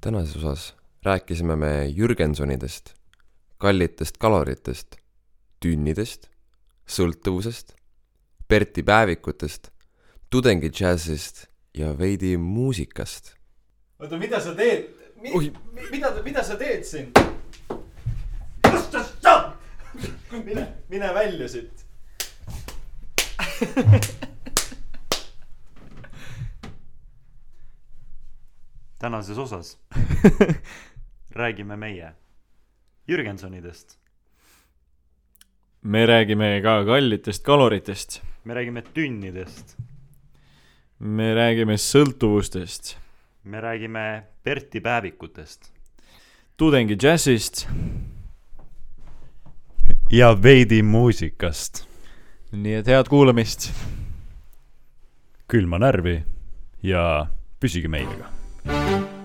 [0.00, 2.94] tänases osas rääkisime me Jürgensonidest,
[3.58, 4.96] kallitest kaloritest,
[5.60, 6.28] tünnidest,
[6.86, 7.74] sõltuvusest,
[8.48, 9.68] Berti päevikutest,
[10.30, 13.34] tudengidžässist ja veidi muusikast.
[13.98, 15.52] oota, mida sa teed Mi, Oi.
[15.90, 17.08] mida, mida sa teed siin?
[20.46, 21.86] mine, mine välja siit.
[28.98, 29.78] tänases osas.
[31.38, 32.12] Räägime meie
[33.08, 33.98] Jürgensonidest,
[35.82, 39.76] me räägime ka kallitest kaloritest, me räägime tünnidest,
[40.98, 42.96] me räägime sõltuvustest,
[43.44, 44.04] me räägime
[44.44, 45.72] Berti päevikutest
[46.58, 47.68] tudengi džässist,
[50.10, 51.84] ja veidi muusikast.
[52.52, 53.70] nii et head kuulamist.
[55.46, 56.24] külma närvi
[56.82, 57.28] ja
[57.60, 58.37] püsige meiega.
[58.68, 59.17] Külma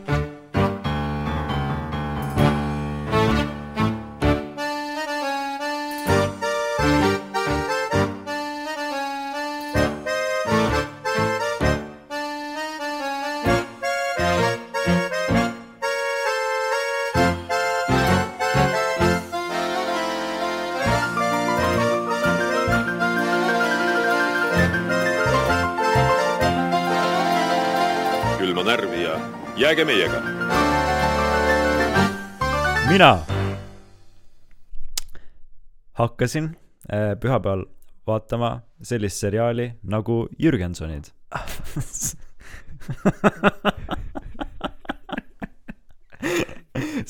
[36.04, 36.52] hakkasin
[36.92, 37.66] äh, pühapäeval
[38.08, 41.06] vaatama sellist seriaali nagu Jürgensonid.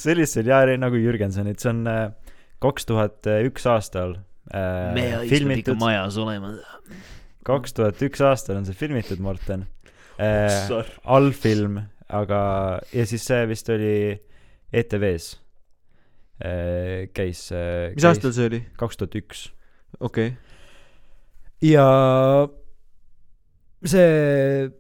[0.04, 1.88] sellist seriaali nagu Jürgensonid, see on
[2.64, 4.16] kaks tuhat üks aastal
[4.54, 6.54] äh, me istume ikka majas olema.
[7.48, 9.66] kaks tuhat üks aastal on see filmitud, Morten
[10.22, 10.70] äh,.
[11.04, 12.42] Allfilm, aga,
[12.94, 13.96] ja siis see vist oli
[14.74, 15.43] ETV-s äh,
[17.14, 17.94] käis äh,.
[17.94, 18.62] mis aastal see oli?
[18.80, 19.44] kaks tuhat üks.
[20.00, 20.38] okei okay.,
[21.64, 21.86] ja
[23.88, 24.72] see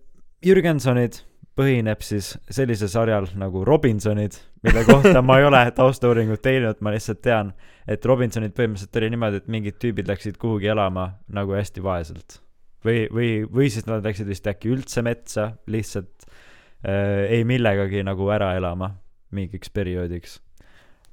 [0.43, 1.21] Jürgensonid
[1.57, 4.35] põhineb siis sellisel sarjal nagu Robinsonid,
[4.65, 7.51] mille kohta ma ei ole taustauuringut teinud, ma lihtsalt tean,
[7.87, 12.39] et Robinsonid põhimõtteliselt oli niimoodi, et mingid tüübid läksid kuhugi elama nagu hästi vaeselt.
[12.83, 18.27] või, või, või siis nad läksid vist äkki üldse metsa lihtsalt äh, ei millegagi nagu
[18.33, 18.95] ära elama
[19.33, 20.39] mingiks perioodiks.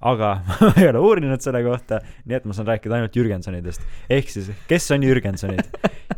[0.00, 0.30] Aga
[0.60, 3.84] ma ei ole uurinud selle kohta, nii et ma saan rääkida ainult Jürgensonidest.
[4.10, 5.68] ehk siis, kes on Jürgensonid?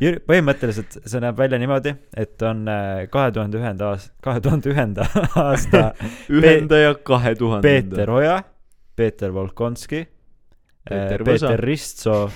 [0.02, 2.64] Jür-, põhimõtteliselt see näeb välja niimoodi, et on
[3.10, 5.06] kahe tuhande ühenda aasta, kahe tuhande ühenda
[5.36, 5.84] aasta
[6.30, 7.68] ühendaja kahe tuhande.
[7.68, 8.40] Peeter Oja,
[8.96, 10.04] Peeter Volkonski,
[10.88, 11.48] Peeter Võsa.
[11.48, 12.26] Peeter Ristsoo,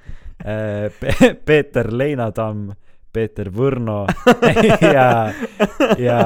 [1.00, 2.70] Pe- Peeter Leinatamm,
[3.12, 4.04] Peeter Võrno
[4.94, 5.06] ja,
[5.98, 6.18] ja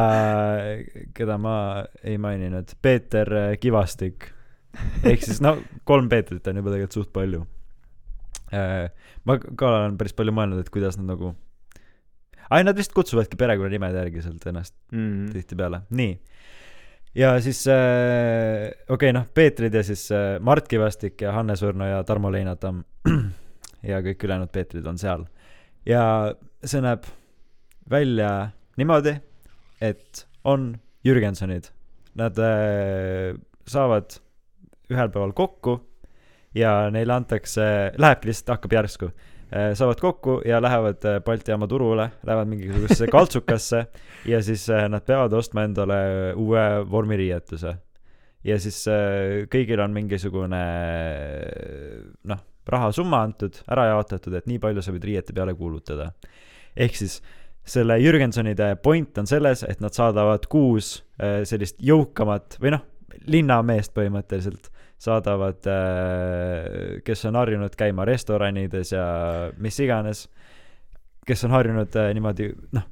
[1.16, 1.56] keda ma
[2.04, 4.33] ei maininud, Peeter äh, Kivastik.
[5.10, 5.56] ehk siis no
[5.88, 7.44] kolm Peetrit on juba tegelikult suht palju.
[8.54, 11.32] ma ka olen päris palju mõelnud, et kuidas nad nagu,
[12.54, 15.32] ai nad vist kutsuvadki perekonnanimede järgi sealt ennast mm..
[15.34, 16.12] tihtipeale, nii.
[17.18, 21.88] ja siis äh, okei okay, noh, Peetrid ja siis äh, Mart Kivastik ja Hannes Võrno
[21.88, 22.84] ja Tarmo Leinatamm
[23.90, 25.26] ja kõik ülejäänud Peetrid on seal.
[25.88, 26.04] ja
[26.64, 27.08] see näeb
[27.90, 29.14] välja niimoodi,
[29.80, 30.74] et on
[31.04, 31.70] Jürgensonid.
[32.14, 33.34] Nad äh,
[33.66, 34.18] saavad
[34.92, 35.78] ühel päeval kokku
[36.54, 37.64] ja neile antakse,
[37.98, 43.08] lähebki lihtsalt, hakkab järsku äh, saavad kokku ja lähevad äh, Balti jaama turule, lähevad mingisugusesse
[43.16, 43.86] kaltsukasse
[44.26, 45.98] ja siis äh, nad peavad ostma endale
[46.36, 47.76] uue vormiriietuse.
[48.44, 48.82] ja siis
[49.48, 50.58] kõigil on mingisugune
[52.28, 56.10] noh, rahasumma antud, ära jaotatud, et nii palju sa võid riiete peale kulutada.
[56.76, 57.22] ehk siis
[57.64, 60.98] selle Jürgensonide point on selles, et nad saadavad kuus
[61.48, 62.84] sellist jõukamat või noh,
[63.24, 64.68] linnameest põhimõtteliselt
[65.02, 65.66] saadavad,
[67.04, 69.04] kes on harjunud käima restoranides ja
[69.60, 70.26] mis iganes,
[71.26, 72.86] kes on harjunud äh, niimoodi noh,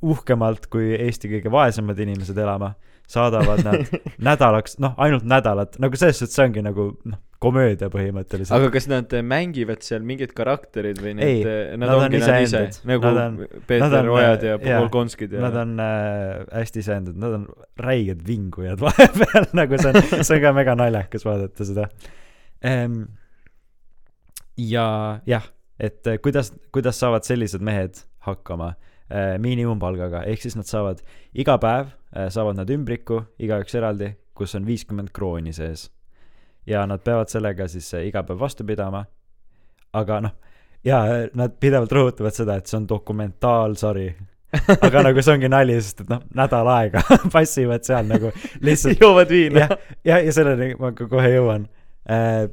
[0.00, 2.72] uhkemalt kui Eesti kõige vaesemad inimesed elama,
[3.10, 3.96] saadavad nad
[4.30, 8.52] nädalaks, noh, ainult nädalat, nagu selles suhtes see ongi nagu noh, komöödia põhimõtteliselt.
[8.56, 12.40] aga kas nad mängivad seal mingid karakterid või need, nad, nad on ongi nad ise
[12.46, 16.82] iseendad., nagu Nad on- Peeter on, Ojad ja jaa, Volkonskid ja Nad on äh, hästi
[16.84, 17.46] iseendad, nad on
[17.80, 21.88] räiged vingujad vahepeal, nagu see on, see on ka mega naljakas vaadata seda
[22.60, 23.02] ehm,.
[24.60, 24.86] ja
[25.26, 25.46] jah,
[25.80, 28.74] et äh, kuidas, kuidas saavad sellised mehed hakkama
[29.08, 31.00] äh, miinimumpalgaga, ehk siis nad saavad
[31.32, 35.88] iga päev äh, saavad nad ümbriku, igaüks eraldi, kus on viiskümmend krooni sees.
[36.66, 39.04] Ja nad peavad sellega siis äh, iga päev vastu pidama.
[39.92, 40.34] aga noh,
[40.84, 44.08] ja äh, nad pidevalt rõhutavad seda, et see on dokumentaalsari
[44.86, 47.02] aga nagu see ongi nali, sest et noh, nädal aega
[47.34, 48.32] passivad seal nagu
[48.66, 51.68] lihtsalt joovad viina jah, ja, ja selleni ma kohe jõuan
[52.10, 52.48] äh,.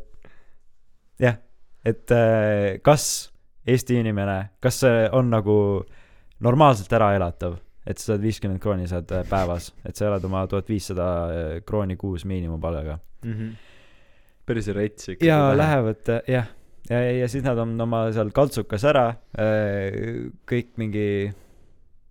[1.21, 1.39] jah,
[1.86, 3.31] et äh, kas
[3.68, 5.54] Eesti inimene, kas see on nagu
[6.39, 10.45] normaalselt ära elatav, et sa saad viiskümmend krooni saad äh, päevas, et sa elad oma
[10.48, 11.07] tuhat viissada
[11.68, 13.00] krooni kuus miinimumpalgaga.
[13.25, 13.33] mm.
[13.33, 13.67] -hmm.
[14.47, 15.25] Päris rets ikka.
[15.27, 15.39] ja.
[15.57, 16.47] lähevad äh, jah,
[16.89, 19.07] ja, ja, ja siis nad on oma seal kaltsukas ära,
[20.49, 21.07] kõik mingi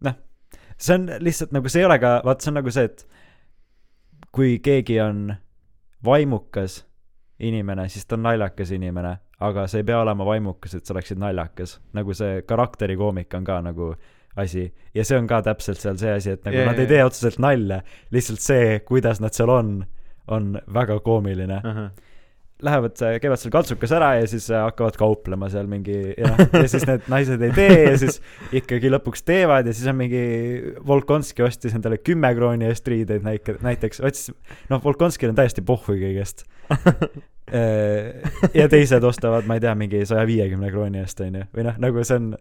[0.06, 0.18] noh,
[0.76, 3.06] see on lihtsalt nagu see ei ole ka, vaat see on nagu see, et
[4.36, 5.30] kui keegi on
[6.04, 6.82] vaimukas
[7.40, 11.20] inimene, siis ta on naljakas inimene, aga sa ei pea olema vaimukas, et sa oleksid
[11.20, 11.78] naljakas.
[11.96, 13.94] nagu see karakterikoomik on ka nagu
[14.36, 16.84] asi ja see on ka täpselt seal see asi, et nagu Jaa, yeah, nad ei
[16.84, 17.10] jaa, tee jaa.
[17.10, 17.80] otseselt nalja,
[18.12, 19.78] lihtsalt see, kuidas nad seal on,
[20.28, 21.60] on väga koomiline.
[22.62, 26.68] lähevad, käivad seal kaltsukas ära ja siis äh, hakkavad kauplema seal mingi ja noh, ja
[26.72, 28.20] siis need naised ei tee ja siis
[28.56, 30.22] ikkagi lõpuks teevad ja siis on mingi
[30.88, 34.32] Volkonski ostis endale kümme krooni eest riideid näike-, näiteks, otsis,
[34.72, 36.46] noh, Volkonskil on täiesti pohhui kõigest.
[38.60, 42.08] ja teised ostavad, ma ei tea, mingi saja viiekümne krooni eest, onju, või noh, nagu
[42.08, 42.32] see on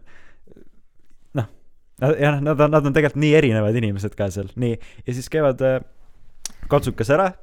[1.36, 1.52] noh,
[2.00, 5.60] jah, nad on, nad on tegelikult nii erinevad inimesed ka seal, nii, ja siis käivad
[5.66, 5.78] äh,
[6.72, 7.34] katsukas ära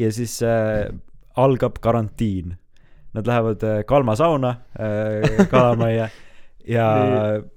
[0.00, 0.88] ja siis äh,
[1.36, 2.56] algab karantiin.
[3.12, 6.08] Nad lähevad äh, kalmasauna äh, kalamajja
[6.74, 6.86] ja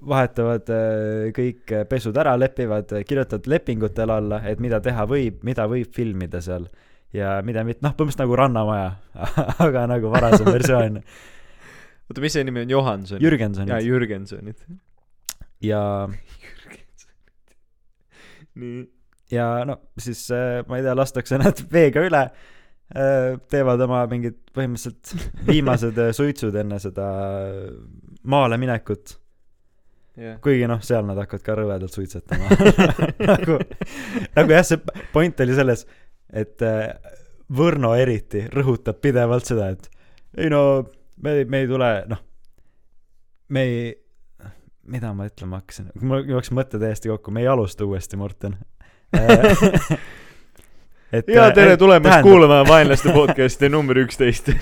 [0.08, 5.94] vahetavad äh, kõik pesud ära, lepivad, kirjutavad lepingutele alla, et mida teha võib, mida võib
[5.96, 6.68] filmida seal
[7.16, 8.90] ja mida mitte, noh, põhimõtteliselt nagu Rannamaja,
[9.66, 10.98] aga nagu varasem versioon,
[12.10, 13.22] oota, mis see nimi on, Johanson?
[13.22, 14.60] jaa, Jürgensonid Jürgensonid.
[15.64, 15.80] ja,
[18.60, 18.84] nii.
[19.32, 20.26] ja no siis
[20.68, 22.26] ma ei tea, lastakse nad veega üle
[23.50, 27.06] teevad oma mingid põhimõtteliselt viimased äh, suitsud enne seda
[28.30, 29.16] maale minekut,
[30.20, 30.38] jah.
[30.44, 32.50] kuigi noh, seal nad hakkavad ka rõvedalt suitsetama
[33.32, 33.58] nagu,
[34.38, 35.86] nagu jah, see point oli selles,
[36.32, 36.88] et äh,
[37.56, 39.84] Võrno eriti rõhutab pidevalt seda, et
[40.42, 40.60] ei no
[41.22, 42.22] me, me ei tule, noh,
[43.54, 43.84] me ei,
[44.90, 48.58] mida ma ütlema hakkasin, mul jooksis mõte täiesti kokku, me ei alusta uuesti, Morten.
[51.20, 54.52] et ja tere et tulemast tähendab- kuulama Vaenlaste podcast'i number üksteist.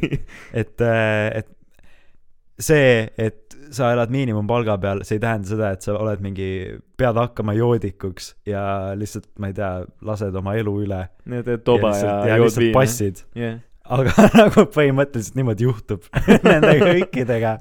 [0.60, 1.48] et, et
[2.60, 6.50] see, et sa elad miinimumpalga peal, see ei tähenda seda, et sa oled mingi,
[6.98, 8.62] pead hakkama joodikuks ja
[8.98, 9.72] lihtsalt, ma ei tea,
[10.06, 11.00] lased oma elu üle.
[11.36, 12.76] ja teed toba ja, ja jood lihtsalt viina.
[12.78, 13.22] passid.
[13.38, 13.58] jah.
[13.96, 16.08] aga nagu põhimõtteliselt niimoodi juhtub
[16.50, 17.56] nende kõikidega.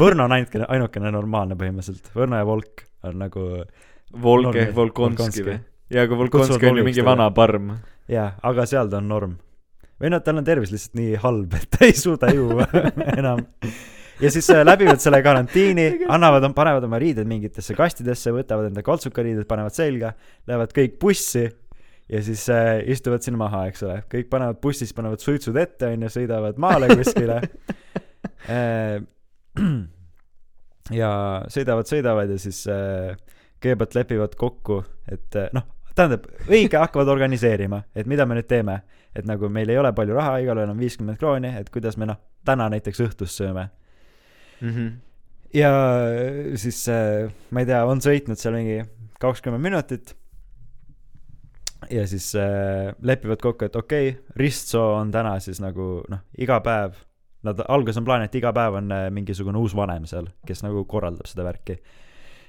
[0.00, 3.48] Võrno on ainukene, ainukene normaalne põhimõtteliselt, Võrno ja Volk on nagu
[4.22, 5.46] Volk ehk Volkonski.
[5.46, 5.60] või?
[5.92, 7.72] Aga Kutsuvad Volkonski on ju mingi vana parm.
[8.08, 9.38] jaa, aga seal ta on norm.
[10.00, 12.66] või noh, tal on tervis lihtsalt nii halb, et ta ei suuda juua
[13.20, 13.44] enam.
[14.20, 19.46] ja siis äh, läbivad selle karantiini, annavad, panevad oma riided mingitesse kastidesse, võtavad enda kaltsukariided,
[19.48, 20.14] panevad selga,
[20.50, 21.46] lähevad kõik bussi
[22.12, 26.12] ja siis äh, istuvad sinna maha, eks ole, kõik panevad bussis, panevad suitsud ette, onju,
[26.12, 27.40] sõidavad maale kuskile
[28.52, 29.02] äh.
[31.02, 31.10] ja
[31.52, 33.12] sõidavad, sõidavad ja siis äh,
[33.62, 34.80] kõigepealt lepivad kokku,
[35.12, 35.66] et äh, noh,
[35.96, 38.82] tähendab, õige hakkavad organiseerima, et mida me nüüd teeme.
[39.12, 42.16] et nagu meil ei ole palju raha, igalühel on viiskümmend krooni, et kuidas me noh,
[42.48, 43.68] täna näiteks õhtust sööme.
[44.62, 44.88] Mhm.
[45.54, 45.70] ja
[46.56, 48.82] siis äh, ma ei tea, on sõitnud seal mingi
[49.20, 50.14] kakskümmend minutit.
[51.90, 56.60] ja siis äh, lepivad kokku, et okei okay,, ristsoo on täna siis nagu noh, iga
[56.60, 56.94] päev.
[57.42, 60.84] Nad, alguses on plaan, et iga päev on äh, mingisugune uus vanem seal, kes nagu
[60.88, 61.76] korraldab seda värki.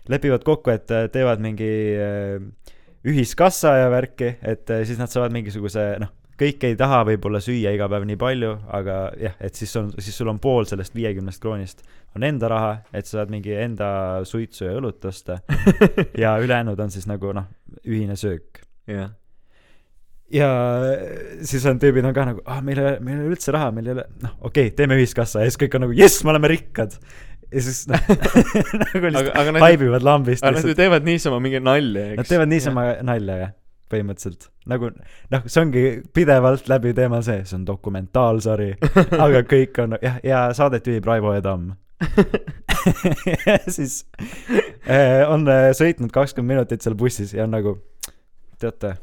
[0.08, 2.74] lepivad kokku, et teevad mingi äh,
[3.08, 7.74] ühiskassa ja värki, et äh, siis nad saavad mingisuguse noh, kõik ei taha võib-olla süüa
[7.76, 11.42] iga päev nii palju, aga jah, et siis on, siis sul on pool sellest viiekümnest
[11.44, 11.84] kroonist
[12.16, 13.88] on enda raha, et sa saad mingi enda
[14.28, 15.40] suitsu ja õlut osta
[16.24, 17.50] ja ülejäänud on siis nagu noh,
[17.86, 18.62] ühine söök.
[18.90, 19.12] jah.
[20.34, 20.50] ja
[21.42, 23.72] siis on tüübid on ka nagu, ah meil ei ole, meil ei ole üldse raha,
[23.76, 26.34] meil ei ole, noh okei okay,, teeme ühiskassa ja siis kõik on nagu jess, me
[26.36, 26.98] oleme rikkad.
[27.54, 30.80] Ja siis nagu aga, lihtsalt aga nad, haibivad lambist aga nad ju lihtsalt.
[30.82, 32.18] teevad niisama mingi nalja, eks.
[32.22, 33.54] Nad teevad niisama nalja jah,
[33.94, 34.50] põhimõtteliselt.
[34.72, 34.90] nagu
[35.34, 38.74] noh, see ongi pidevalt läbi teema see, see on dokumentaalsari,
[39.26, 41.42] aga kõik on jah, ja saadet juhib Raivo E.
[41.46, 41.74] Tamm.
[43.48, 44.02] ja siis
[44.90, 47.78] eh, on eh, sõitnud kakskümmend minutit seal bussis ja on nagu,
[48.60, 48.98] teate,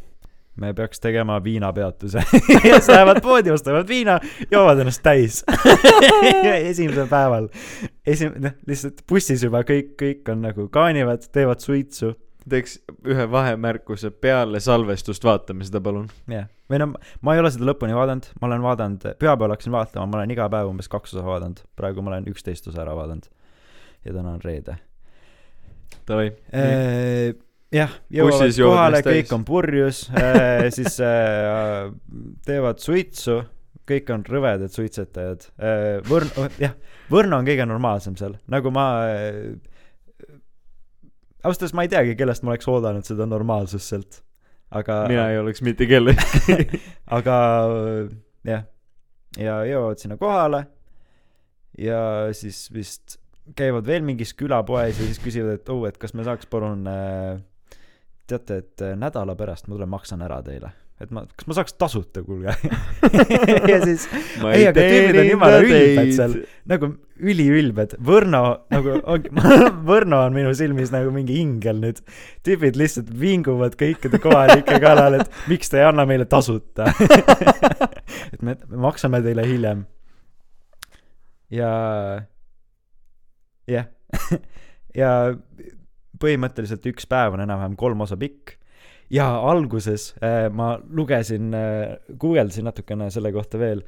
[0.57, 2.23] me peaks tegema viinapeatuse
[2.69, 4.19] ja siis lähevad poodi, ostavad viina,
[4.51, 5.45] joovad ennast täis
[6.71, 7.49] esimesel päeval.
[8.07, 12.15] esim-, noh, lihtsalt bussis juba kõik, kõik on nagu kaanivad, teevad suitsu
[12.51, 12.79] teeks
[13.09, 16.09] ühe vahemärkuse peale salvestust, vaatame seda palun.
[16.31, 16.89] jah, või no
[17.27, 20.49] ma ei ole seda lõpuni vaadanud, ma olen vaadanud, pühapäeval hakkasin vaatama, ma olen iga
[20.53, 23.29] päev umbes kaks osa vaadanud, praegu ma olen üksteist osa ära vaadanud.
[24.05, 24.79] ja täna on reede.
[26.09, 26.33] davai.
[27.71, 30.03] Äh, jah, jõuavad kohale, kõik on purjus,
[30.77, 31.91] siis äh,
[32.47, 33.37] teevad suitsu,
[33.87, 35.47] kõik on rõvedad suitsetajad.
[36.09, 36.75] Võrn-, jah,
[37.11, 39.55] Võrno on kõige normaalsem seal, nagu ma äh,
[41.45, 44.21] ausalt öeldes ma ei teagi, kellest ma oleks oodanud seda normaalsust sealt,
[44.75, 46.83] aga mina ei oleks mitte kellegi.
[47.19, 47.39] aga
[48.51, 48.67] jah,
[49.39, 50.65] ja jõuavad sinna kohale.
[51.79, 52.01] Ja
[52.35, 53.21] siis vist
[53.57, 57.39] käivad veel mingis külapoes ja siis küsivad, et oh, et kas me saaks palun äh,
[58.31, 61.77] teate, et äh, nädala pärast ma tulen maksan ära teile, et ma, kas ma saaks
[61.81, 62.55] tasuta, kuulge
[63.73, 64.07] ja siis
[64.55, 66.37] Ei, aga tüübid on jumala ülbed seal.
[66.71, 69.33] nagu üliülbed, Võrno nagu ongi,
[69.91, 72.03] Võrno on minu silmis nagu mingi ingel nüüd.
[72.47, 76.89] tüübid lihtsalt vinguvad kõikide kohalike kallal, et miks te ei anna meile tasuta.
[78.33, 79.85] et me, me maksame teile hiljem.
[81.55, 81.73] ja,
[83.71, 83.91] jah,
[84.97, 85.13] ja
[86.21, 88.57] põhimõtteliselt üks päev on enam-vähem kolm osa pikk
[89.11, 93.83] ja alguses äh, ma lugesin äh,, guugeldasin natukene selle kohta veel,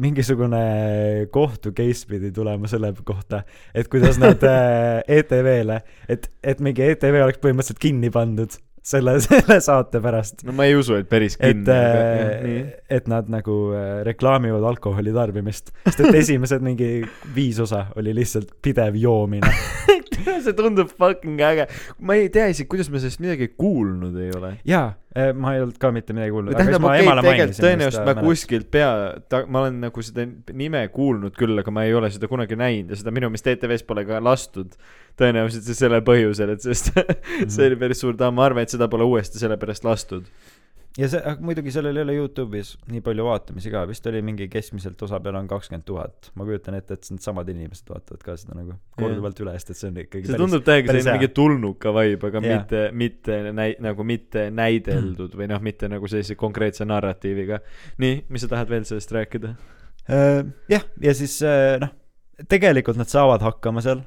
[0.00, 3.42] mingisugune kohtu case pidi tulema selle kohta,
[3.74, 9.58] et kuidas nad äh, ETV-le, et, et mingi ETV oleks põhimõtteliselt kinni pandud selle, selle
[9.64, 10.44] saate pärast.
[10.46, 14.64] no ma ei usu, et päris et kinni, jah, äh, et nad nagu äh, reklaamivad
[14.72, 16.90] alkoholi tarbimist, sest et esimesed mingi
[17.36, 19.52] viis osa oli lihtsalt pidev joomine.
[20.44, 21.66] see tundub fucking äge.
[21.98, 24.52] ma ei tea isegi, kuidas ma sellest midagi kuulnud ei ole.
[24.68, 24.92] jaa,
[25.38, 26.56] ma ei olnud ka mitte midagi kuulnud.
[26.58, 28.16] tähendab, okei, tegelikult tõenäoliselt ma.
[28.18, 28.90] kuskilt pea,
[29.30, 30.26] ta, ma olen nagu seda
[30.56, 33.86] nime kuulnud küll, aga ma ei ole seda kunagi näinud ja seda minu meelest ETV-s
[33.88, 34.74] pole ka lastud.
[35.20, 36.90] tõenäoliselt see sellel põhjusel, et sest
[37.54, 40.26] see oli päris suur tamm, ma arvan, et seda pole uuesti sellepärast lastud.
[40.98, 45.00] Ja see, muidugi sellel ei ole Youtube'is nii palju vaatamisi ka, vist oli mingi keskmiselt
[45.06, 46.30] osa peale on kakskümmend tuhat.
[46.38, 49.90] ma kujutan ette, et needsamad inimesed vaatavad ka seda nagu korduvalt üle, sest et see
[49.90, 52.60] on ikkagi see tundub täiega päris selline mingi tulnuka vibe, aga Jaa.
[52.60, 57.60] mitte, mitte näi-, nagu mitte näideldud või noh, mitte nagu sellise konkreetse narratiiviga.
[58.04, 59.54] nii, mis sa tahad veel sellest rääkida?
[60.68, 61.38] Jah, ja siis
[61.80, 61.94] noh,
[62.50, 64.04] tegelikult nad saavad hakkama seal.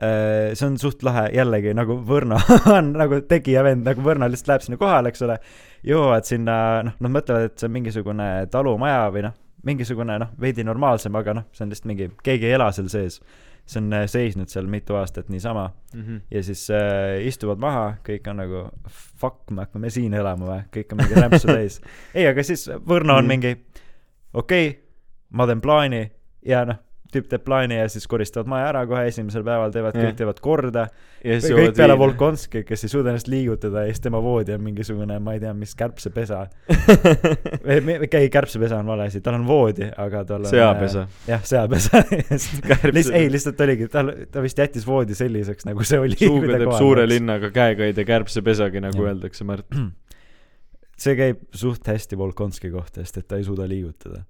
[0.00, 2.38] see on suht lahe, jällegi nagu Võrno
[2.76, 5.36] on nagu tegija vend, nagu Võrno lihtsalt läheb sinna kohale, eks ole.
[5.86, 6.56] Jõuavad sinna,
[6.86, 11.34] noh, nad mõtlevad, et see on mingisugune talumaja või noh, mingisugune noh, veidi normaalsem, aga
[11.40, 13.20] noh, see on lihtsalt mingi, keegi ei ela seal sees.
[13.70, 15.68] see on äh, seisnud seal mitu aastat niisama
[16.30, 20.92] ja siis äh, istuvad maha, kõik on nagu fuck, me hakkame siin elama või, kõik
[20.92, 21.80] on mingi rämpsu täis.
[22.14, 23.28] ei, aga siis Võrno on Mm.
[23.28, 23.52] mingi
[24.34, 24.80] okei okay,,
[25.30, 26.10] ma teen plaani
[26.46, 26.80] ja noh,
[27.14, 30.86] tüüp teeb plaani ja siis koristavad maja ära kohe esimesel päeval, teevad kõik teevad korda.
[31.24, 31.96] ja kõik peale.
[32.00, 35.52] Volkonski, kes ei suuda ennast liigutada ja siis tema voodi on mingisugune, ma ei tea,
[35.56, 36.44] mis kärbsepesa.
[38.20, 40.50] ei, kärbsepesa on vale asi, tal on voodi, aga tal on.
[40.50, 41.06] seapesa.
[41.28, 42.02] jah, seapesa.
[43.12, 46.18] ei, lihtsalt oligi, tal, ta vist jättis voodi selliseks, nagu see oli.
[46.20, 47.06] suuga teeb suure.
[47.10, 49.12] linnaga käega ei tee kärbsepesagi, nagu Jah.
[49.12, 49.80] öeldakse, Mart.
[51.00, 54.24] see käib suht hästi Volkonski kohta, sest et ta ei suuda liigutada.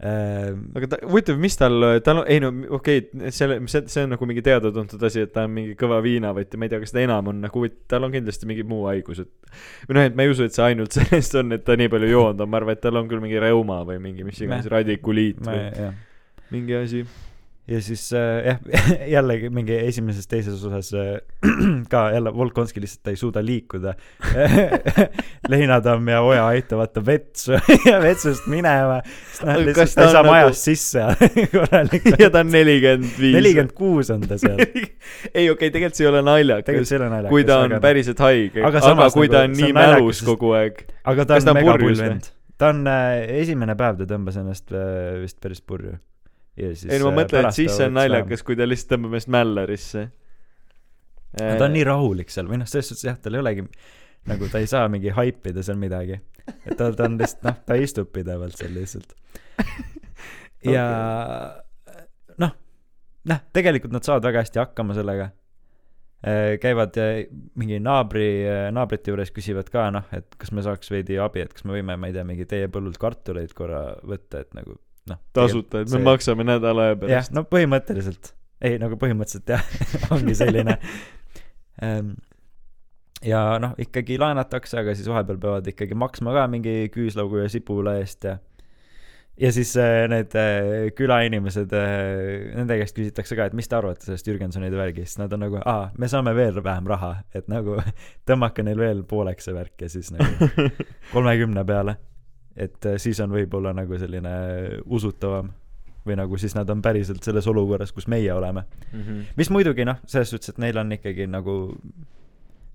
[0.00, 4.28] Aga ta, huvitav, mis tal, tal ei no okei okay,, selle, see, see on nagu
[4.28, 7.02] mingi teada-tuntud asi, et ta on mingi kõva viinavõtt ja ma ei tea, kas ta
[7.04, 10.32] enam on nagu, tal on kindlasti mingi muu haigus, et või noh, et ma ei
[10.32, 12.84] usu, et see ainult sellest on, et ta nii palju joonud on, ma arvan, et
[12.84, 15.98] tal on küll mingi reuma või mingi mis iganes radikuliit või jah
[16.50, 17.04] mingi asi.
[17.70, 18.58] Ja siis äh, jah,
[19.14, 21.20] jällegi mingi esimeses, teises osas äh,
[21.92, 23.94] ka jälle Volkonski lihtsalt ei suuda liikuda.
[25.52, 27.52] Leinatamm ja Oja aitavad ta vetsu
[27.90, 31.48] ja vetsust minema, sest noh, Aga lihtsalt kas ta ei saa on majast nagu- sisse
[31.54, 32.20] korralikult.
[32.24, 33.36] ja ta on nelikümmend viis.
[33.38, 34.58] nelikümmend kuus on ta seal.
[34.60, 36.94] ei, okei okay,, tegelikult see ei ole naljakas
[37.30, 40.54] kui ta on päriselt haige, Aga aga, aga kui nagu ta on nii mälus kogu
[40.58, 40.84] aeg.
[41.04, 42.08] aga ta on on mega purjus pull või?
[42.08, 42.30] vend.
[42.58, 45.96] ta on äh,, esimene päev ta tõmbas ennast äh, vist päris purju.
[46.60, 46.88] Ja siis.
[46.92, 50.04] ei no ma mõtlen, et siis see on naljakas, kui ta lihtsalt tõmbab ennast mällarisse.
[51.40, 53.66] no ta on nii rahulik seal või noh, selles suhtes jah, tal ei olegi
[54.28, 56.20] nagu ta ei saa mingi haipida seal midagi.
[56.66, 59.14] et ta, ta on lihtsalt noh, ta istub pidevalt seal lihtsalt.
[60.74, 60.86] ja
[62.40, 62.56] noh,
[63.30, 65.30] noh, tegelikult nad saavad väga hästi hakkama sellega.
[66.60, 67.22] käivad äh,
[67.56, 68.28] mingi naabri,
[68.76, 71.96] naabrite juures küsivad ka noh, et kas me saaks veidi abi, et kas me võime,
[71.96, 74.76] ma ei tea, mingi teie põllult kartuleid korra võtta, et nagu
[75.08, 75.20] noh.
[75.36, 79.64] tasuta, et me see- maksame nädala aja jah pärast., no põhimõtteliselt, ei nagu põhimõtteliselt jah,
[80.16, 80.76] ongi selline
[81.82, 82.14] ähm,.
[83.24, 87.98] ja noh, ikkagi laenatakse, aga siis vahepeal peavad ikkagi maksma ka mingi küüslaugu ja sibula
[88.02, 88.38] eest ja
[89.40, 94.04] ja siis äh, need äh, külainimesed äh,, nende käest küsitakse ka, et mis te arvate
[94.04, 97.78] sellest Jürgensonide värgist, nad on nagu, aa, me saame veel vähem raha, et nagu
[98.28, 100.50] tõmmake neil veel pooleks see värk ja siis nagu
[101.14, 101.96] kolmekümne peale.
[102.56, 104.32] Et äh, siis on võib-olla nagu selline
[104.86, 105.50] usutavam
[106.06, 108.64] või nagu siis nad on päriselt selles olukorras, kus meie oleme.
[108.92, 109.18] Mhm.
[109.36, 111.56] mis muidugi noh, selles suhtes, et neil on ikkagi nagu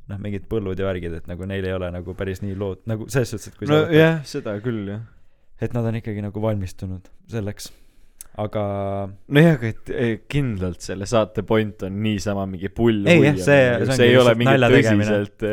[0.10, 3.08] noh, mingid põllud ja värgid, et nagu neil ei ole nagu päris nii lood, nagu
[3.10, 5.02] selles suhtes, et kui sa nojah, seda küll jah.
[5.62, 7.72] et nad on ikkagi nagu valmistunud selleks.
[8.38, 8.64] aga
[9.32, 13.46] nojah, aga et eh, kindlalt selle saate point on niisama mingi pull Ei, jah, see-
[13.48, 15.46] see ongi see ei ole mingi tõsiselt,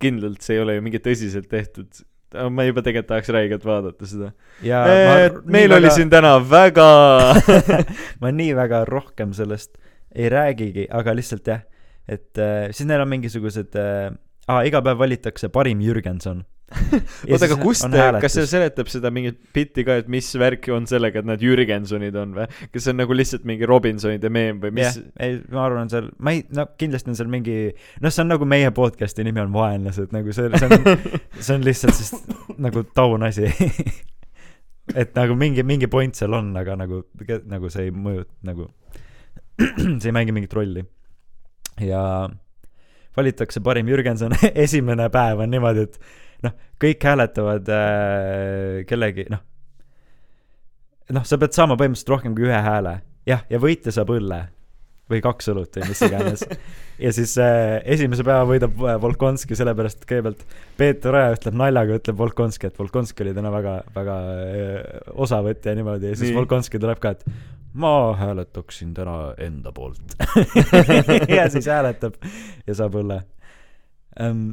[0.00, 2.04] kindlalt see ei ole ju mingi tõsiselt tehtud.
[2.34, 4.32] Ma juba tegelikult tahaks räigelt vaadata seda.
[4.62, 4.84] ja
[5.44, 6.88] meil oli siin täna väga
[8.22, 9.76] ma nii väga rohkem sellest
[10.14, 11.62] ei räägigi, aga lihtsalt jah,
[12.08, 14.10] et äh, siis neil on mingisugused äh,,
[14.50, 16.44] aa, iga päev valitakse parim Jürgenson.
[17.30, 17.86] oota, aga kust,
[18.22, 22.14] kas see seletab seda mingit bitti ka, et mis värk on sellega, et nad Jürgensonid
[22.20, 22.46] on või?
[22.70, 26.34] kas see on nagu lihtsalt mingi Robinsonide meem või mis ei, ma arvan, seal, ma
[26.36, 27.56] ei, no kindlasti on seal mingi,
[28.04, 31.10] noh, see on nagu meie podcast'i nimi on Vaenlased, nagu see, see on,
[31.48, 32.14] see on lihtsalt siis
[32.60, 33.50] nagu taunasi.
[35.00, 37.02] et nagu mingi, mingi point seal on, aga nagu,
[37.50, 38.70] nagu see ei mõju, nagu,
[40.00, 40.86] see ei mängi mingit rolli.
[41.82, 42.04] ja
[43.16, 45.98] valitakse parim Jürgenson, esimene päev on niimoodi, et
[46.46, 49.42] noh, kõik hääletavad äh, kellegi, noh,
[51.14, 53.00] noh, sa pead saama põhimõtteliselt rohkem kui ühe hääle.
[53.28, 54.46] jah, ja võitja saab õlle
[55.10, 56.44] või kaks õlut või mis iganes.
[57.04, 60.44] ja siis äh, esimese päeva võidab äh, Volkonski, sellepärast et kõigepealt
[60.78, 65.80] Peeter Oja ütleb naljaga, ütleb Volkonski, et Volkonski oli täna väga, väga äh, osavõtja ja
[65.80, 66.38] niimoodi ja siis Nii.
[66.38, 67.26] Volkonski tuleb ka, et
[67.80, 70.16] ma hääletaksin täna enda poolt.
[71.38, 72.18] ja siis hääletab
[72.66, 73.22] ja saab õlle
[74.18, 74.50] um,.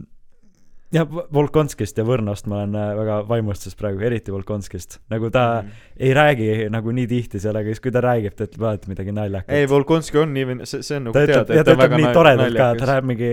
[0.96, 5.62] Ja V- Volkonskist ja Võrnost ma olen äh, väga vaimustuses praegu, eriti Volkonskist, nagu ta
[5.64, 5.72] Mhm.
[6.00, 9.12] ei räägi nagu nii tihti seal, aga siis kui ta räägib, ta ütleb alati midagi
[9.12, 9.52] naljakat.
[9.58, 11.98] ei, Volkonski on nii see, see on nagu ta teada, ja ta on ütleb väga
[12.04, 13.32] nii toredalt ka, ta läheb mingi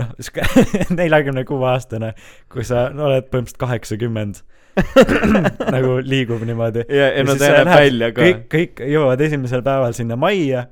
[0.00, 0.14] noh,
[1.00, 2.14] neljakümne kuue aastane,
[2.48, 4.40] kui sa no, oled põhimõtteliselt kaheksakümmend
[5.76, 6.82] nagu liigub niimoodi.
[6.88, 8.22] ja, ja no ta läheb- välja ka.
[8.24, 10.64] kõik, kõik jõuavad esimesel päeval sinna majja,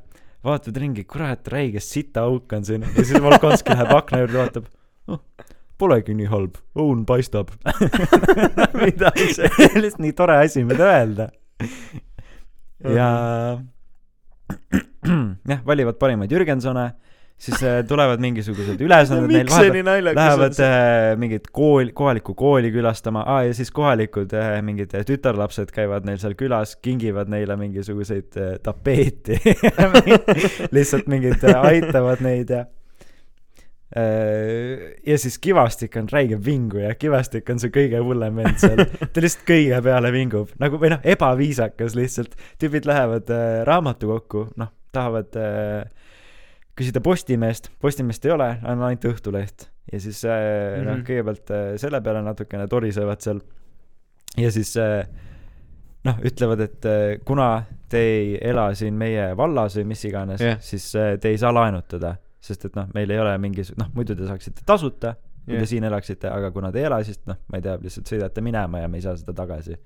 [0.43, 4.67] vaatavad ringi, kurat, räige sita auk on siin ja siis Volkonski läheb akna juurde, vaatab
[5.13, 5.21] oh,.
[5.83, 7.51] Polegi nii halb, õun paistab.
[8.83, 9.51] Mida see-
[9.83, 11.29] lihtsalt nii tore asi, mida öelda.
[12.87, 13.09] ja
[15.51, 16.85] jah, valivad parimaid Jürgensone,
[17.43, 22.71] siis äh, tulevad mingisugused ülesanded neil miks see vahepeal lähevad äh, mingit kooli, kohalikku kooli
[22.75, 27.57] külastama ah,, ja siis kohalikud äh, mingid äh, tütarlapsed käivad neil seal külas, kingivad neile
[27.59, 29.41] mingisuguseid äh, tapeeti
[30.77, 32.65] lihtsalt mingid äh, aitavad neid ja
[33.93, 39.45] ja siis Kivastik on räige vinguja, Kivastik on see kõige hullem vend seal, ta lihtsalt
[39.49, 45.83] kõige peale vingub, nagu või noh, ebaviisakas lihtsalt, tüübid lähevad äh, raamatukokku, noh, tahavad äh,
[46.79, 50.87] küsida Postimeest, Postimeest ei ole, on ainult Õhtuleht ja siis äh, mm -hmm.
[50.87, 53.41] noh Mhm., kõigepealt äh, selle peale natukene torisevad seal
[54.37, 55.07] ja siis äh,
[56.05, 60.61] noh, ütlevad, et äh, kuna te ei ela siin meie vallas või mis iganes yeah.,
[60.61, 64.17] siis äh, te ei saa laenutada, sest et noh, meil ei ole mingisugust, noh muidu
[64.19, 65.63] te saaksite tasuta, kui Jah.
[65.63, 68.45] te siin elaksite, aga kuna te ei ela, siis noh, ma ei tea, lihtsalt sõidate
[68.45, 69.79] minema ja me ei saa seda tagasi.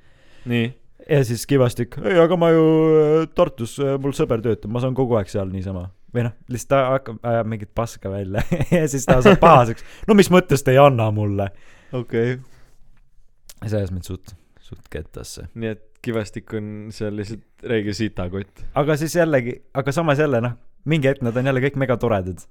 [0.49, 0.71] nii,
[1.11, 2.65] ja siis Kivastik, ei aga ma ju
[2.97, 5.89] äh, Tartus, mul sõber töötab, ma saan kogu aeg seal niisama.
[6.17, 8.45] või noh, lihtsalt ta hakkab, ajab mingit paska välja
[8.79, 9.85] ja siis ta saab pahaseks.
[10.09, 11.51] no mis mõttes te ei anna mulle?
[11.93, 13.67] okei okay..
[13.67, 14.33] see ajas mind suht,
[14.65, 15.51] suht kettasse.
[15.55, 18.65] nii et Kivastik on seal lihtsalt räige sitakott.
[18.79, 22.45] aga siis jällegi, aga samas jälle noh, mingi hetk nad on jälle kõik megatoredad.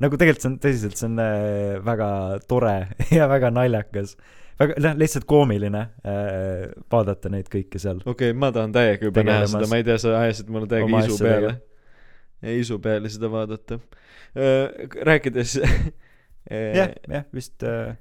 [0.00, 2.10] nagu tegelikult see on tõsiselt, see on äh, väga
[2.48, 2.76] tore
[3.18, 4.16] ja väga naljakas.
[4.60, 8.02] väga, noh, lihtsalt koomiline äh, vaadata neid kõiki seal.
[8.04, 10.70] okei okay,, ma tahan täiega juba näha Tegelemas seda, ma ei tea, sa ajasid mulle
[10.70, 11.56] täiega isu peale.
[12.60, 13.80] isu peale seda vaadata.
[15.10, 15.58] rääkides
[16.78, 17.96] jah, jah, vist äh,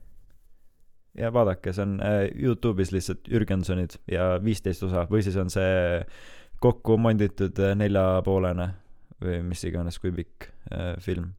[1.17, 6.03] ja vaadake, see on äh, Youtube'is lihtsalt Jürgensonid ja viisteist osa või siis on see
[6.63, 8.69] kokku monditud äh, neljapoolene
[9.23, 11.32] või mis iganes, kui pikk äh, film.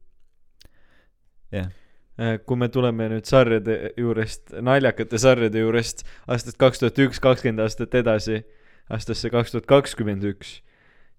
[1.51, 7.63] Äh, kui me tuleme nüüd sarjade juurest, naljakate sarjade juurest aastast kaks tuhat üks, kakskümmend
[7.65, 8.43] aastat edasi,
[8.91, 10.59] aastasse kaks tuhat kakskümmend üks,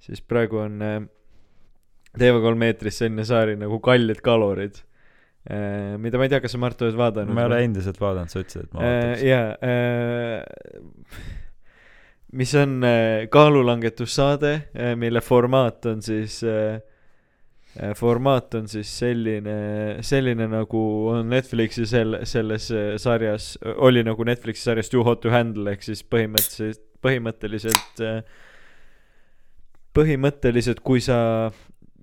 [0.03, 1.03] siis praegu on äh,
[2.19, 4.83] TV3 eetris selline sari nagu Kallid kalorid,
[5.99, 7.35] mida ma ei tea, kas sa, Mart, oled vaadanud?
[7.35, 9.23] ma ei ole endiselt vaadanud, sa ütlesid, et ma Äh, vaataks.
[9.27, 9.49] jaa,
[12.33, 14.53] mis on äh, kaalulangetussaade,
[14.97, 16.39] mille formaat on siis,
[17.97, 19.57] formaat on siis selline,
[20.05, 25.33] selline nagu on Netflixi sel-, selles äh, sarjas, oli nagu Netflixi sarjas Too hot to
[25.33, 28.03] handle ehk siis põhimõtteliselt, põhimõtteliselt,
[29.93, 31.19] põhimõtteliselt kui sa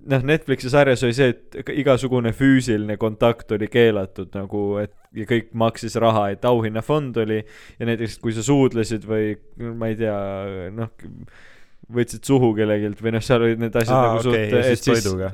[0.08, 5.54] noh, Netflixi sarjas oli see, et igasugune füüsiline kontakt oli keelatud nagu, et ja kõik
[5.58, 10.18] maksis raha, et auhinnafond oli ja näiteks kui sa suudlesid või ma ei tea,
[10.76, 10.92] noh,
[11.90, 14.82] võtsid suhu kellegilt või noh, seal olid need asjad Aa, nagu okei, suht ja siis
[14.82, 15.32] et toiduga.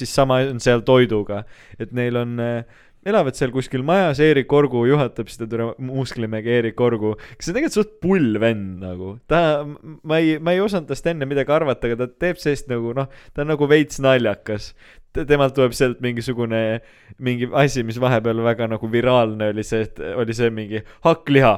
[0.00, 1.44] siis sama on seal toiduga,
[1.80, 6.80] et neil on äh, elavad seal kuskil majas, Eerik Orgu juhatab seda türa musklimäge Eerik
[6.82, 9.16] Orgu, kes on tegelikult suht pull vend nagu.
[9.30, 12.94] ta, ma ei, ma ei osanud tast enne midagi arvata, aga ta teeb sellist nagu
[12.96, 14.72] noh, ta on nagu veits naljakas.
[15.12, 16.80] Temalt tuleb sealt mingisugune,
[17.22, 21.52] mingi asi, mis vahepeal väga nagu viraalne oli see, et oli see mingi hakkliha,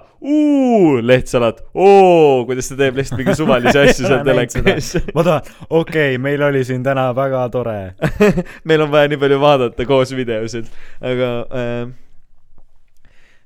[1.05, 4.95] lehtsalat, oo, kuidas ta teeb lihtsalt mingi suvalisi asju seal telekas.
[5.15, 7.95] ma tahan, okei okay,, meil oli siin täna väga tore.
[8.69, 10.71] meil on vaja nii palju vaadata koos videosid,
[11.05, 11.93] aga äh,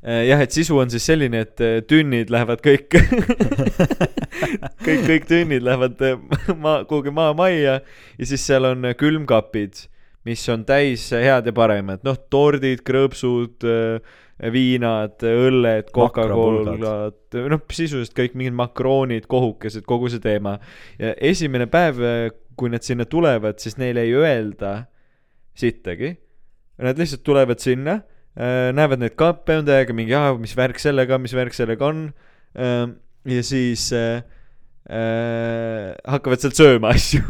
[0.07, 2.97] äh, jah, et sisu on siis selline, et äh, tünnid lähevad kõik
[4.87, 6.19] kõik, kõik tünnid lähevad äh,
[6.57, 9.87] maa, kuhugi maamajja ja siis seal on külmkapid,
[10.27, 13.67] mis on täis äh, head ja paremat, noh, tordid, krõpsud,
[14.55, 15.89] viinad, õlled.
[15.95, 16.85] Coca-Colad,
[17.51, 20.59] noh, sisuliselt kõik mingid makroonid, kohukesed, kogu see teema.
[20.99, 21.99] ja esimene päev,
[22.59, 24.73] kui nad sinna tulevad, siis neile ei öelda
[25.59, 26.15] sittagi.
[26.79, 27.99] Nad lihtsalt tulevad sinna,
[28.39, 32.09] näevad neid kappe on täiega mingi, aa, mis värk sellega, mis värk sellega on.
[33.29, 34.23] ja siis äh,
[34.89, 37.25] äh, hakkavad sealt sööma asju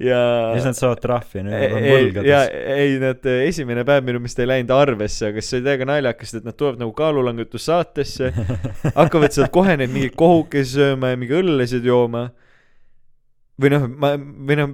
[0.00, 2.52] ja ja siis nad saavad trahvi, nüüd nad on võlgades.
[2.76, 6.46] ei, nad esimene päev minu meelest ei läinud arvesse, aga see oli täiega naljakas, et
[6.48, 8.30] nad tulevad nagu kaalulangetussaatesse,
[9.00, 12.30] hakkavad sealt kohe neid mingeid kohukesi sööma ja mingi õllesid jooma.
[13.60, 14.70] või noh, ma, või noh,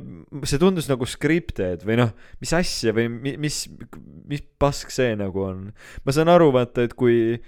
[0.47, 3.65] see tundus nagu scripted või noh, mis asja või mi- mis,
[4.31, 5.65] mis pask see nagu on.
[6.07, 7.41] ma saan aru, vaata, et kui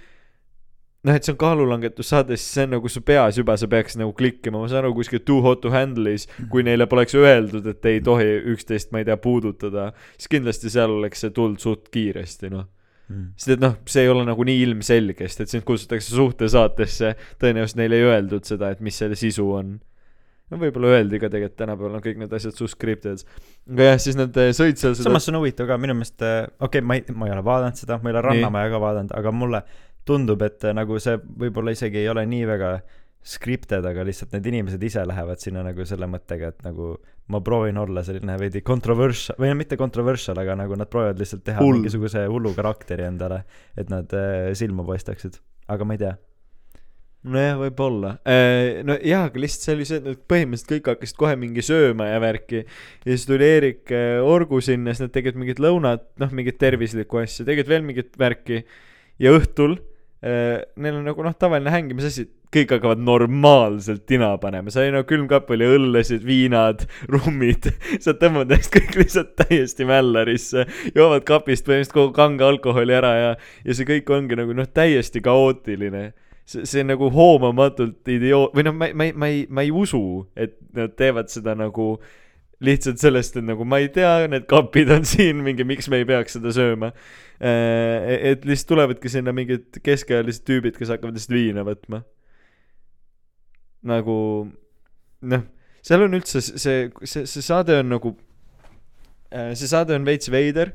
[1.07, 4.11] noh, et see on kaalulangetussaade, siis see on nagu su peas juba, sa peaks nagu
[4.17, 8.01] klikkima, ma saan aru, kuskil Too hot to handle'is, kui neile poleks öeldud, et ei
[8.03, 12.67] tohi üksteist, ma ei tea, puudutada, siis kindlasti seal oleks see tulnud suht kiiresti, noh.
[13.09, 13.31] Mm.
[13.41, 17.79] sest et noh, see ei ole nagu nii ilmselge, sest et sind kutsutakse suhtesaatesse, tõenäoliselt
[17.79, 19.79] neile ei öeldud seda, et mis selle sisu on.
[20.49, 23.23] no võib-olla öeldi ka tegelikult, tänapäeval on kõik need asjad suht scripted.
[23.65, 26.21] aga jah, siis nad eh, sõid seal seda samas see on huvitav ka, minu meelest,
[26.21, 28.23] okei okay,, ma ei, ma ei ole vaadanud seda, ma ei ole.
[28.27, 29.63] Rannamaja ka vaadanud, aga mulle
[30.09, 32.73] tundub, et äh, nagu see võib-olla isegi ei ole nii väga
[33.25, 36.93] scripted, aga lihtsalt need inimesed ise lähevad sinna nagu selle mõttega, et nagu
[37.29, 41.61] ma proovin olla selline veidi controversial, või mitte controversial, aga nagu nad proovivad lihtsalt teha
[41.61, 41.81] Hull.
[41.81, 43.43] Mingisuguse hullu karakteri endale,
[43.77, 45.37] et nad äh, silma paistaksid.
[45.69, 46.15] aga ma ei tea.
[47.29, 48.13] nojah, võib-olla.
[48.87, 52.07] no jaa, aga lihtsalt see oli see, et nad põhimõtteliselt kõik hakkasid kohe mingi sööma
[52.07, 52.63] ja värki.
[52.63, 57.19] ja siis tuli Eerik eh, Orgu sinna, siis nad tegid mingit lõunat, noh, mingit tervislikku
[57.19, 58.63] asja, tegid veel mingit värki.
[59.19, 59.77] ja õhtul
[60.21, 65.67] neil on nagu noh, tavaline hängimisasi, kõik hakkavad normaalselt tina panema, sai nagu külmkapp oli
[65.69, 67.69] õllesid, viinad, rummid,
[68.03, 73.35] sa tõmbad ennast kõik lihtsalt täiesti mällarisse, joovad kapist põhimõtteliselt kogu kange alkoholi ära ja,
[73.63, 76.09] ja see kõik ongi nagu noh, täiesti kaootiline.
[76.49, 80.57] See, see nagu hoomamatult idioot- või noh, ma, ma ma ei, ma ei usu, et
[80.73, 81.91] nad teevad seda nagu
[82.63, 86.07] lihtsalt sellest, et nagu ma ei tea, need kapid on siin mingi, miks me ei
[86.07, 86.91] peaks seda sööma.
[87.39, 92.03] et lihtsalt tulevadki sinna mingid keskealised tüübid, kes hakkavad lihtsalt viina võtma.
[93.87, 94.15] nagu
[95.31, 95.45] noh,
[95.85, 98.11] seal on üldse see, see, see, saade on nagu
[99.31, 100.73] äh, see saade on veits veider,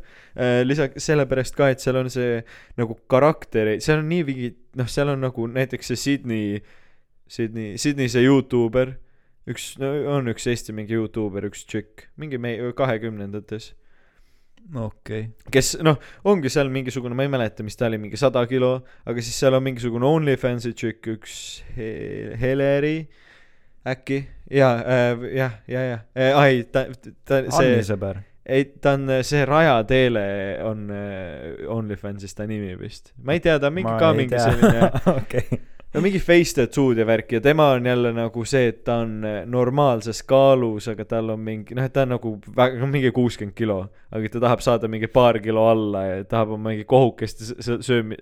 [0.65, 2.41] lisaks sellepärast ka, et seal on see
[2.81, 6.63] nagu karakteri, seal on nii mingi, noh, seal on nagu näiteks see Sydney,
[7.29, 8.97] Sydney, Sydney see Youtuber,
[9.51, 13.73] üks, no on üks Eesti mingi Youtuber, üks tšikk, mingi meie kahekümnendates,
[14.73, 15.53] okei okay..
[15.53, 19.25] kes noh, ongi seal mingisugune, ma ei mäleta, mis ta oli, mingi sada kilo, aga
[19.25, 21.39] siis seal on mingisugune OnlyFansi tšikk, üks
[21.77, 22.97] He- Heleri
[23.85, 26.87] äkki, jaa äh,, jah, ja, ja äh,, ai, ta,
[27.29, 28.23] ta, see Anni sõber.
[28.49, 30.25] ei, ta on see Raja Teele
[30.65, 33.13] on äh, OnlyFansis ta nimi vist.
[33.21, 35.61] ma ei tea, ta on mingi ka mingi selline, okei.
[35.95, 39.13] No mingi face tattoo'd ja värk ja tema on jälle nagu see, et ta on
[39.25, 43.55] äh, normaalses kaalus, aga tal on mingi, noh, et ta on nagu väga, mingi kuuskümmend
[43.59, 43.77] kilo,
[44.11, 48.19] aga ta tahab saada mingi paar kilo alla ja tahab oma mingi kohukeste sö- söömi-,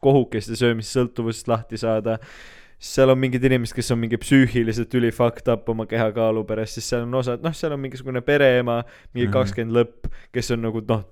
[0.00, 2.18] kohukeste söömissõltuvusest lahti saada
[2.80, 6.78] siis seal on mingid inimesed, kes on mingi psüühiliselt üli fucked up oma kehakaalu pärast,
[6.78, 8.78] siis seal on osad, noh, seal on mingisugune pereema,
[9.12, 9.34] mingi Mhm.
[9.36, 11.02] kakskümmend lõpp, kes on nagu noh,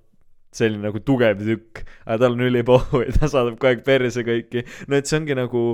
[0.55, 4.65] selline nagu tugev tükk, aga tal on ülipohu ja ta saadab kogu aeg perse kõiki.
[4.89, 5.65] no et see ongi nagu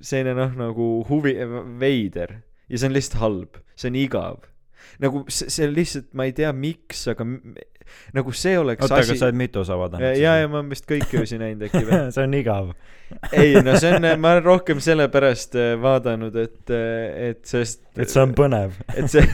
[0.00, 1.36] selline noh, nagu huvi,
[1.80, 4.44] veider ja see on lihtsalt halb, see on igav.
[5.02, 7.26] nagu see, see lihtsalt, ma ei tea, miks, aga
[8.16, 10.18] nagu see oleks oota, aga asi sa oled mitu osa vaadanud?
[10.18, 12.70] ja, ja ma olen vist kõiki öösi näinud äkki või see on igav.
[13.32, 16.76] ei no see on, ma olen rohkem sellepärast äh, vaadanud, et,
[17.30, 18.76] et sellest et see on põnev.
[18.98, 19.24] et see,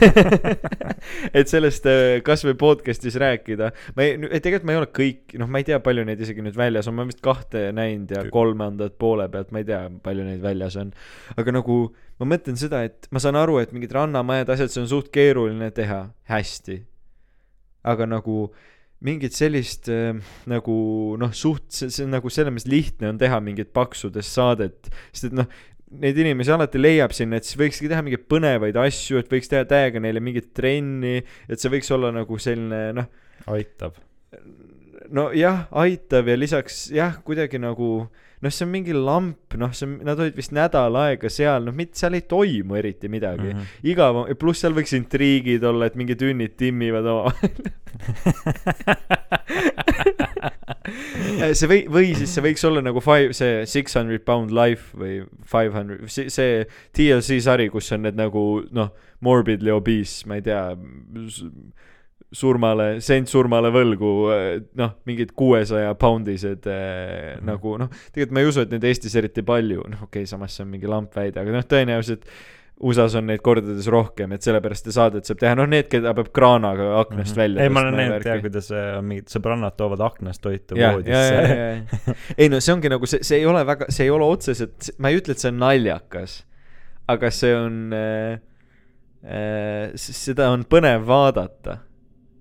[1.39, 3.71] et sellest äh, kasvõi podcast'is rääkida.
[3.97, 6.57] ma ei, tegelikult ma ei ole kõik, noh, ma ei tea, palju neid isegi nüüd
[6.59, 10.27] väljas on, ma olen vist kahte näinud ja kolmandat poole pealt, ma ei tea, palju
[10.27, 10.93] neid väljas on.
[11.35, 11.77] aga nagu
[12.21, 15.71] ma mõtlen seda, et ma saan aru, et mingid rannamajad, asjad, see on suht keeruline
[15.75, 16.83] teha hästi.
[17.83, 18.47] Aga nagu
[19.03, 20.15] mingit sellist äh,
[20.49, 20.77] nagu
[21.19, 25.29] noh, suht, see, see on nagu selles mõttes lihtne on teha mingit paksudest saadet, sest
[25.31, 25.49] et noh,
[26.03, 29.67] neid inimesi alati leiab sinna, et siis võikski teha mingeid põnevaid asju, et võiks teha
[29.69, 33.09] täiega neile mingit trenni, et see võiks olla nagu selline noh,
[33.53, 33.99] aitab.
[35.13, 38.07] nojah, aitab ja lisaks jah, kuidagi nagu
[38.43, 41.75] noh, see on mingi lamp, noh, see on, nad olid vist nädal aega seal, noh,
[41.75, 43.59] mitte seal ei toimu eriti midagi mm.
[43.59, 43.65] -hmm.
[43.93, 47.53] igav, pluss seal võiks intriigid olla, et mingid ünnid timmivad omavahel
[51.53, 55.21] see või, või siis see võiks olla nagu five, see Six Hundred Pound Life või
[55.47, 56.63] Five Hundred, see, see
[56.95, 58.91] TLC sari, kus on need nagu noh,
[59.23, 60.63] morbidly obese, ma ei tea,
[62.33, 64.11] surmale, sent surmale võlgu,
[64.79, 67.45] noh, mingid kuuesaja poundised eh, Mhm.
[67.45, 70.55] nagu noh, tegelikult ma ei usu, et neid Eestis eriti palju, noh okei okay,, samas
[70.57, 72.25] see on mingi lamp väide, aga noh, tõenäoliselt
[72.83, 76.31] USA-s on neid kordades rohkem, et sellepärast seda saadet saab teha, noh need, keda peab
[76.35, 77.63] kraanaga aknast välja Mhm.
[77.67, 81.85] ei, ma olen näinud jah, kuidas äh, on mingid sõbrannad toovad aknast toitu voodisse.
[82.41, 85.13] ei no see ongi nagu see, see ei ole väga, see ei ole otseselt, ma
[85.13, 86.39] ei ütle, et see on naljakas,
[87.13, 88.41] aga see on äh,,
[89.23, 91.77] äh, seda on põnev vaadata.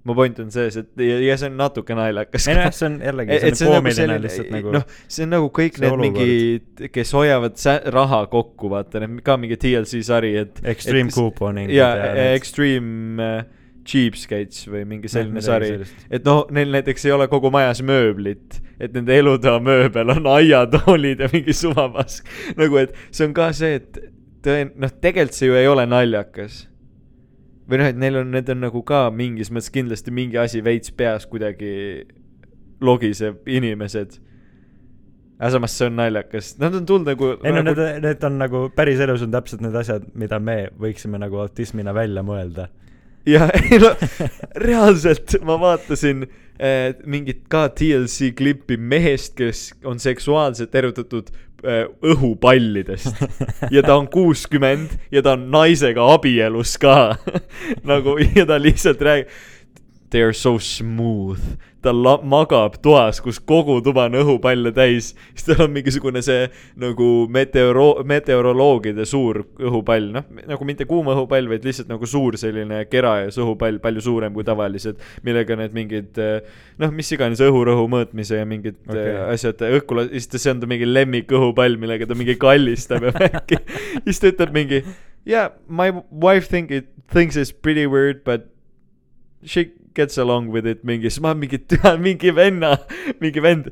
[0.09, 2.49] Mu point on selles, et ja, ja see on natuke naljakas.
[2.51, 5.79] ei nojah, see on jällegi, see on koomiline lihtsalt nagu noh, see on nagu kõik
[5.79, 6.19] see need olukord.
[6.19, 11.71] mingid, kes hoiavad raha kokku, vaata, need ka mingi TLC sari, et extreme couponing.
[11.73, 11.93] ja
[12.33, 13.45] Extreme äh,
[13.87, 15.73] Cheapskates või mingi selline sari.
[16.11, 21.23] et noh, neil näiteks ei ole kogu majas mööblit, et nende elutoa mööbel on aiatoolid
[21.23, 22.27] ja mingi suvapask.
[22.61, 24.03] nagu, et see on ka see, et
[24.45, 26.65] tõen-, noh, tegelikult see ju ei ole naljakas.
[27.69, 30.93] Või noh, et neil on, need on nagu ka mingis mõttes kindlasti mingi asi veits
[30.97, 31.73] peas kuidagi
[32.83, 34.19] logiseb inimesed.
[35.43, 37.33] aga samas see on naljakas, nad on tulnud nagu.
[37.43, 41.19] ei no need, need on nagu päris elus on täpselt need asjad, mida me võiksime
[41.23, 42.69] nagu autismina välja mõelda.
[43.27, 43.95] ja ei no
[44.67, 51.31] reaalselt ma vaatasin äh, mingit ka TLC klippi mehest, kes on seksuaalselt erutatud
[51.63, 53.15] õhupallidest.
[53.71, 57.17] Ja ta on kuuskümmend ja ta on naisega abielus ka.
[57.89, 59.31] Nagu ja ta lihtsalt räägib
[60.13, 61.41] They are so smooth.
[61.83, 66.45] ta la-, magab toas, kus kogu tuba on õhupalle täis, siis tal on mingisugune see
[66.79, 72.85] nagu meteoro-, meteoroloogide suur õhupall, noh, nagu mitte kuum õhupall, vaid lihtsalt nagu suur selline
[72.93, 78.39] kerajas õhupall, palju suurem kui tavalised, millega need mingid eh, noh, mis iganes õhurõhu mõõtmise
[78.39, 78.95] ja mingid Okei.
[78.95, 79.19] okay.
[79.35, 83.17] asjad õhku la-, siis ta, see on ta mingi lemmikõhupall, millega ta mingi kallistab ja
[83.19, 83.59] värki.
[84.07, 84.85] siis ta ütleb mingi
[85.27, 88.53] yeah, my wife think it thinks it's pretty weird but
[89.43, 91.61] she gets along with it mingi, siis ma mingi,
[92.07, 92.73] mingi venna,
[93.23, 93.69] mingi vend,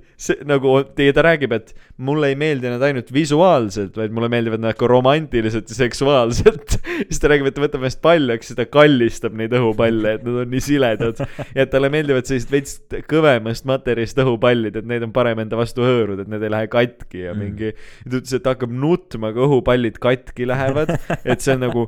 [0.48, 4.78] nagu, ja ta räägib, et mulle ei meeldi nad ainult visuaalselt, vaid mulle meeldivad nad
[4.78, 6.78] ka romantiliselt ja seksuaalselt.
[7.08, 10.40] siis ta räägib, et ta võtab ennast paljaks ja ta kallistab neid õhupalle, et nad
[10.44, 11.24] on nii siledad.
[11.56, 12.78] ja et talle meeldivad sellised veits
[13.10, 17.26] kõvemast materjalist õhupallid, et need on parem enda vastu hõõruda, et need ei lähe katki
[17.26, 17.38] ja Mm.
[17.38, 17.72] mingi.
[18.04, 20.92] ta ütles, et ta hakkab nutma, kui õhupallid katki lähevad,
[21.24, 21.86] et see on nagu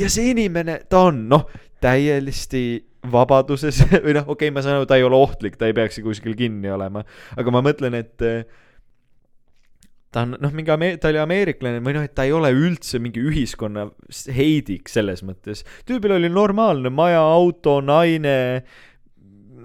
[0.00, 1.46] ja see inimene, ta on noh,
[1.82, 2.64] täiesti
[3.12, 6.00] vabaduses või noh, okei okay,, ma saan aru, ta ei ole ohtlik, ta ei peaks
[6.04, 7.04] kuskil kinni olema,
[7.36, 8.46] aga ma mõtlen, et eh,
[10.16, 13.00] ta on noh, mingi Ame-, ta oli ameeriklane või noh, et ta ei ole üldse
[13.02, 13.88] mingi ühiskonna
[14.32, 15.64] heidik selles mõttes.
[15.88, 18.38] tüübil oli normaalne maja, auto, naine,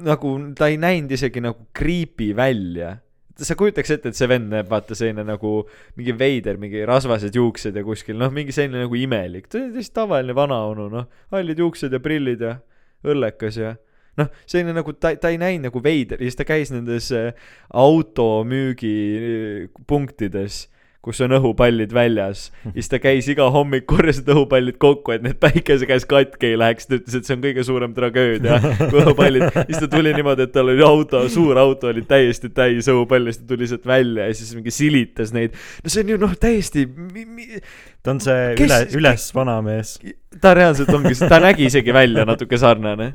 [0.03, 2.97] nagu ta ei näinud isegi nagu creepy välja.
[3.41, 5.63] Sa kujutaks ette, et see vend näeb vaata selline nagu
[5.97, 9.95] mingi veider, mingi rasvased juuksed ja kuskil noh, mingi selline nagu imelik, ta oli lihtsalt
[10.03, 12.57] tavaline vanaonu noh, hallid juuksed ja prillid ja
[13.07, 13.75] õllekas ja
[14.19, 17.31] noh, selline nagu ta, ta ei näinud nagu veider ja siis ta käis nendes äh,
[17.73, 19.83] automüügi äh,
[21.01, 22.43] kus on õhupallid väljas.
[22.75, 26.59] siis ta käis iga hommik, korjas need õhupallid kokku, et need päikese käes katki ei
[26.61, 28.59] läheks, ta ütles, et see on kõige suurem tragöödia,
[28.91, 32.89] kui õhupallid, siis ta tuli niimoodi, et tal oli auto, suur auto oli täiesti täis
[32.91, 35.57] õhupalle, siis ta tuli sealt välja ja siis mingi silitas neid.
[35.81, 36.85] no see on ju noh, täiesti,
[38.05, 39.97] ta on see Kes- üle, üles vanamees.
[40.41, 43.13] ta reaalselt ongi, ta nägi isegi välja natuke sarnane.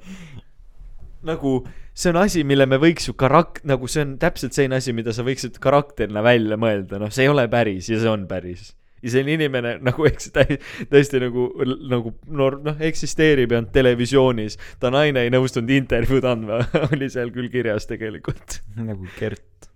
[1.26, 1.60] nagu
[1.96, 5.14] see on asi, mille me võiks ju karak-, nagu see on täpselt selline asi, mida
[5.16, 8.74] sa võiksid karakterina välja mõelda, noh, see ei ole päris ja see on päris.
[9.02, 10.58] ja selline inimene nagu eks täi-
[10.90, 11.48] täiesti nagu
[11.88, 17.32] nagu noor noh eksisteerib ja on televisioonis ta naine ei nõustunud intervjuud andma oli seal
[17.34, 19.70] küll kirjas tegelikult nagu Gert.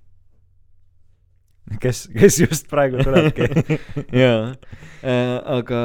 [1.81, 3.49] kes, kes just praegu tulebki.
[4.23, 4.51] jaa
[5.05, 5.81] äh, aga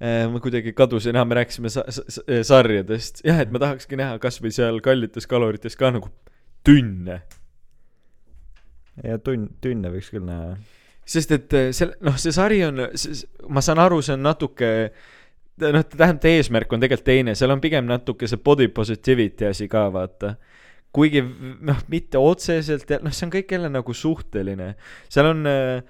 [0.00, 3.22] ma kuidagi kadusin me rääkisime sa- sa- sarjadest.
[3.24, 6.10] Jah et ma tahakski näha kasvõi seal kallites kalorites ka nagu
[6.66, 7.22] tünne.
[9.04, 10.56] Ja tunn, tünne võiks küll näha.
[11.06, 12.78] sest et äh, seal noh see sari on
[13.52, 14.68] ma saan aru see on natuke
[15.60, 19.90] noh tähendab eesmärk on tegelikult teine seal on pigem natuke see body positivity asi ka
[19.92, 20.36] vaata.
[20.94, 24.74] Kuigi noh mitte otseselt noh see on kõik jälle nagu suhteline.
[25.12, 25.82] Seal on äh,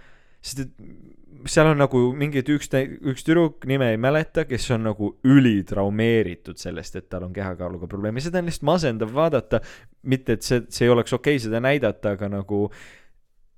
[0.43, 0.73] sest et
[1.50, 2.70] seal on nagu mingid üks,
[3.04, 8.22] üks tüdruk, nime ei mäleta, kes on nagu ülitraumeeritud sellest, et tal on kehakaaluga probleeme,
[8.24, 9.61] seda on lihtsalt masendav vaadata.
[10.02, 12.66] mitte, et see, see ei oleks okei okay seda näidata, aga nagu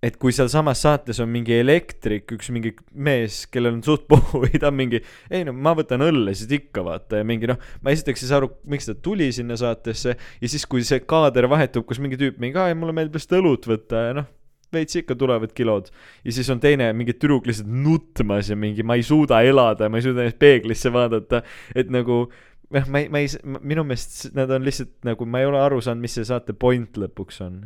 [0.04, 4.60] et kui sealsamas saates on mingi elektrik, üks mingi mees, kellel on suht puhu ja
[4.62, 5.00] ta on mingi,
[5.32, 8.40] ei no ma võtan õlle siis ikka vaata ja mingi noh, ma esiteks ei saa
[8.42, 12.38] aru, miks ta tuli sinna saatesse ja siis, kui see kaader vahetub, kus mingi tüüp
[12.42, 14.28] mingi, aa ei mulle meeldib lihtsalt õlut võtta ja noh,
[14.76, 15.90] veits ikka tulevad kilod.
[16.24, 20.00] ja siis on teine mingi tüdruk lihtsalt nutmas ja mingi ma ei suuda elada, ma
[20.00, 21.42] ei suuda ennast peeglisse vaadata,
[21.74, 25.48] et nagu noh, ma ei, ma ei, minu meelest nad on lihtsalt nagu, ma ei
[25.50, 27.64] ole aru saanud, mis see saate point lõpuks on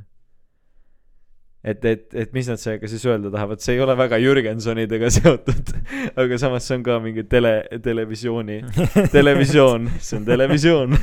[1.64, 5.74] et, et, et mis nad sellega siis öelda tahavad, see ei ole väga Jürgensonidega seotud,
[6.16, 8.60] aga samas see on ka mingi tele, televisiooni,
[9.16, 10.98] televisioon, see on televisioon,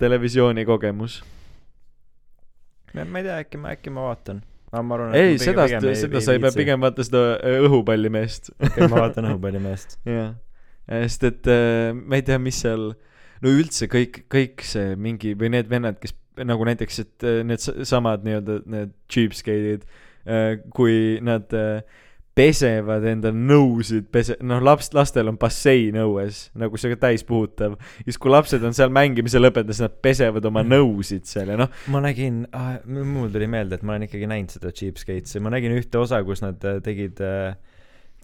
[0.00, 1.20] televisiooni kogemus.
[2.94, 4.42] ma ei tea, äkki ma, äkki ma vaatan.
[4.82, 6.52] Ma arvan, ei, seda, seda sa ei pea.
[6.56, 8.52] pigem vaata seda äh, õhupallimeest.
[8.58, 9.98] okei, ma vaatan õhupallimeest.
[10.08, 10.34] jah,
[10.88, 12.90] sest et äh, ma ei tea, mis seal,
[13.44, 17.62] no üldse kõik, kõik see mingi või need vennad, kes nagu näiteks, et äh, need
[17.62, 19.86] samad nii-öelda need cheapskate'id,
[20.72, 22.00] kui nad äh,
[22.34, 27.76] pesevad enda nõusid, pese-, noh, laps, lastel on bassein õues, nagu see täispuhutav.
[27.78, 31.58] ja siis, kui lapsed on seal mängimise lõpetanud, siis nad pesevad oma nõusid seal ja
[31.60, 35.54] noh, ma nägin ah,, mul tuli meelde, et ma olen ikkagi näinud seda Cheapskates'i, ma
[35.54, 37.22] nägin ühte osa, kus nad äh, tegid,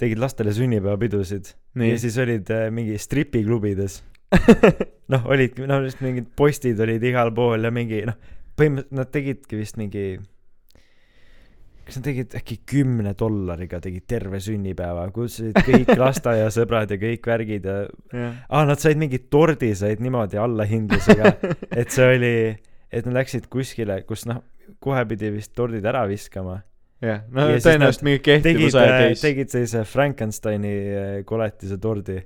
[0.01, 1.55] tegid lastele sünnipäevapidusid.
[1.79, 4.01] Ja siis olid äh, mingi stripiklubides.
[5.13, 8.19] noh, olidki, noh, lihtsalt mingid postid olid igal pool ja mingi noh,
[8.59, 10.05] põhimõtteliselt nad tegidki vist mingi
[11.91, 17.67] kas nad tegid äkki kümne dollariga tegid terve sünnipäeva, kutsusid kõik lasteaiasõbrad ja kõik värgid
[17.67, 17.77] ja
[18.15, 21.35] jah, aa, nad said mingi tordi said niimoodi allahindlusega,
[21.83, 22.35] et see oli,
[22.95, 24.45] et nad läksid kuskile, kus noh,
[24.83, 26.61] kohe pidi vist tordid ära viskama.
[27.03, 29.23] jah, no Ja tõenäoliselt mingi kehtivusaja, case.
[29.27, 32.21] tegid sellise Frankensteini äh, koletise tordi,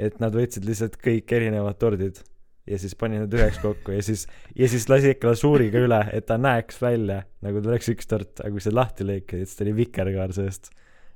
[0.00, 2.22] et nad võtsid lihtsalt kõik erinevad tordid
[2.70, 6.38] ja siis pani nad üheks kokku ja siis, ja siis lasi glasuuriga üle, et ta
[6.40, 9.74] näeks välja nagu ta oleks üks tort, aga kui see lahti lõikad, siis ta oli
[9.80, 10.70] vikerkaar seest.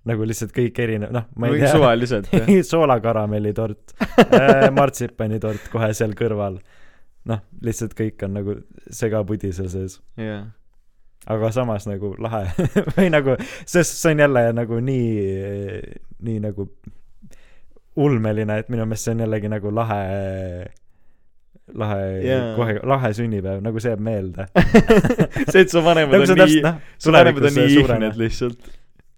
[0.04, 1.76] nagu lihtsalt kõik erinev, noh, ma ei mingi tea.
[1.76, 2.32] suvaliselt
[2.72, 3.94] soolakaramellitort
[4.26, 6.58] äh,, martsipanitort kohe seal kõrval.
[7.30, 8.58] noh, lihtsalt kõik on nagu
[8.90, 10.44] segapudi seal sees, jah,
[11.30, 12.48] aga samas nagu lahe
[12.96, 15.80] või nagu, sest see on jälle nagu nii,
[16.26, 16.68] nii nagu
[17.96, 20.00] ulmeline, et minu meelest see on jällegi nagu lahe,
[21.72, 24.48] lahe yeah., kohe lahe sünnipäev, nagu see jääb meelde.
[25.52, 28.72] see, et su vanemad nagu on nii, noh, su vanemad on nii ihned lihtsalt.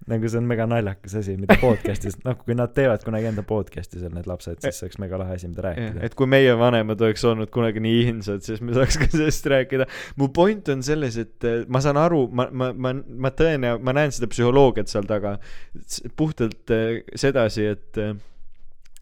[0.07, 3.99] nagu see on mega naljakas asi, mida podcast'is, noh, kui nad teevad kunagi enda podcast'i
[3.99, 6.05] seal, need lapsed, siis see oleks mega lahe asi, mida rääkida.
[6.07, 9.89] et kui meie vanemad oleks olnud kunagi nii ihnsad, siis me saaks ka sellest rääkida.
[10.23, 13.97] mu point on selles, et eh, ma saan aru, ma, ma, ma, ma tõenäoliselt, ma
[13.99, 15.41] näen seda psühholoogiat seal taga.
[16.15, 18.15] puhtalt eh, sedasi, et eh,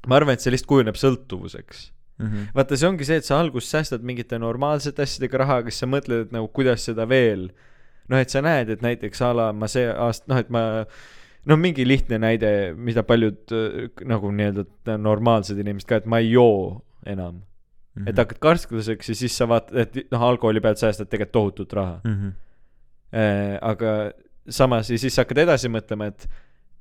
[0.09, 2.46] ma arvan, et see lihtsalt kujuneb sõltuvuseks Mm -hmm.
[2.55, 5.87] vaata, see ongi see, et sa alguses säästad mingite normaalsete asjadega raha, aga siis sa
[5.90, 7.50] mõtled, et nagu kuidas seda veel.
[8.09, 10.85] noh, et sa näed, et näiteks a la ma see aasta, noh, et ma
[11.48, 16.31] noh, mingi lihtne näide, mida paljud äh, nagu nii-öelda normaalsed inimesed ka, et ma ei
[16.35, 17.40] joo enam mm.
[17.40, 18.05] Mhm.
[18.05, 18.11] -hmm.
[18.11, 22.00] et hakkad karsklaseks ja siis sa vaatad, et noh, alkoholi pealt säästad tegelikult tohutut raha
[22.05, 22.14] mm.
[22.14, 22.33] -hmm.
[23.16, 23.59] äh,.
[23.62, 24.12] aga
[24.48, 26.29] samas ja siis sa hakkad edasi mõtlema, et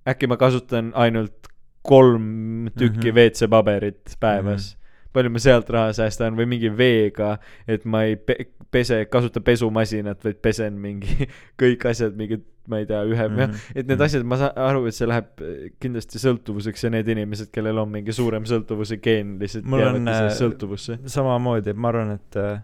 [0.08, 1.48] äkki ma kasutan ainult
[1.82, 3.18] kolm tükki Mhm.
[3.18, 4.78] WC-paberit päevas mm.
[4.78, 4.83] -hmm
[5.14, 7.36] palju ma sealt raha säästan või mingi veega,
[7.70, 11.28] et ma ei pe- pese, kasuta pesumasinat, vaid pesen mingi
[11.62, 12.40] kõik asjad mingi,
[12.72, 13.52] ma ei tea, ühe mm, Mhm.
[13.54, 13.78] -hmm.
[13.82, 17.52] et need asjad, ma saan aru, et see läheb eh, kindlasti sõltuvuseks ja need inimesed,
[17.54, 22.12] kellel on mingi suurem sõltuvuse geen, lihtsalt Mul on, äh, äh, sõltuvusse samamoodi, ma arvan,
[22.18, 22.62] et äh,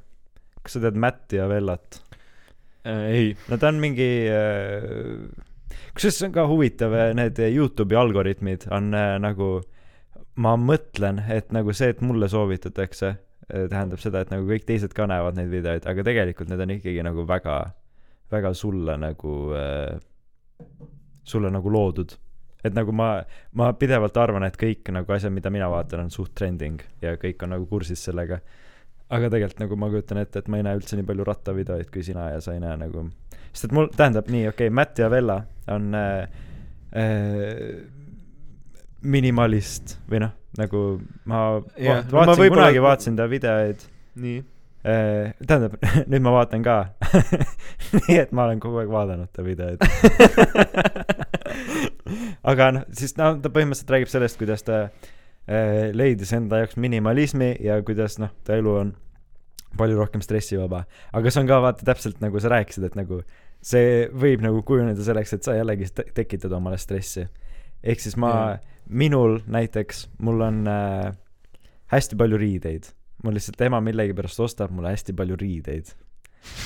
[0.64, 2.02] kas sa tead Matti ja Vellat?
[2.86, 3.06] äh,.
[3.12, 5.28] ei, no ta on mingi äh,
[5.94, 9.60] kusjuures see on ka huvitav, need Youtube'i algoritmid on äh, nagu
[10.40, 13.16] ma mõtlen, et nagu see, et mulle soovitatakse,
[13.50, 17.04] tähendab seda, et nagu kõik teised ka näevad neid videoid, aga tegelikult need on ikkagi
[17.06, 17.60] nagu väga,
[18.32, 19.98] väga sulle nagu äh,,
[21.26, 22.16] sulle nagu loodud.
[22.64, 23.22] et nagu ma,
[23.56, 27.46] ma pidevalt arvan, et kõik nagu asjad, mida mina vaatan, on suht trending ja kõik
[27.46, 28.40] on nagu kursis sellega.
[29.10, 32.04] aga tegelikult nagu ma kujutan ette, et ma ei näe üldse nii palju rattavideoid kui
[32.06, 33.08] sina ja sa ei näe nagu,
[33.52, 35.40] sest et mul, tähendab nii, okei okay,, Matt ja Vella
[35.74, 36.28] on äh,
[36.94, 37.80] äh,
[39.02, 40.84] minimalist või noh, nagu
[41.30, 41.44] ma
[41.78, 43.80] Jah, va no ma vaatasin võib-olla- kunagi, vaatasin ta videoid
[44.20, 44.40] nii.
[44.90, 45.74] Äh, tähendab,
[46.12, 46.76] nüüd ma vaatan ka.
[48.08, 49.84] nii et ma olen kogu aeg vaadanud ta videoid.
[52.52, 57.54] aga noh, siis no ta põhimõtteliselt räägib sellest, kuidas ta äh, leidis enda jaoks minimalismi
[57.66, 58.94] ja kuidas noh, ta elu on
[59.78, 60.84] palju rohkem stressivaba.
[61.14, 63.22] aga see on ka vaata täpselt nagu sa rääkisid, et nagu
[63.62, 67.28] see võib nagu kujuneda selleks, et sa jällegi te tekitad omale stressi.
[67.84, 68.60] ehk siis ma Jah.,
[68.90, 71.12] minul näiteks, mul on äh,
[71.94, 72.90] hästi palju riideid
[73.24, 75.92] mul lihtsalt ema millegipärast ostab mulle hästi palju riideid.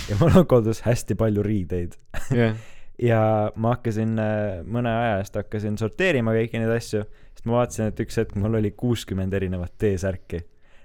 [0.10, 1.98] ja mul on kodus hästi palju riideid.
[2.32, 2.58] jah,
[3.10, 3.22] ja
[3.56, 7.04] ma hakkasin äh, mõne aja eest hakkasin sorteerima kõiki neid asju,
[7.34, 10.44] sest ma vaatasin, et üks hetk mul oli kuuskümmend erinevat T-särki.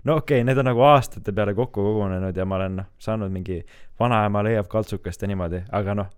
[0.09, 3.33] No okei okay,, need on nagu aastate peale kokku kogunenud ja ma olen noh, saanud
[3.35, 3.61] mingi
[4.01, 6.11] vanaema leiab kaltsukast ja niimoodi, aga noh,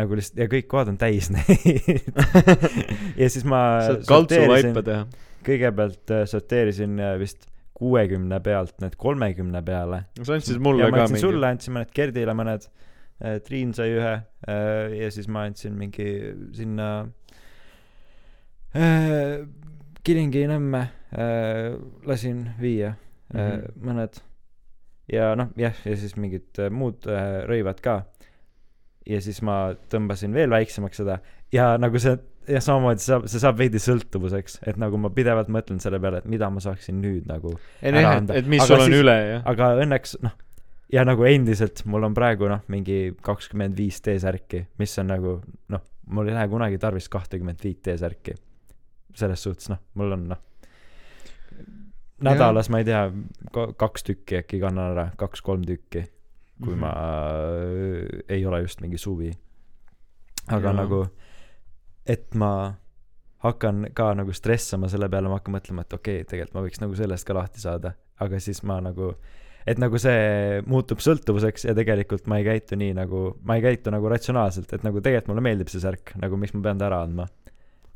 [0.00, 2.10] nagu lihtsalt ja kõik kohad on täis neid.
[3.20, 3.62] ja siis ma
[4.08, 5.06] kaltsuvaipa teha.
[5.46, 7.48] kõigepealt äh, sorteerisin äh, vist
[7.80, 10.04] kuuekümne pealt need kolmekümne peale.
[10.22, 11.22] sa andsid mulle ka mingi.
[11.22, 12.68] sulle, andsin mõned Gerdile mõned,
[13.44, 16.08] Triin sai ühe äh, ja siis ma andsin mingi
[16.56, 16.88] sinna
[18.72, 19.42] äh,
[20.04, 20.80] Kilingi-Nõmme
[21.12, 21.74] äh,
[22.08, 22.94] lasin viia
[23.34, 23.86] äh, Mhm.
[23.88, 24.20] mõned
[25.12, 28.04] ja noh, jah, ja siis mingid äh, muud äh, rõivad ka.
[29.06, 31.16] ja siis ma tõmbasin veel väiksemaks seda
[31.52, 32.18] ja nagu see
[32.48, 36.18] ja samamoodi see saab, see saab veidi sõltuvuseks, et nagu ma pidevalt mõtlen selle peale,
[36.18, 37.54] et mida ma saaksin nüüd nagu
[38.36, 39.42] et mis Aga sul on siis- üle jah.
[39.46, 40.32] aga õnneks noh,
[40.92, 45.80] ja nagu endiselt mul on praegu noh, mingi kakskümmend viis T-särki, mis on nagu noh,
[46.06, 48.34] mul ei lähe kunagi tarvis kahtekümmet viit T-särki.
[49.14, 50.38] selles suhtes noh, mul on noh,
[52.26, 53.04] nädalas ma ei tea,
[53.76, 56.04] kaks tükki äkki kannan ära, kaks-kolm tükki,
[56.62, 56.80] kui Mhm.
[56.80, 59.32] ma äh, ei ole just mingi suvi.
[60.48, 60.72] aga Jaa.
[60.82, 61.06] nagu,
[62.06, 62.74] et ma
[63.44, 66.80] hakkan ka nagu stressama selle peale, ma hakkan mõtlema, et okei okay,, tegelikult ma võiks
[66.82, 69.14] nagu sellest ka lahti saada, aga siis ma nagu,
[69.66, 73.92] et nagu see muutub sõltuvuseks ja tegelikult ma ei käitu nii nagu, ma ei käitu
[73.94, 77.02] nagu ratsionaalselt, et nagu tegelikult mulle meeldib see särk, nagu miks ma pean ta ära
[77.06, 77.28] andma.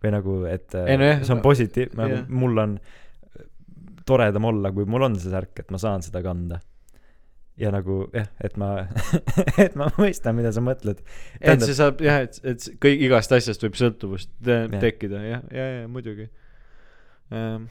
[0.05, 2.25] või nagu, et Ei no jah, see on positiivne, nagu jah.
[2.29, 2.79] mul on
[4.09, 6.61] toredam olla, kui mul on see särk, et ma saan seda kanda.
[7.55, 8.71] ja nagu jah, et ma,
[9.65, 11.05] et ma mõistan, mida sa mõtled.
[11.41, 14.81] et see saab jah, et, et kõik igast asjast võib sõltuvust te Jah.
[14.83, 16.27] tekkida jah, ja, ja muidugi
[17.31, 17.71] ähm,.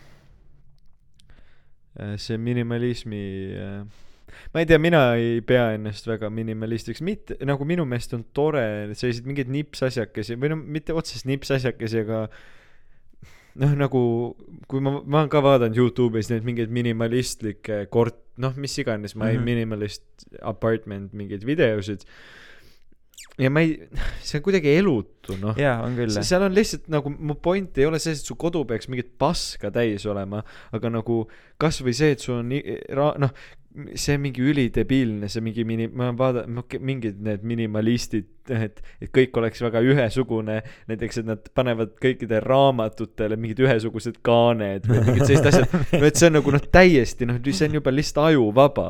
[2.18, 3.26] see minimalismi
[3.60, 3.84] äh,
[4.54, 8.64] ma ei tea, mina ei pea ennast väga minimalistiks, mitte nagu minu meelest on tore
[8.96, 12.26] selliseid mingeid nipsasjakesi või no mitte otseselt nipsasjakesi, aga
[13.62, 14.04] noh, nagu
[14.70, 19.34] kui ma, ma olen ka vaadanud Youtube'is neid mingeid minimalistlikke kort-, noh, mis iganes, my
[19.34, 19.38] mm.
[19.38, 19.50] -hmm.
[19.50, 22.08] minimalist apartment mingeid videosid.
[23.40, 23.74] Ja ma ei,
[24.26, 25.58] see on kuidagi elutu, noh.
[25.60, 28.64] jaa, on küll seal on lihtsalt nagu mu point ei ole selles, et su kodu
[28.70, 30.44] peaks mingit paska täis olema,
[30.76, 31.24] aga nagu
[31.62, 33.34] kasvõi see, et sul on nii- ra-, noh,
[33.98, 39.64] see mingi ülidebiilne, see mingi mini-, ma vaatan, mingid need minimalistid, et, et kõik oleks
[39.66, 40.60] väga ühesugune,
[40.92, 46.22] näiteks, et nad panevad kõikidele raamatutele mingid ühesugused kaaned või mingid sellised asjad, no et
[46.22, 48.88] see on nagu noh, täiesti noh, see on juba lihtsalt ajuvaba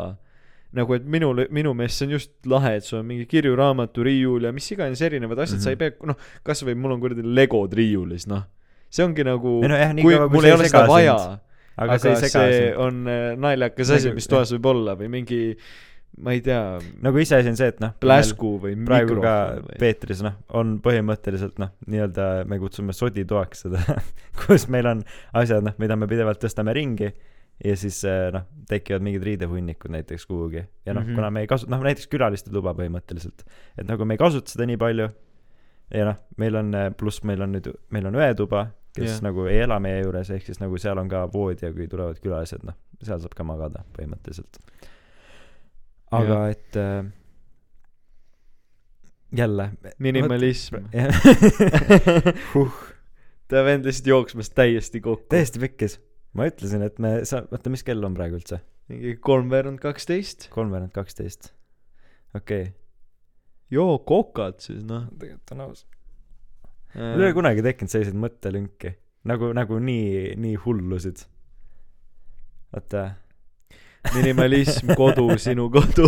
[0.78, 4.48] nagu et minule, minu meelest see on just lahe, et sul on mingi kirjuraamatu riiul
[4.48, 5.70] ja mis iganes erinevad asjad mm, -hmm.
[5.70, 8.46] sa ei pea, noh, kasvõi mul on kuradi legod riiulis, noh.
[8.94, 11.42] see ongi nagu no jah, kui kui mul ei ole seda vaja, sind.
[11.86, 15.42] aga, see see, on äh, naljakas asi, mis toas võib olla või mingi,
[16.26, 16.62] ma ei tea,
[17.06, 17.94] nagu iseasi on see, et noh.
[18.02, 23.86] pläsku või praegu ka või Peetris noh, on põhimõtteliselt noh, nii-öelda me kutsume soditoaks seda,
[24.42, 25.06] kus meil on
[25.38, 27.14] asjad noh, mida me pidevalt tõstame ringi
[27.64, 31.10] ja siis eh, noh, tekivad mingid riidehunnikud näiteks kuhugi ja noh mm.
[31.10, 33.46] -hmm., kuna me ei kasu-, noh näiteks külaliste tuba põhimõtteliselt,
[33.78, 35.10] et nagu me ei kasuta seda nii palju
[35.94, 39.26] ja noh, meil on, pluss meil on nüüd, meil on õetuba, kes yeah.
[39.26, 42.20] nagu ei ela meie juures, ehk siis nagu seal on ka voodi ja kui tulevad
[42.24, 44.62] külalised, noh, seal saab ka magada põhimõtteliselt.
[46.14, 46.50] aga Jah.
[46.54, 47.12] et äh,
[49.34, 50.76] jälle minimalism.
[52.54, 52.74] huh..
[53.48, 55.26] ta vend lihtsalt jooksmas täiesti kokku.
[55.30, 56.00] täiesti pekkis.
[56.38, 58.58] Ma ütlesin, et me sa-, oota, mis kell on praegu üldse?
[58.92, 60.50] mingi kolmveerand kaksteist.
[60.54, 61.42] kolmveerand kaksteist.
[62.36, 62.72] okei okay..
[63.72, 65.04] joo kokad siis noh.
[65.20, 65.80] tegelikult on aus.
[66.96, 68.90] mul ei ole kunagi tekkinud selliseid mõttelünki.
[69.30, 71.18] nagu, nagu nii, nii hullusid.
[72.76, 73.02] oota,
[74.16, 76.06] minimalism, kodu, sinu kodu.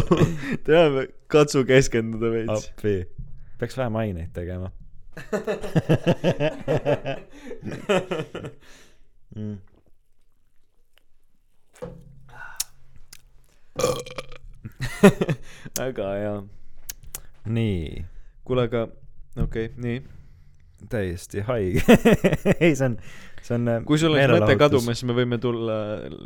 [0.67, 1.01] teame,
[1.31, 2.57] katsu keskenduda veits.
[2.57, 2.95] appi.
[3.59, 4.69] peaks vähem aineid tegema.
[9.35, 9.55] mm..
[15.79, 16.35] Väga hea.
[17.45, 18.05] nii,
[18.47, 18.83] kuule, aga
[19.41, 20.01] okei okay,, nii.
[20.89, 21.83] täiesti haige
[22.63, 22.97] ei, see on,
[23.41, 23.71] see on.
[23.87, 25.75] kui sul oleks mõte kadumas, siis me võime tulla,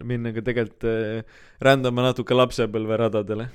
[0.08, 3.50] minna ka tegelikult äh, rändama natuke lapsepõlveradadele.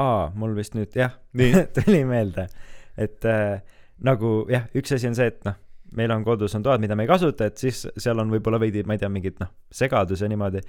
[0.00, 1.12] aa, mul vist nüüd jah
[1.76, 2.48] tuli meelde,
[2.96, 3.60] et äh,
[4.04, 5.60] nagu jah, üks asi on see, et noh,
[5.94, 8.82] meil on kodus on toad, mida me ei kasuta, et siis seal on võib-olla veidi,
[8.88, 10.64] ma ei tea, mingit noh, segadus ja niimoodi,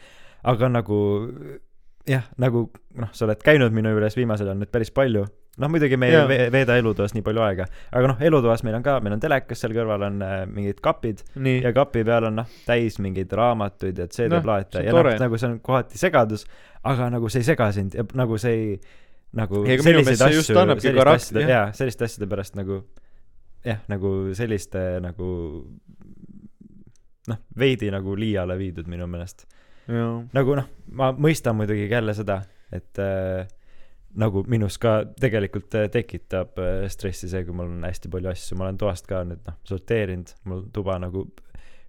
[0.51, 0.99] aga nagu
[2.07, 2.67] jah, nagu
[2.99, 5.23] noh, sa oled käinud minu juures viimasel ajal nüüd päris palju,
[5.57, 8.83] noh muidugi me ei ve- veeda elutoas nii palju aega, aga noh, elutoas meil on
[8.85, 11.23] ka, meil on telekas, seal kõrval on äh, mingid kapid.
[11.35, 11.61] Nii.
[11.63, 15.49] Ja kapi peal on noh, täis mingeid raamatuid ja CD-plaate on ja noh nagu see
[15.49, 16.45] on kohati segadus,
[16.83, 17.95] aga nagu see ei sega sind.
[17.97, 18.77] Ja nagu see ei
[19.35, 22.81] nagu see just annabki selliste asjade, jaa, selliste asjade pärast nagu
[23.65, 25.31] jah, nagu selliste nagu
[27.31, 29.47] noh, veidi nagu liiale viidud minu meelest.
[29.87, 30.67] Nagu noh,
[30.97, 32.39] ma mõistan muidugi jälle seda,
[32.73, 33.45] et äh,
[34.19, 38.57] nagu minus ka tegelikult äh, tekitab äh, stressi see, kui mul on hästi palju asju,
[38.57, 41.27] ma olen toast ka nüüd noh, sorteerinud, mul tuba nagu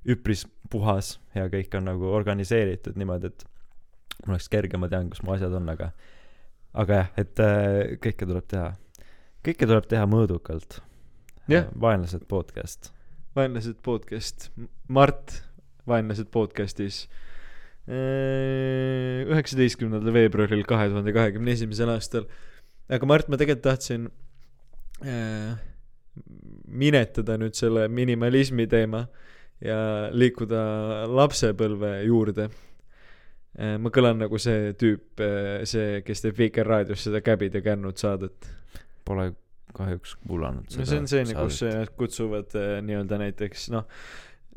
[0.07, 3.47] üpris puhas ja kõik on nagu organiseeritud niimoodi, et
[4.24, 5.92] mul oleks kergem, ma tean, kus mu asjad on, aga
[6.76, 8.70] aga jah, et äh, kõike tuleb teha,
[9.47, 10.82] kõike tuleb teha mõõdukalt.
[11.47, 11.68] Jah.
[11.78, 12.90] vaenlased podcast.
[13.38, 14.51] vaenlased podcast,
[14.90, 15.42] Mart
[15.86, 17.05] Vaenlased podcastis
[17.87, 22.24] üheksateistkümnendal veebruaril kahe tuhande kahekümne esimesel aastal.
[22.89, 24.09] aga Mart, ma tegelikult tahtsin
[25.07, 25.55] äh,
[26.66, 29.07] minetada nüüd selle minimalismi teema
[29.62, 33.78] ja liikuda lapsepõlve juurde äh,.
[33.78, 35.22] ma kõlan nagu see tüüp,
[35.64, 38.51] see, kes teeb Vikerraadios seda Käbid ja kännud saadet.
[39.07, 39.30] Pole
[39.76, 43.84] kahjuks kuulanud no see on see, kus nad kutsuvad äh, nii-öelda näiteks noh,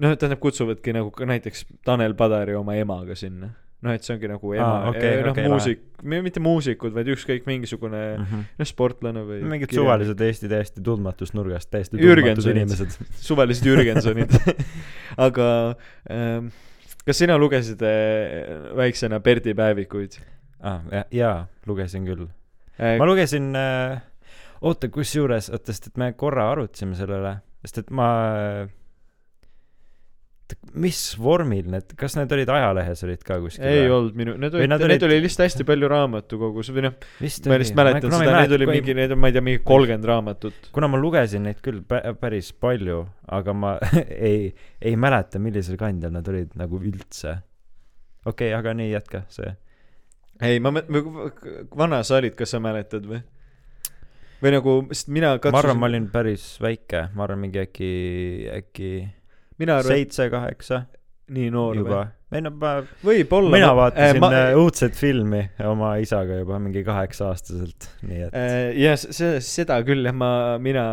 [0.04, 3.52] noh, tähendab kutsuvadki nagu ka näiteks Tanel Padari oma emaga sinna.
[3.80, 7.46] noh, et see ongi nagu ema Aa, okei, noh okei, muusik, mitte muusikud, vaid ükskõik
[7.48, 8.26] mingisugune mm.
[8.26, 8.48] -hmm.
[8.60, 9.86] noh, sportlane või mingid kirjanik.
[9.86, 12.98] suvalised Eesti täiesti tundmatust nurgast täiesti tundmatud inimesed.
[13.30, 14.36] suvalised Jürgensonid
[15.28, 15.48] aga
[16.12, 16.52] ähm,
[17.08, 20.20] kas sina lugesid äh, väiksena Berdi päevikuid
[20.60, 20.84] ah,.
[20.92, 22.28] jaa, jaa, lugesin küll.
[22.76, 24.02] äh, ma lugesin äh,,
[24.60, 27.34] oota, kusjuures, oota, sest et me korra arutasime selle üle,
[27.64, 28.10] sest et ma
[30.80, 33.86] mis vormil need, kas need olid ajalehes olid ka kuskil ei?
[33.92, 37.26] olnud minu, need Või olid, neid olid- oli lihtsalt hästi palju raamatukogus või noh, ma
[37.26, 40.70] lihtsalt mäletan seda, neid oli mingi, neid on, ma ei tea, mingi kolmkümmend raamatut.
[40.76, 43.02] kuna ma lugesin neid küll pä- päris palju,
[43.40, 43.76] aga ma
[44.30, 47.40] ei, ei mäleta, millisel kandjal nad olid nagu üldse.
[48.26, 49.54] okei okay,, aga nii, jätka see.
[50.42, 50.74] ei, ma
[51.76, 53.22] vana sa olid, kas sa mäletad või?
[54.40, 57.94] või nagu, sest mina ma arvan, katsusin ma, olin päris väike, ma arvan mingi äkki,
[58.56, 58.92] äkki
[59.60, 60.84] mina arvan, seitse-kaheksa
[61.36, 62.12] nii noor juba või?.
[62.38, 62.74] ei no ma,
[63.06, 63.52] võib-olla.
[63.54, 68.96] mina vaatasin ma, äh, õudset filmi oma isaga juba mingi kaheksa-aastaselt, nii et äh, ja
[69.00, 70.32] see, seda küll jah, ma,
[70.62, 70.86] mina,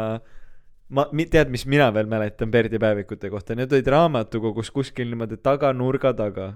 [0.97, 5.73] ma, tead, mis mina veel mäletan Berdi päevikute kohta, need olid raamatukogus kuskil niimoodi taga
[5.77, 6.55] nurga taga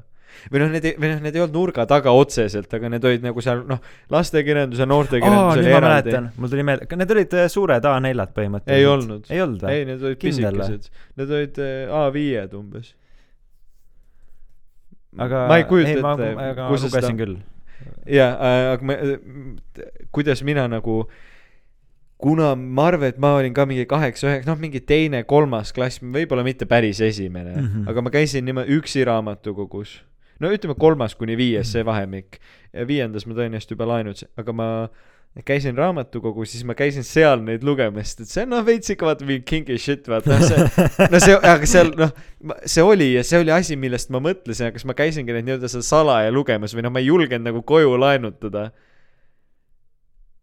[0.51, 3.45] või noh, need või noh, need ei olnud nurga taga otseselt, aga need olid nagu
[3.45, 3.81] seal noh,
[4.13, 6.17] lastekirjanduse, aa, noortekirjanduse nüüd oli ma eraldi.
[6.37, 8.77] mul tuli meelde, need olid äh, suured A4-d põhimõtteliselt.
[8.77, 9.77] ei olnud, ei olnud või?
[9.77, 12.93] ei, need olid Kindel pisikesed, need olid äh, A5-d umbes.
[15.29, 17.41] aga ma ei kujuta ma, ette, aga sa lugesin küll.
[18.19, 18.31] jaa,
[18.77, 19.01] aga ma,
[20.15, 21.03] kuidas mina nagu,
[22.21, 26.03] kuna ma arvan, et ma olin ka mingi kaheksa, üheksa, noh, mingi teine, kolmas klass,
[26.05, 27.67] võib-olla mitte päris esimene mm.
[27.67, 27.91] -hmm.
[27.91, 30.01] aga ma käisin niimoodi üksi raamatukogus.
[30.41, 32.41] No ütleme kolmas kuni viies, see vahemik.
[32.87, 34.69] viiendas ma tõenäoliselt juba laenud, aga ma
[35.47, 39.27] käisin raamatukogus, siis ma käisin seal neid lugemas, et see on noh veits ikka vaata
[39.27, 42.11] mingi kinky shit vaata, noh see, no see, aga seal noh,
[42.67, 45.71] see oli ja see oli asi, millest ma mõtlesin, aga kas ma käisingi neid nii-öelda
[45.71, 48.71] seal salaja lugemas või noh, ma ei julgenud nagu koju laenutada.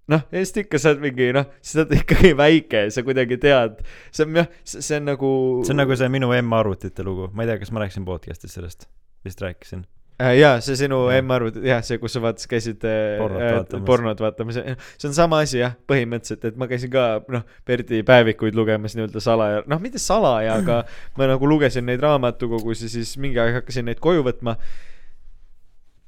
[0.08, 3.84] noh, siis ikka sa oled mingi noh, sa oled ikkagi väike, sa kuidagi tead,
[4.16, 5.34] see on jah, see on nagu
[5.68, 8.88] see on nagu see minu emme-arvutite lugu, ma ei tea, kas ma rääkisin podcast'is sellest,
[9.28, 9.86] vist rääkisin.
[10.22, 11.20] äh, jaa, see sinu Jah.
[11.20, 13.86] emme-arvut, jah, see, kus sa vaatasid, käisid äh, Pornot äh, vaatamas.
[13.86, 14.60] pornot vaatamas,
[14.98, 19.24] see on sama asi jah, põhimõtteliselt, et ma käisin ka noh, Berdi päevikuid lugemas nii-öelda
[19.24, 20.82] salaja, noh, mitte salaja, aga
[21.20, 24.58] ma nagu lugesin neid raamatukogus ja siis mingi aeg hakkasin neid koju võtma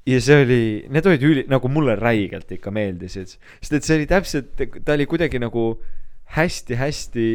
[0.08, 4.08] ja see oli, need olid üli, nagu mulle räigelt ikka meeldisid, sest et see oli
[4.10, 5.64] täpselt, ta oli kuidagi nagu
[6.36, 7.28] hästi-hästi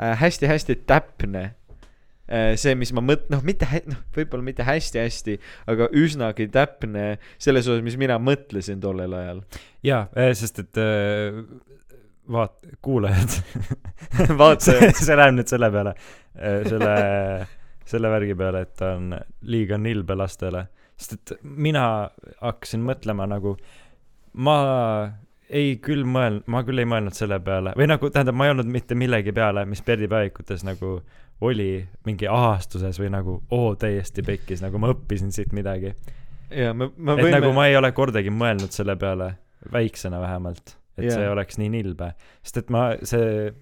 [0.00, 1.55] äh,, hästi-hästi täpne.
[2.26, 5.38] see, mis ma mõt-, noh, mitte hä-, noh, võib-olla mitte hästi-hästi,
[5.70, 9.42] aga üsnagi täpne selles osas, mis mina mõtlesin tollel ajal.
[9.86, 11.38] jaa, sest et äh,
[12.32, 13.38] vaat-, kuulajad
[14.40, 14.96] Vaatajad.
[15.04, 15.92] see, läheb nüüd selle peale,
[16.36, 16.96] selle,
[17.86, 19.12] selle värgi peale, et ta on
[19.50, 20.66] liiga nilbe lastele.
[20.96, 22.08] sest et mina
[22.40, 23.56] hakkasin mõtlema nagu,
[24.40, 24.56] ma
[25.46, 28.70] ei küll mõelnud, ma küll ei mõelnud selle peale või nagu tähendab, ma ei olnud
[28.70, 30.96] mitte millegi peale, mis perdipäevikutes nagu
[31.44, 35.92] oli mingi ahastuses või nagu oo täiesti pekkis, nagu ma õppisin siit midagi.
[36.50, 39.34] ja me, me et võime nagu ma ei ole kordagi mõelnud selle peale,
[39.72, 41.10] väiksena vähemalt, et Jaa.
[41.10, 41.20] yeah.
[41.20, 42.12] see oleks nii nilbe,
[42.42, 43.52] sest et ma, see,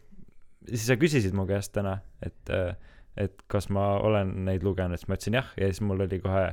[0.69, 2.55] siis sa küsisid mu käest täna, et,
[3.17, 6.47] et kas ma olen neid lugenud, siis ma ütlesin jah, ja siis mul oli kohe,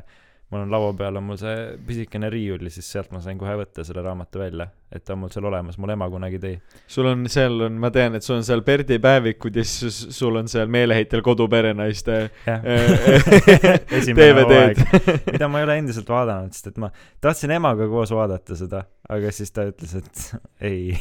[0.51, 1.55] mul on laua peal on mul see
[1.87, 5.21] pisikene riiul ja siis sealt ma sain kohe võtta selle raamatu välja, et ta on
[5.23, 6.57] mul seal olemas, mul ema kunagi tõi.
[6.91, 10.35] sul on seal on, ma tean, et sul on seal Perdi päevikud ja siis sul
[10.41, 16.91] on seal meeleheitel koduperenaiste DVD-d DVD-d, mida ma ei ole endiselt vaadanud, sest et ma
[17.23, 20.15] tahtsin emaga koos vaadata seda, aga siis ta ütles, et
[20.71, 20.91] ei.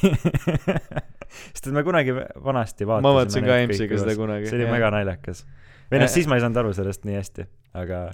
[1.55, 4.51] sest et me kunagi vanasti vaatasime ma vaatasin ka EMS-iga seda kunagi.
[4.51, 5.45] see oli väga naljakas.
[5.91, 7.51] või noh, siis ma ei saanud aru sellest nii hästi,
[7.83, 8.07] aga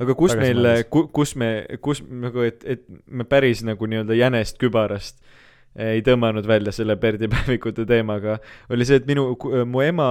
[0.00, 1.50] aga kus meil kus me,
[1.84, 5.20] kus nagu, et, et me päris nagu nii-öelda jänest kübarast
[5.78, 8.38] ei tõmmanud välja selle Perdi päevikute teemaga,
[8.72, 9.28] oli see, et minu,
[9.70, 10.08] mu ema,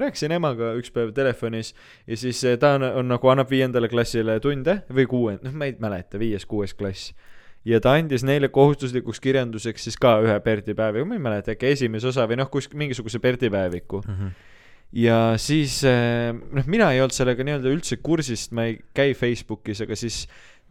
[0.00, 1.74] rääkisin emaga üks päev telefonis
[2.08, 5.68] ja siis eh, ta on, on nagu annab viiendale klassile tunde või kuue, noh, ma
[5.68, 7.12] ei mäleta, viies-kuues klass.
[7.64, 11.74] ja ta andis neile kohustuslikuks kirjanduseks siis ka ühe Perdi päeviku, ma ei mäleta, äkki
[11.76, 14.00] esimese osa või noh, kus mingisuguse Perdi päeviku
[14.94, 19.82] ja siis eh, noh, mina ei olnud sellega nii-öelda üldse kursis, ma ei käi Facebookis,
[19.84, 20.24] aga siis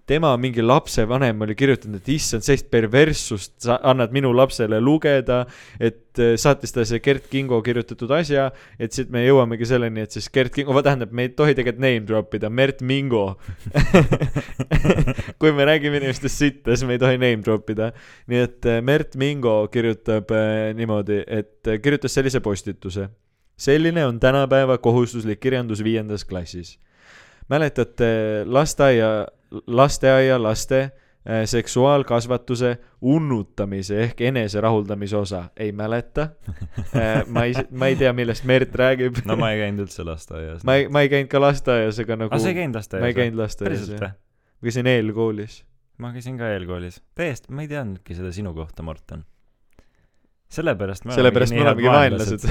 [0.07, 5.43] tema mingi lapsevanem oli kirjutanud, et issand, sellist perverssust sa annad minu lapsele lugeda,
[5.79, 8.49] et eh, saatis talle see Gert Kingo kirjutatud asja,
[8.79, 12.03] et siit me jõuamegi selleni, et siis Gert Kingo, tähendab, me ei tohi tegelikult name
[12.07, 13.25] drop ida, Mert Mingo.
[15.39, 17.93] kui me räägime inimestest sitta, siis me ei tohi name drop ida.
[18.31, 20.31] nii et eh, Mert Mingo kirjutab
[20.75, 23.07] niimoodi, et kirjutas sellise postituse
[23.57, 26.79] selline on tänapäeva kohustuslik kirjandus viiendas klassis.
[27.49, 29.27] mäletate lasteaia,
[29.67, 30.91] lasteaia laste äh,
[31.45, 36.27] seksuaalkasvatuse unnutamise ehk eneserahuldamise osa, ei mäleta
[36.95, 37.27] äh,.
[37.27, 39.21] ma ei, ma ei tea, millest Mert räägib.
[39.25, 40.63] no ma ei käinud üldse lasteaias.
[40.63, 43.03] ma ei, ma ei käinud ka lasteaias ega nagu aga sa ei käinud lasteaias?
[43.03, 44.15] ma ei käinud lasteaias jah,
[44.61, 45.59] ma käisin eelkoolis.
[45.97, 47.01] ma käisin ka eelkoolis.
[47.15, 49.25] täiesti, ma ei teadnudki seda sinu kohta, Morten.
[50.53, 52.45] Sellepärast me sellepärast me olemegi vaenlased.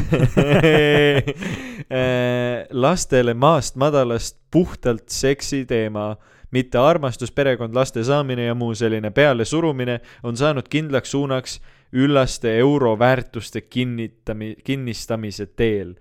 [2.85, 6.17] lastele maast madalast puhtalt seksi teema,
[6.53, 11.61] mitte armastus, perekond, laste saamine ja muu selline pealesurumine on saanud kindlaks suunaks
[11.93, 15.95] üllaste euroväärtuste kinnitami-, kinnistamise teel.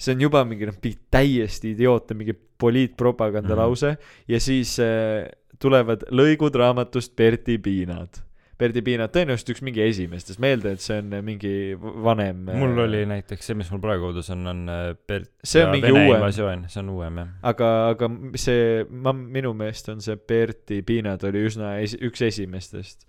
[0.00, 0.76] see on juba mingi noh,
[1.12, 3.58] täiesti idiootne mingi poliitpropaganda Mhm.
[3.60, 3.90] lause
[4.28, 5.28] ja siis äh,
[5.60, 8.22] tulevad lõigud raamatust Berti Piinad
[8.60, 12.42] Berti Piinad, tõenäoliselt üks mingi esimestest, ma eeldan, et see on mingi v- vanem.
[12.60, 15.88] mul oli näiteks see, mis mul praegu kodus on, on äh, Bert See on mingi
[15.88, 16.18] Vene uuem.
[16.18, 17.30] invasioon, see on uuem jah.
[17.52, 18.10] aga, aga
[18.42, 23.08] see, ma, minu meelest on see Berti Piinad oli üsna esi-, üks esimestest.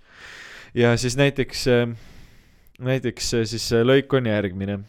[0.78, 1.68] ja siis näiteks,
[2.80, 4.80] näiteks äh, siis lõik on järgmine.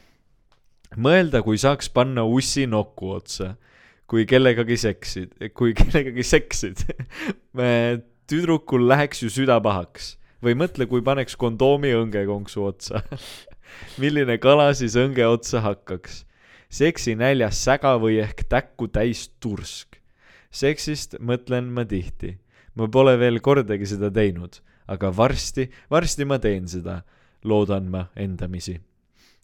[0.94, 3.56] mõelda, kui saaks panna ussi noku otsa,
[4.06, 6.86] kui kellegagi seksid, kui kellegagi seksid.
[8.32, 13.02] tüdrukul läheks ju süda pahaks või mõtle, kui paneks kondoomi õngekonksu otsa.
[14.02, 16.24] milline kala siis õnge otsa hakkaks?
[16.72, 19.98] seksi näljas säga või ehk täkku täis tursk.
[20.50, 22.38] seksist mõtlen ma tihti.
[22.74, 27.02] ma pole veel kordagi seda teinud, aga varsti, varsti ma teen seda,
[27.44, 28.80] loodan ma endamisi.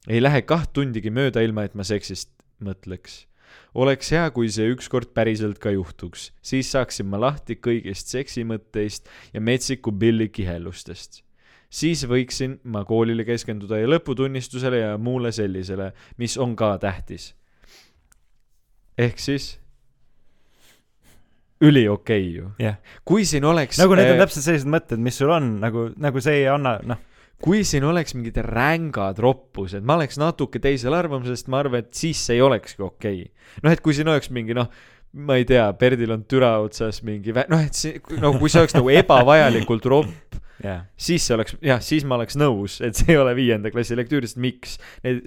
[0.09, 2.31] ei lähe kaht tundigi mööda, ilma et ma seksist
[2.65, 3.27] mõtleks.
[3.75, 9.41] Oleks hea, kui see ükskord päriselt ka juhtuks, siis saaksin ma lahti kõigist seksimõtteist ja
[9.45, 11.23] metsiku pilli kihelustest
[11.69, 17.35] siis võiksin ma koolile keskenduda ja lõputunnistusele ja muule sellisele, mis on ka tähtis.
[18.99, 19.59] ehk siis
[21.61, 22.51] üliokei okay ju.
[22.59, 25.89] jah, kui siin oleks nagu need on äh, täpselt sellised mõtted, mis sul on nagu,
[25.97, 27.01] nagu see ei anna, noh,
[27.45, 31.95] kui siin oleks mingid rängad roppused, ma oleks natuke teisel arvamusel, sest ma arvan, et
[31.95, 33.59] siis ei olekski okei okay..
[33.62, 34.70] noh, et kui siin oleks mingi noh,
[35.22, 38.64] ma ei tea, Perdil on türa otsas mingi vä-, noh, et see, no kui see
[38.64, 40.85] oleks nagu ebavajalikult ropp, jah.
[40.99, 44.27] siis see oleks, jah, siis ma oleks nõus, et see ei ole viienda klassi lektüür,
[44.27, 44.79] sest miks?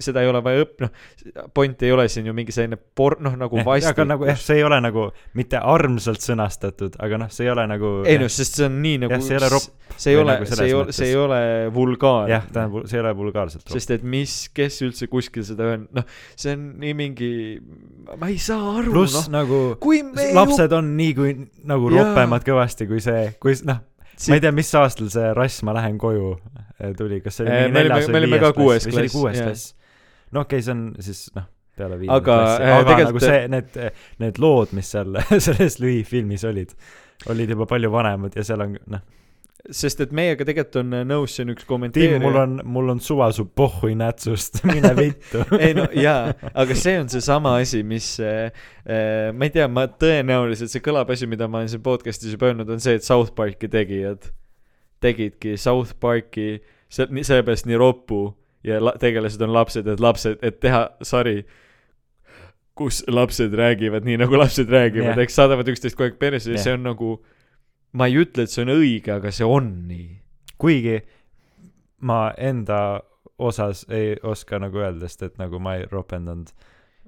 [0.02, 3.36] seda ei ole vaja õpp-, noh, point ei ole siin ju mingi selline por-, noh,
[3.38, 4.02] nagu aga vastik.
[4.08, 5.08] nagu jah, see ei ole nagu
[5.38, 9.04] mitte armsalt sõnastatud, aga noh, see ei ole nagu ei noh, sest see on nii
[9.06, 11.40] nagu see ei ole ropp see ei ole nagu, see ei ole, see ei ole
[11.74, 12.32] vulgaarne.
[12.32, 13.74] jah, tähendab, see ei ole vulgaarselt ropp.
[13.76, 16.06] sest et mis, kes üldse kuskil seda öelnud, noh,
[16.38, 17.32] see on nii mingi,
[18.20, 21.34] ma ei saa aru, noh, nagu kui me lapsed on nii kui
[21.68, 22.08] nagu Jaa.
[22.10, 23.82] ropemad kõvasti kui see, kui noh,
[24.28, 26.28] ma ei tea, mis aastal see Rass, ma lähen koju
[26.78, 28.86] eh, tuli, kas see oli Eh, mingi neljas või viies klass?
[28.86, 29.74] või see oli kuues klass.
[30.32, 33.48] no okei okay,, see on siis noh, peale viiendat klassi, eh, aga tegelikult- nagu see,
[33.48, 33.80] need,
[34.24, 36.74] need lood, mis seal selles Louis filmis olid,
[37.32, 39.02] olid juba palju vanemad ja seal on noh,
[39.70, 42.18] sest et meiega tegelikult on äh, nõus siin üks kommenteerija.
[42.24, 45.44] mul on, mul on suva su pohhui nätsust, mine vittu.
[45.62, 48.50] ei no jaa, aga see on seesama asi, mis äh,
[48.82, 52.50] äh, ma ei tea, ma tõenäoliselt see kõlab asi, mida ma olen siin podcast'is juba
[52.50, 54.32] öelnud, on see, et South Parki tegijad
[55.02, 58.22] tegidki South Parki se-, sellepärast nii roppu
[58.64, 61.42] ja la- tegelased on lapsed, et lapsed, et teha sari,
[62.78, 66.56] kus lapsed räägivad nii nagu lapsed räägivad yeah., eks saadavad üksteist kogu aeg perse ja
[66.56, 66.64] Jah.
[66.64, 67.16] see on nagu
[67.92, 70.10] ma ei ütle, et see on õige, aga see on nii.
[70.62, 71.00] kuigi
[72.06, 73.02] ma enda
[73.42, 76.52] osas ei oska nagu öelda, sest et nagu ma ei ropendanud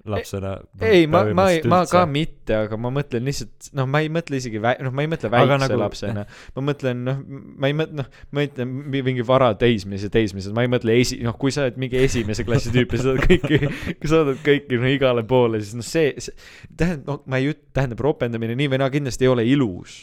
[0.04, 0.58] lapsena.
[0.84, 4.36] ei, ma, ma ei, ma ka mitte, aga ma mõtlen lihtsalt, noh, ma ei mõtle
[4.36, 6.24] isegi vä-, noh, ma ei mõtle väikse nagu- lapsena.
[6.56, 10.72] ma mõtlen, noh, ma ei mõtle, noh, ma ütlen mi- mingi vara teismelised, ma ei
[10.74, 13.60] mõtle esi-, noh, kui sa oled mingi esimese klassi tüüp ja sa saad kõiki,
[14.04, 16.36] saadad kõiki no igale poole, siis noh, see, see,
[16.76, 20.02] tähendab, no ma ei üt-, tähendab, ropendamine nii või naa kindlasti ei ole ilus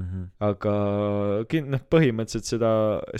[0.00, 0.22] Mhm.
[0.40, 0.74] aga
[1.50, 2.70] kin-, noh, põhimõtteliselt seda,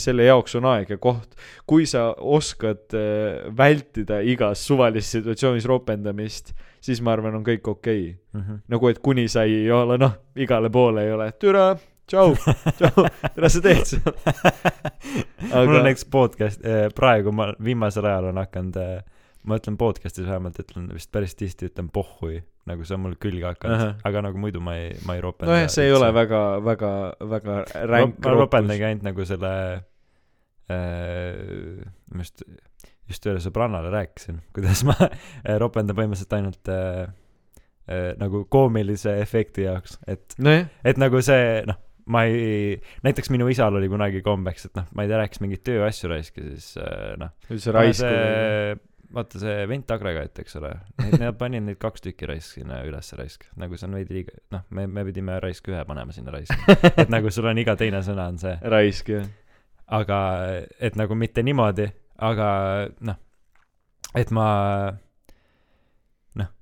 [0.01, 1.35] selle jaoks on aeg ja koht.
[1.69, 8.05] kui sa oskad äh, vältida igas suvalises situatsioonis ropendamist, siis ma arvan, on kõik okei
[8.33, 8.59] okay..
[8.69, 11.75] nagu, et kuni sa ei ole, noh, igale poole ei ole, türa,
[12.11, 12.35] tšau,
[12.79, 13.07] tšau,
[13.37, 14.17] mida sa teed seal.
[15.53, 16.65] mul on näiteks podcast,
[16.97, 18.81] praegu ma viimasel ajal on hakanud,
[19.49, 23.47] ma ütlen podcast'is vähemalt, ütlen vist päris tihti ütlen pohhui, nagu see on mul külge
[23.49, 25.53] hakanud Ahah., aga nagu muidu ma ei, ma ei ropenda.
[25.53, 26.93] nojah, see ei ole väga, väga,
[27.33, 27.57] väga
[27.89, 29.53] ränk ma ropendagi ainult nagu selle
[30.71, 31.81] äh,,
[32.13, 32.45] ma just,
[33.11, 37.07] just ühele sõbrannale rääkisin, kuidas ma äh, ropendan põhimõtteliselt ainult äh,
[37.89, 41.81] äh, nagu koomilise efekti jaoks, et, nojah, et nagu see noh,
[42.11, 42.77] ma ei,
[43.07, 46.41] näiteks minu isal oli kunagi kombeks, et noh, ma ei tea, rääkis mingeid tööasju raisk
[46.41, 48.15] ja siis äh, noh, üldse raisku.
[49.15, 50.71] Vaata see ventagregaat, eks ole,
[51.19, 54.65] nad panid neid kaks tükki raisk sinna ülesse raisk, nagu see on veidi liiga, noh,
[54.77, 58.29] me, me pidime raisk ühe panema sinna raisk, et nagu sul on iga teine sõna
[58.31, 59.27] on see, raisk, jah.
[60.01, 60.21] aga
[60.79, 61.89] et nagu mitte niimoodi,
[62.31, 62.51] aga
[63.07, 63.19] noh,
[64.21, 64.47] et ma
[66.39, 66.53] noh,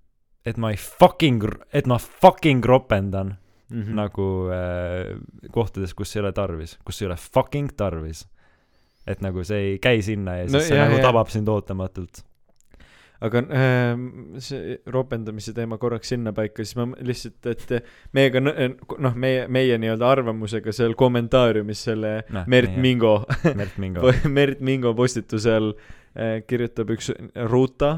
[0.49, 1.44] et ma ei fucking,
[1.76, 3.36] et ma fucking ropendan
[3.68, 3.92] mm.
[3.99, 8.24] nagu äh, kohtades, kus ei ole tarvis, kus ei ole fucking tarvis.
[9.09, 11.07] et nagu see ei käi sinna ja siis no, see jah, nagu jah.
[11.09, 12.24] tabab sind ootamatult.
[13.21, 14.03] Aga äh,
[14.45, 17.73] see ropendamise teema korraks sinnapaika, siis ma lihtsalt, et
[18.14, 23.14] meiega, noh, meie, meie nii-öelda arvamusega seal kommentaariumis selle Noh, Mert meie- Mingo,
[23.59, 24.12] Mert Mingo.
[24.39, 25.73] Mert Mingo postituse all
[26.14, 27.11] äh, kirjutab üks
[27.51, 27.97] Ruta,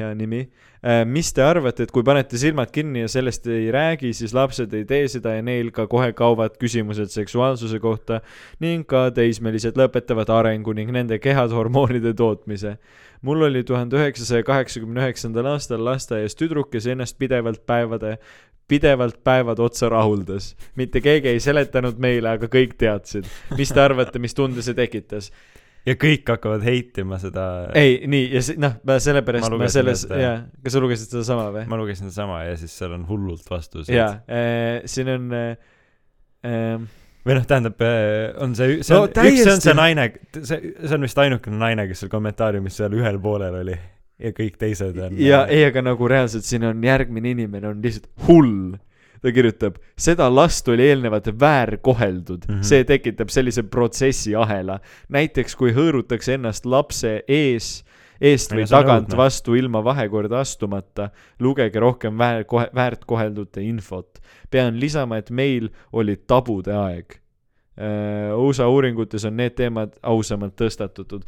[0.00, 1.04] hea nimi äh,.
[1.06, 4.86] mis te arvate, et kui panete silmad kinni ja sellest ei räägi, siis lapsed ei
[4.88, 8.20] tee seda ja neil ka kohe kaovad küsimused seksuaalsuse kohta
[8.64, 12.78] ning ka teismelised lõpetavad arengu ning nende kehad hormoonide tootmise
[13.22, 18.16] mul oli tuhande üheksasaja kaheksakümne üheksandal aastal lasteaias tüdruk, kes ennast pidevalt päevade,
[18.68, 20.56] pidevalt päevad otsa rahuldas.
[20.76, 23.26] mitte keegi ei seletanud meile, aga kõik teadsid.
[23.58, 25.32] mis te arvate, mis tunde see tekitas?
[25.88, 27.44] Ja kõik hakkavad heitima seda.
[27.78, 31.66] ei, nii, ja noh, ma sellepärast Ma selles, jaa, kas sa lugesid sedasama või?
[31.70, 33.92] ma lugesin sedasama ja siis seal on hullult vastused.
[33.94, 34.18] jaa,
[34.90, 35.70] siin on äh,
[36.46, 36.90] äh,
[37.24, 37.80] või noh, tähendab,
[38.40, 40.10] on see, see on no,, üks, see on see naine,
[40.40, 43.78] see, see on vist ainukene naine, kes seal kommentaariumis seal ühel poolel oli
[44.20, 45.16] ja kõik teised on.
[45.20, 48.76] ja ei, aga nagu reaalselt siin on järgmine inimene on lihtsalt hull.
[49.20, 52.54] Ta kirjutab, seda last oli eelnevalt väärkoheldud mm.
[52.54, 52.62] -hmm.
[52.64, 54.80] see tekitab sellise protsessiahela.
[55.08, 57.84] näiteks kui hõõrutakse ennast lapse ees,
[58.20, 61.10] eest või tagant vastu ilma vahekorda astumata,
[61.40, 62.44] lugege rohkem väär,
[62.74, 64.18] väärtkoheldute infot.
[64.50, 67.20] pean lisama, et meil oli tabude aeg.
[68.36, 71.24] USA uuringutes on need teemad ausamalt tõstatatud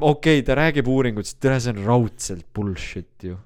[0.00, 3.36] okei okay,, ta räägib uuringutest, tere, see on raudselt bullshit ju.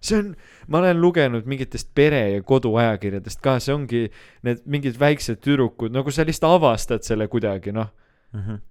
[0.00, 0.34] See on,
[0.68, 4.02] ma olen lugenud mingitest pere- ja koduajakirjadest ka, see ongi
[4.46, 7.90] need mingid väiksed tüdrukud, nagu sa lihtsalt avastad selle kuidagi, noh.
[8.32, 8.62] Mhm.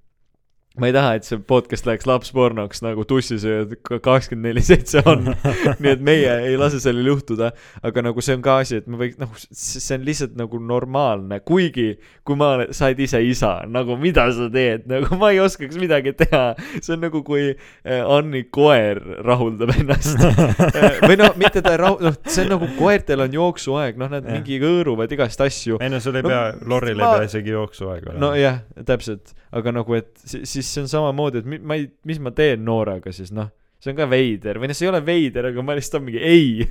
[0.79, 3.73] Ma ei taha, et see podcast läheks lapspornoks nagu tussisööjad
[4.05, 5.27] kakskümmend neli seitse on.
[5.83, 7.51] nii et meie ei lase sellel juhtuda,
[7.85, 11.41] aga nagu see on ka asi, et me võiks, noh, see on lihtsalt nagu normaalne,
[11.45, 11.89] kuigi
[12.27, 16.13] kui ma, sa oled ise isa, nagu mida sa teed, nagu ma ei oskaks midagi
[16.19, 16.43] teha.
[16.79, 20.19] see on nagu, kui äh, Anni koer rahuldab ennast.
[21.07, 24.23] või noh, mitte ta ei rahu-, noh, see on nagu koertel on jooksuaeg, noh, nad
[24.27, 24.37] Jah.
[24.37, 25.79] mingi hõõruvad igast asju.
[25.83, 28.19] ei no sul ei No, pea, Lorril ma- ei pea isegi jooksuaeg olema.
[28.27, 32.33] nojah, täpselt, aga nagu, et si- siis see on samamoodi, et ma ei, mis ma
[32.35, 33.49] teen noorega siis noh,
[33.79, 36.19] see on ka veider või noh, see ei ole veider, aga ma lihtsalt olen mingi
[36.19, 36.65] ei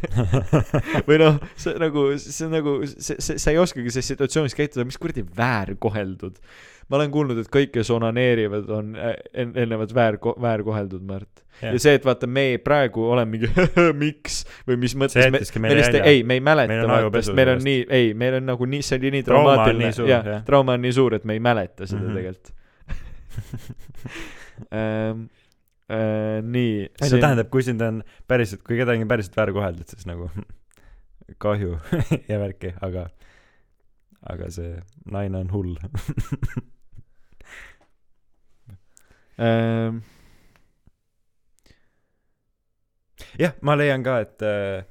[1.09, 4.84] või noh, see nagu, see on nagu, see, see, sa ei oskagi selles situatsioonis käituda,
[4.88, 6.36] mis kuradi väärkoheldud.
[6.88, 11.44] ma olen kuulnud, et kõik, kes onaneerivad, on en- eelnevalt väär, väärkoheldud, Märt.
[11.62, 13.49] Ja see, et vaata, me praegu oleme mingi
[14.05, 17.55] miks või mis mõttes me, me lihtsalt ei, me ei mäleta on vaata, sest meil
[17.57, 20.76] on nii, ei, meil on nagu nii, see oli nii Trauma on traumaatiline jah trauma
[20.78, 22.07] on nii suur, et me ei mäleta seda mm.
[22.07, 22.20] -hmm.
[22.20, 22.55] tegelikult
[24.72, 25.28] ähm.
[25.89, 26.84] Äh, nii.
[26.84, 30.26] ei no tähendab, kui sind on päriselt, kui kedagi on päriselt väärkoheldud, siis nagu
[31.45, 31.78] kahju
[32.30, 33.07] ja värki, aga,
[34.34, 34.74] aga see
[35.09, 35.72] naine on hull.
[39.41, 40.03] ähm,.
[43.41, 44.84] jah, ma leian ka, et äh,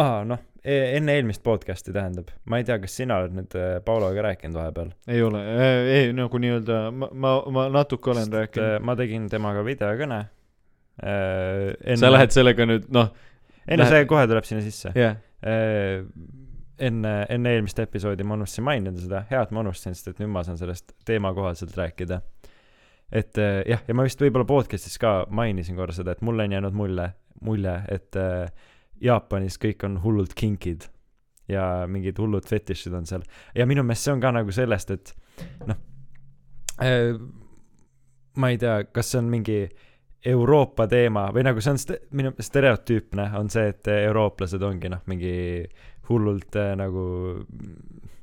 [0.00, 4.24] aa, noh, enne eelmist podcast'i tähendab, ma ei tea, kas sina oled nüüd äh, Pauloga
[4.26, 4.90] rääkinud vahepeal?
[5.10, 5.42] ei ole,
[5.92, 8.82] ei nagu nii-öelda ma, ma, ma natuke olen rääkinud.
[8.86, 10.20] ma tegin temaga videokõne
[11.04, 11.94] äh,.
[12.00, 13.12] sa lähed sellega nüüd, noh,
[13.66, 16.00] ei no lähed- see kohe tuleb sinna sisse äh,.
[16.88, 20.34] enne, enne eelmist episoodi ma unustasin mainida seda, hea, et ma unustasin, sest et nüüd
[20.34, 22.22] ma saan sellest teemakohaselt rääkida.
[23.12, 26.58] et äh, jah, ja ma vist võib-olla podcast'is ka mainisin korra seda, et mulle on
[26.58, 27.12] jäänud mulje,
[27.46, 28.72] mulje, et äh,
[29.02, 30.88] Jaapanis kõik on hullult kinkid
[31.48, 35.12] ja mingid hullud fetišid on seal ja minu meelest see on ka nagu sellest, et
[35.66, 35.82] noh
[36.82, 37.12] äh,,
[38.36, 39.60] ma ei tea, kas see on mingi
[40.26, 45.04] Euroopa teema või nagu see on st-, minu stereotüüpne on see, et eurooplased ongi noh,
[45.10, 45.36] mingi
[46.08, 47.04] hullult äh, nagu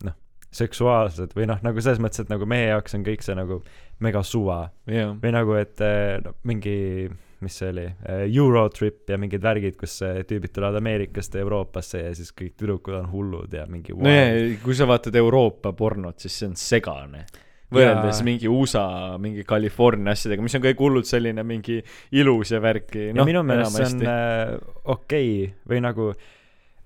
[0.04, 0.18] noh,
[0.54, 3.62] seksuaalsed või noh, nagu selles mõttes, et nagu meie jaoks on kõik see nagu
[4.04, 5.14] mega suva jah.
[5.22, 6.76] või nagu, et äh, no, mingi,
[7.44, 7.86] mis see oli,
[8.26, 13.10] Eurotrip ja mingid värgid, kus äh, tüübid tulevad Ameerikast Euroopasse ja siis kõik tüdrukud on
[13.12, 14.28] hullud ja mingi no ja,
[14.64, 17.26] kui sa vaatad Euroopa pornot, siis see on segane.
[17.74, 18.86] võrreldes Ja- mingi USA,
[19.18, 21.82] mingi California asjadega, mis on kõik hullult selline mingi
[22.12, 23.12] ilus ja värki.
[23.16, 26.14] ja minu meelest see on äh, okei okay, või nagu,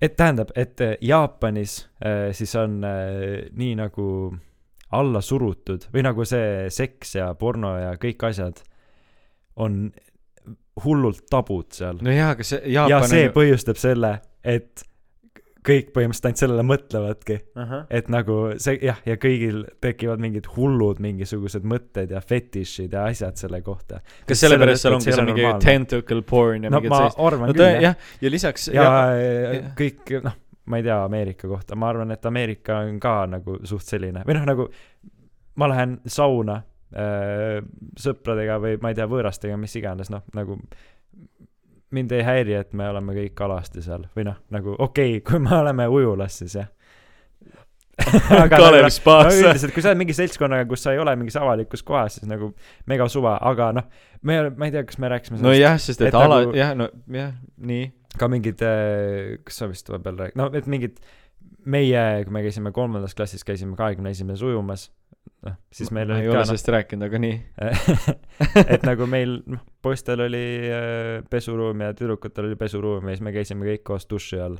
[0.00, 4.08] et tähendab, et äh, Jaapanis äh, siis on äh, nii nagu
[4.96, 8.62] alla surutud või nagu see seks ja porno ja kõik asjad
[9.58, 9.90] on
[10.84, 11.98] hullult tabud seal.
[12.04, 14.12] no jaa, aga see ja Jaapan see on ju põhjustab selle,
[14.44, 14.84] et
[15.68, 21.00] kõik põhimõtteliselt ainult sellele mõtlevadki, ahah, et nagu see jah, ja kõigil tekivad mingid hullud
[21.02, 24.00] mingisugused mõtted ja fetišid ja asjad selle kohta.
[24.28, 27.58] kas sellepärast seal ongi see mingi tentacle porn ja no mingid ma sellist, arvan no
[27.58, 27.98] küll jah.
[28.22, 32.26] ja lisaks ja, ja, ja kõik noh, ma ei tea Ameerika kohta, ma arvan, et
[32.30, 34.68] Ameerika on ka nagu suht selline või noh, nagu
[35.58, 40.56] ma lähen sauna sõpradega või ma ei tea, võõrastega, mis iganes, noh nagu
[41.90, 45.40] mind ei häiri, et me oleme kõik alasti seal või noh, nagu okei okay,, kui
[45.42, 46.68] me oleme ujulas, siis jah.
[48.52, 51.82] Kalevi no, spaas üldiselt, kui sa oled mingi seltskonnaga, kus sa ei ole mingis avalikus
[51.82, 52.52] kohas, siis nagu
[52.88, 53.88] mega suva, aga noh,
[54.22, 56.86] me, ma ei tea, kas me rääkisime nojah, sest et, et ala nagu-, jah, no
[57.14, 57.88] jah, nii.
[58.20, 58.62] ka mingid,
[59.48, 61.00] kas sa vist vahepeal rääk-, no et mingid
[61.68, 64.88] meie, kui me käisime kolmandas klassis, käisime kahekümne esimeses ujumas,
[65.46, 67.36] noh, siis meil ma ei ole noh sellest rääkinud, aga nii.
[68.74, 73.34] et nagu meil, noh, poistel oli äh, pesuruum ja tüdrukutel oli pesuruum ja siis me
[73.34, 74.58] käisime kõik koos duši all.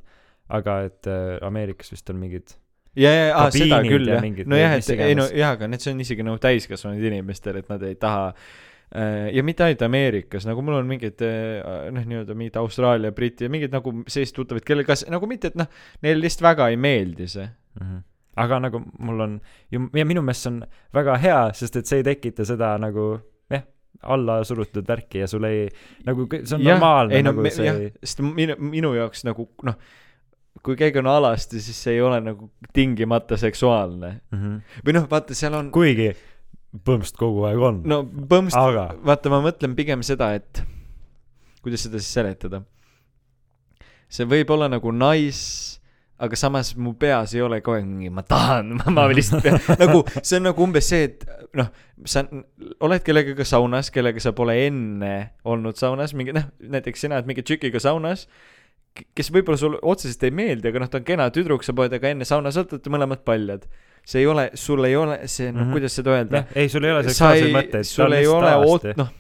[0.49, 2.55] aga et äh, Ameerikas vist on mingid,
[2.97, 5.85] ja, ja, aa, seda Kabiinid küll ja jah nojah, et ei no jaa, aga need,
[5.85, 10.49] see on isegi nagu täiskasvanud inimestel, et nad ei taha äh, ja mitte ainult Ameerikas,
[10.49, 14.89] nagu mul on mingid noh, nii-öelda mingid Austraalia, Briti ja mingid nagu sellised tuttavad, kellel
[14.89, 15.69] kas nagu mitte, et noh,
[16.07, 17.51] neile lihtsalt väga ei meeldi see.
[17.81, 18.07] Mhm.
[18.45, 19.39] Aga nagu mul on
[19.73, 20.61] ju, ja minu meelest see on
[20.95, 23.11] väga hea, sest et see ei tekita seda nagu
[23.51, 23.65] jah,
[24.15, 25.67] alla surutud värki ja sul ei
[26.07, 29.49] nagu see on normaalne ei no nagu me, see jah, sest minu, minu jaoks nagu
[29.67, 29.79] noh,
[30.65, 34.21] kui keegi on alasti, siis see ei ole nagu tingimata seksuaalne.
[34.31, 34.39] mm.
[34.39, 34.83] -hmm.
[34.87, 36.13] või noh, vaata, seal on, kuigi
[36.69, 40.63] põhimõtteliselt kogu aeg on no,, põhimõtteliselt aga vaata, ma mõtlen pigem seda, et
[41.65, 42.63] kuidas seda siis seletada.
[44.09, 45.78] see võib olla nagu nice,
[46.19, 50.03] aga samas mu peas ei ole kogu aeg mingi ma tahan, ma, lihtsalt pean, nagu
[50.19, 51.27] see on nagu umbes see, et
[51.59, 51.69] noh,
[52.11, 52.25] sa
[52.85, 55.13] oled kellegagi saunas, kellega sa pole enne
[55.49, 58.27] olnud saunas, mingi noh, näiteks sina oled mingi tšikiga saunas,
[59.15, 62.11] kes võib-olla sulle otseselt ei meeldi, aga noh, ta on kena tüdruk, sa oled temaga
[62.17, 63.69] enne saunas olete mõlemad paljad.
[64.09, 66.93] see ei ole, sul ei ole see, noh Mhm., kuidas seda öelda ei sul ei
[66.95, 69.11] ole seksuaalseid ei, mõtteid sul ei ole oot-, noh,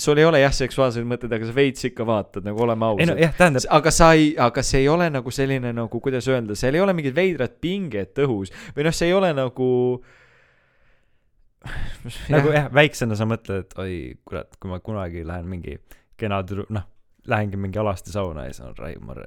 [0.00, 3.14] sul ei ole jah seksuaalseid mõtteid, aga sa veits ikka vaatad, nagu oleme ei no
[3.14, 3.22] ausad.
[3.24, 6.78] jah, tähendab aga sa ei, aga see ei ole nagu selline nagu, kuidas öelda, seal
[6.78, 9.70] ei ole mingit veidrat pinget õhus või noh, see ei ole nagu.
[12.32, 15.76] nagu jah, väiksena sa mõtled, et oi kurat, kui ma kunagi lähen mingi
[16.20, 16.86] kena tüdru-, noh,
[17.28, 19.26] lähengi mingi alasti sauna ja siis on Raimar.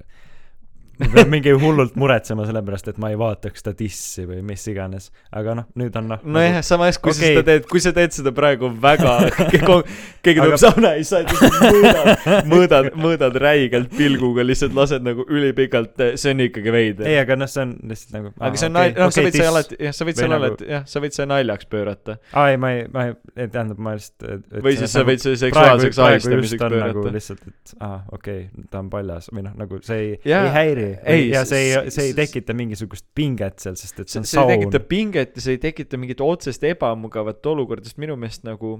[1.03, 5.09] Ma pean mingi hullult muretsema sellepärast, et ma ei vaataks seda dissi või mis iganes,
[5.35, 6.23] aga noh, nüüd on noh.
[6.23, 7.19] nojah, samas kui okay.
[7.19, 9.15] sa seda teed, kui sa teed seda praegu väga,
[10.23, 15.25] keegi tuleb Aga- sauna ja sa lihtsalt mõõdad, mõõdad, mõõdad räigelt pilguga, lihtsalt lased nagu
[15.29, 17.09] ülipikalt, see on ikkagi veider.
[17.09, 18.33] ei, aga noh, see on lihtsalt nagu.
[18.39, 20.49] aga see on nal-, noh, sa võid seal alati, jah, sa võid Või seal nagu-
[20.49, 22.17] alati, jah, sa võid selle naljaks pöörata.
[22.31, 24.47] aa ei, ma ei, ma ei, tähendab, ma lihtsalt.
[24.63, 27.15] või siis sa võid selle seksuaalseks ahistamiseks nagu pöörata.
[27.17, 30.92] lihtsalt, et aa, okei okay,, ta on paljas või noh, nagu see ei, ei häiri
[31.05, 34.27] ei, ja see ei, see ei tekita mingisugust pinget seal, sest et see see on
[34.27, 34.51] see ei saun.
[34.53, 38.75] tekita pinget ja see ei tekita mingit otsest ebamugavat olukorda, sest minu meelest nagu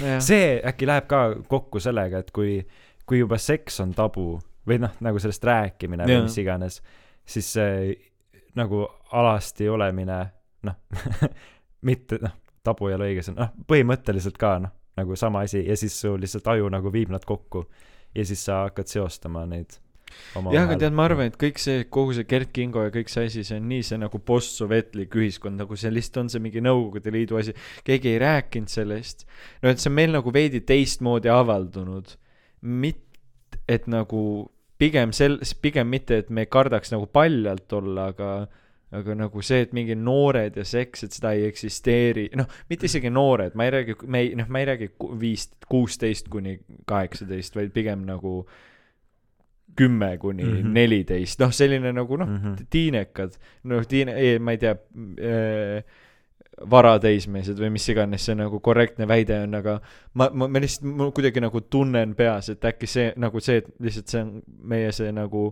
[0.00, 2.58] nojah, see äkki läheb ka kokku sellega, et kui,
[3.06, 6.26] kui juba seks on tabu või noh, nagu sellest rääkimine või Jaa.
[6.28, 6.80] mis iganes,
[7.26, 7.94] siis see
[8.58, 10.20] nagu alasti olemine,
[10.66, 10.78] noh,
[11.88, 15.76] mitte noh, tabu ei ole õige sõna, noh, põhimõtteliselt ka noh, nagu sama asi ja
[15.76, 17.64] siis su lihtsalt aju nagu viib nad kokku
[18.14, 19.78] ja siis sa hakkad seostama neid
[20.34, 23.28] jah, aga tead, ma arvan, et kõik see, kogu see Gert Kingo ja kõik see
[23.30, 27.14] asi, see on nii see nagu postsovetlik ühiskond, nagu see lihtsalt on see mingi Nõukogude
[27.14, 27.54] Liidu asi,
[27.86, 29.26] keegi ei rääkinud sellest.
[29.62, 32.16] no et see on meil nagu veidi teistmoodi avaldunud.
[32.64, 33.18] mit-,
[33.68, 34.50] et nagu
[34.80, 38.34] pigem sel-, pigem mitte, et me kardaks nagu paljalt olla, aga
[38.94, 43.10] aga nagu see, et mingi noored ja seks, et seda ei eksisteeri, noh, mitte isegi
[43.10, 47.72] noored, ma ei räägi, me ei, noh, ma ei räägi viis, kuusteist kuni kaheksateist, vaid
[47.74, 48.42] pigem nagu
[49.76, 50.72] kümme kuni Mhm.
[50.72, 52.66] neliteist, noh, selline nagu noh, Mhm.
[52.70, 55.84] tiinekad, noh, tiine-, ma ei tea äh,,
[56.70, 59.80] varateismelised või mis iganes see nagu korrektne väide on, aga
[60.14, 63.70] ma, ma, ma lihtsalt, ma kuidagi nagu tunnen peas, et äkki see nagu see, et
[63.82, 65.48] lihtsalt see on meie see nagu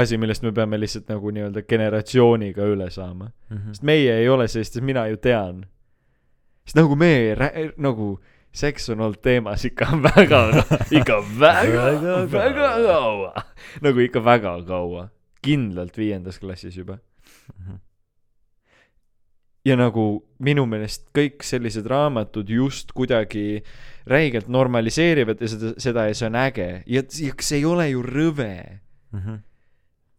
[0.00, 3.30] asi, millest me peame lihtsalt nagu nii-öelda generatsiooniga üle saama.
[3.50, 3.72] Mhm.
[3.74, 5.64] sest meie ei ole sellist, sest mina ju tean.
[6.64, 8.18] sest nagu me rää-, nagu
[8.52, 10.40] seks on olnud teemas ikka väga,
[10.90, 11.84] ikka väga,
[12.32, 13.32] Väga kaua.
[13.82, 15.08] nagu ikka väga kaua.
[15.42, 16.98] kindlalt viiendas klassis juba.
[17.58, 17.76] Mhm.
[19.64, 23.62] ja nagu minu meelest kõik sellised raamatud just kuidagi
[24.08, 28.02] räigelt normaliseerivad ja seda, seda ja see on äge ja ja see ei ole ju
[28.02, 28.80] rõve.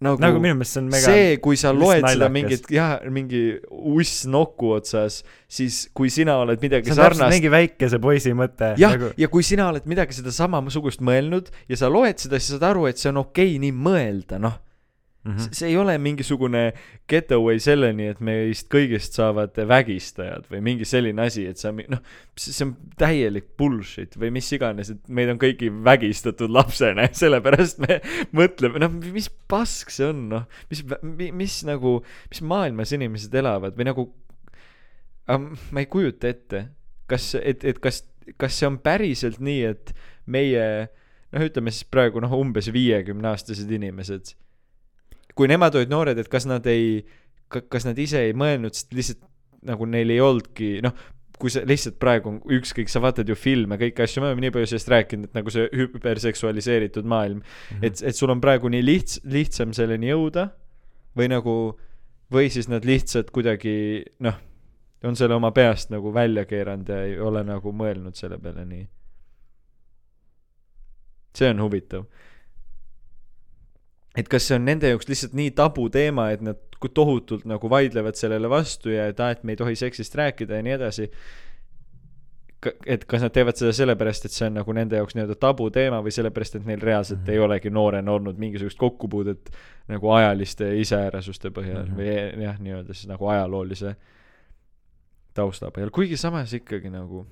[0.01, 2.33] Nagu, nagu minu meelest see on mega see, kui sa loed seda naljakas.
[2.37, 5.21] mingit, jah, mingi uss noku otsas,
[5.51, 9.45] siis kui sina oled midagi see sarnast mingi väikese poisi mõte jah nagu..., ja kui
[9.45, 13.11] sina oled midagi seda samasugust mõelnud ja sa loed seda, siis saad aru, et see
[13.13, 14.57] on okei okay, nii mõelda, noh.
[15.23, 15.47] Mm -hmm.
[15.51, 16.73] see ei ole mingisugune
[17.09, 22.01] getaway selleni, et meist kõigist saavad vägistajad või mingi selline asi, et sa noh,
[22.35, 27.79] see on täielik bullshit või mis iganes, et meid on kõiki vägistatud lapsena ja sellepärast
[27.79, 28.01] me
[28.41, 31.99] mõtleme, noh, mis pask see on, noh, mis, mis, mis nagu,
[32.29, 34.07] mis maailmas inimesed elavad või nagu,
[35.27, 36.65] ma ei kujuta ette,
[37.07, 38.03] kas, et, et kas,
[38.37, 39.93] kas see on päriselt nii, et
[40.25, 40.65] meie
[41.31, 44.33] noh, ütleme siis praegu noh, umbes viiekümneaastased inimesed
[45.41, 47.01] kui nemad olid noored, et kas nad ei,
[47.49, 49.25] kas nad ise ei mõelnud, sest lihtsalt
[49.65, 50.93] nagu neil ei olnudki, noh,
[51.41, 54.53] kui sa lihtsalt praegu on ükskõik, sa vaatad ju filme, kõiki asju, me oleme nii
[54.53, 57.47] palju sellest rääkinud, et nagu see hüperseksualiseeritud maailm mm.
[57.71, 57.87] -hmm.
[57.87, 60.51] et, et sul on praegu nii lihts-, lihtsam selleni jõuda
[61.17, 61.55] või nagu,
[62.31, 63.73] või siis nad lihtsalt kuidagi
[64.21, 64.37] noh,
[65.03, 68.85] on selle oma peast nagu välja keeranud ja ei ole nagu mõelnud selle peale nii.
[71.33, 72.05] see on huvitav
[74.17, 76.57] et kas see on nende jaoks lihtsalt nii tabuteema, et nad
[76.93, 80.61] tohutult nagu vaidlevad sellele vastu ja et aa, et me ei tohi seksist rääkida ja
[80.65, 81.11] nii edasi.
[82.85, 86.11] et kas nad teevad seda sellepärast, et see on nagu nende jaoks nii-öelda tabuteema või
[86.13, 87.29] sellepärast, et neil reaalselt mm Mhm.
[87.29, 87.33] -hmm.
[87.33, 89.49] ei olegi noorena olnud mingisugust kokkupuudet
[89.87, 91.99] nagu ajaliste iseärasuste põhjal mm Mhm.
[91.99, 92.37] -hmm.
[92.37, 93.95] või jah, nii-öelda siis nagu ajaloolise
[95.33, 97.25] tausta põhjal, kuigi samas ikkagi nagu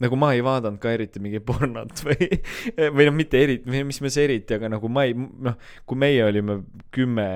[0.00, 2.28] nagu ma ei vaadanud ka eriti mingi pornot või,
[2.76, 6.62] või noh, mitte eriti, mis mõttes eriti, aga nagu ma ei, noh, kui meie olime
[6.94, 7.26] kümme,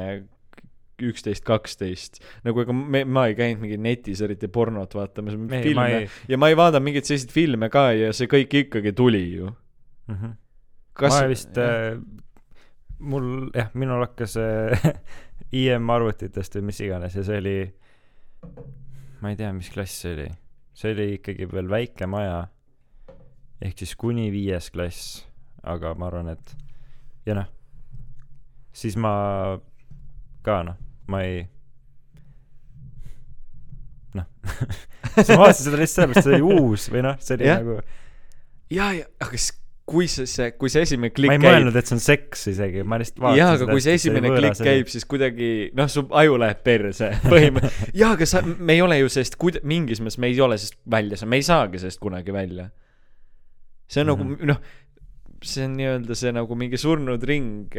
[1.03, 5.63] üksteist, kaksteist, nagu ega me, ma ei käinud mingi netis eriti pornot vaatamas, ei, ma
[5.67, 9.25] filme ei ja ma ei vaadanud mingeid selliseid filme ka ja see kõik ikkagi tuli
[9.35, 9.51] ju.
[10.07, 10.15] mm.
[10.15, 10.37] -hmm.
[10.95, 11.99] kas ma vist äh,,
[12.99, 14.93] mul jah, minul hakkas äh,
[15.65, 17.59] IM arvutitest või mis iganes ja see oli,
[19.21, 20.29] ma ei tea, mis klass see oli,
[20.75, 22.45] see oli ikkagi veel väike maja,
[23.63, 25.25] ehk siis kuni viies klass,
[25.63, 26.57] aga ma arvan, et
[27.27, 27.47] ja noh,
[28.75, 29.15] siis ma
[30.45, 30.77] ka noh,
[31.09, 31.45] ma ei
[34.15, 34.27] noh
[35.17, 37.61] siis ma vaatasin seda lihtsalt sellepärast, see oli uus või noh, see oli Jah.
[37.63, 37.79] nagu
[38.75, 41.75] ja, ja aga s- kui see, see, kui see esimene klikk ma ei käib mõelnud,
[41.77, 44.89] et see on seks isegi, ma lihtsalt vaatasin jaa, aga kui see esimene klikk käib,
[44.93, 47.91] siis kuidagi noh, su aju läheb perse põhimõtteliselt.
[48.01, 50.79] jaa, aga sa, me ei ole ju sellest kuid-, mingis mõttes me ei ole sellest
[50.97, 52.71] välja, me ei saagi sellest kunagi välja.
[53.89, 54.25] See on mm -hmm.
[54.25, 54.31] Mhm.
[54.31, 54.61] nagu noh,
[55.45, 57.75] see on nii-öelda see nagu mingi surnud ring,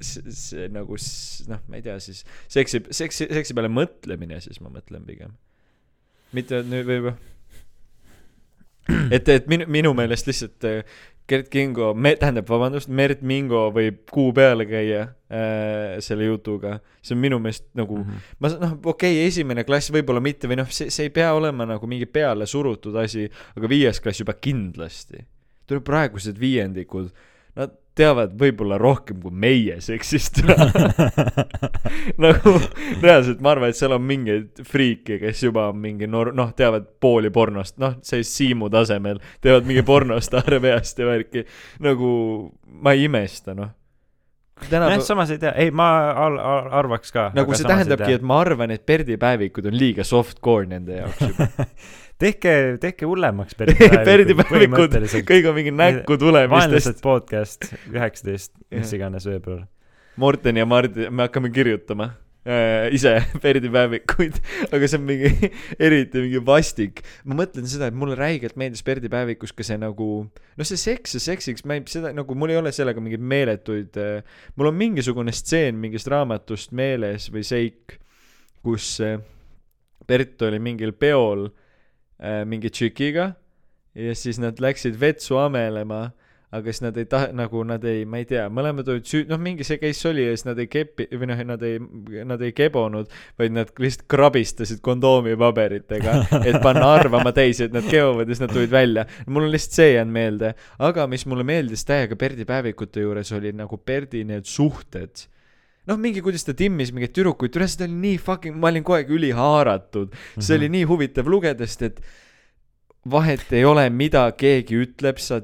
[0.00, 0.96] see, see nagu
[1.48, 5.36] noh, ma ei tea siis seksi, seksi, seksi peale mõtlemine siis ma mõtlen pigem.
[6.32, 7.14] mitte nüüd võib
[9.10, 10.96] et, et minu, minu meelest lihtsalt äh,
[11.28, 17.16] Gert Kingo, me, tähendab, vabandust, Mert Mingo võib kuu peale käia äh, selle jutuga, see
[17.16, 18.18] on minu meelest nagu Mhm.
[18.38, 21.32] ma saan, noh, okei okay,, esimene klass võib-olla mitte või noh, see, see ei pea
[21.32, 23.24] olema nagu mingi peale surutud asi,
[23.56, 25.24] aga viies klass juba kindlasti.
[25.68, 27.10] Tuleb praegused viiendikud,
[27.58, 30.40] nad teavad võib-olla rohkem kui meie seksist.
[32.24, 32.54] nagu
[33.02, 36.88] reaalselt ma arvan, et seal on mingeid friike, kes juba on mingi noor, noh, teavad
[37.02, 41.46] pooli pornost, noh, see Siimu tasemel, teevad mingi pornostaare peast ja värki.
[41.86, 42.10] nagu
[42.82, 43.70] ma ei imesta, noh.
[44.60, 47.30] jah, tänapäeval, samas ei tea, ei ma al- al- arvaks ka.
[47.34, 51.48] nagu see tähendabki, et ma arvan, et Perdi päevikud on liiga softcore nende jaoks juba.
[52.24, 54.98] tehke, tehke hullemaks Perdi päevikud,
[55.30, 57.02] kõik on mingi näkku tulemistest vaenlased.
[57.02, 58.98] podcast üheksateist, mis Jah.
[59.00, 59.64] iganes veebruar.
[60.16, 62.12] Morten ja Mardi, me hakkame kirjutama
[62.44, 64.36] ise Perdi päevikuid,
[64.68, 65.50] aga see on mingi
[65.86, 67.00] eriti mingi vastik.
[67.24, 71.16] ma mõtlen seda, et mulle räigelt meeldis Perdi päevikus ka see nagu, noh, see seks
[71.16, 74.76] ja seksiks, ma ei, seda nagu mul ei ole sellega mingeid meeletuid äh,, mul on
[74.76, 77.96] mingisugune stseen mingist raamatust meeles või seik,
[78.64, 79.16] kus äh,
[80.04, 83.30] Bert oli mingil peol äh, mingi tšikiga
[83.94, 86.10] ja siis nad läksid vetsu amelema
[86.54, 89.40] aga siis nad ei taha, nagu nad ei, ma ei tea, mõlemad olid süü-, noh,
[89.42, 91.80] mingi see case oli ja siis nad ei kepi- või noh, nad ei,
[92.28, 98.28] nad ei kebonud, vaid nad lihtsalt krabistasid kondoomipaberitega, et panna arvama teisi, et nad keovad
[98.28, 99.06] ja siis nad tulid välja.
[99.26, 100.54] mul on lihtsalt see jäänud meelde,
[100.90, 105.26] aga mis mulle meeldis täiega Perdi päevikute juures oli nagu Perdi need suhted.
[105.90, 108.96] Noh, mingi, kuidas ta timmis mingeid tüdrukuid, tule seda oli nii fucking, ma olin kogu
[109.02, 111.98] aeg ülihaaratud, see oli nii huvitav lugeda, sest et
[113.10, 115.42] vahet ei ole, mida keegi ütleb, sa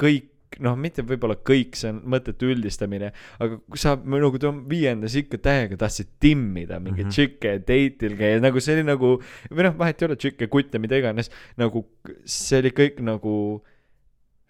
[0.00, 0.31] kõik
[0.64, 6.12] noh, mitte võib-olla kõik, see on mõttetu üldistamine, aga sa nagu viiendas ikka täiega tahtsid
[6.22, 7.10] timmida mingeid mm.
[7.10, 7.16] -hmm.
[7.16, 9.12] tšikke ja date'il käia, nagu see oli nagu
[9.50, 11.30] või noh, vahet ei ole tšikke, kutte, mida iganes,
[11.60, 11.86] nagu
[12.24, 13.36] see oli kõik nagu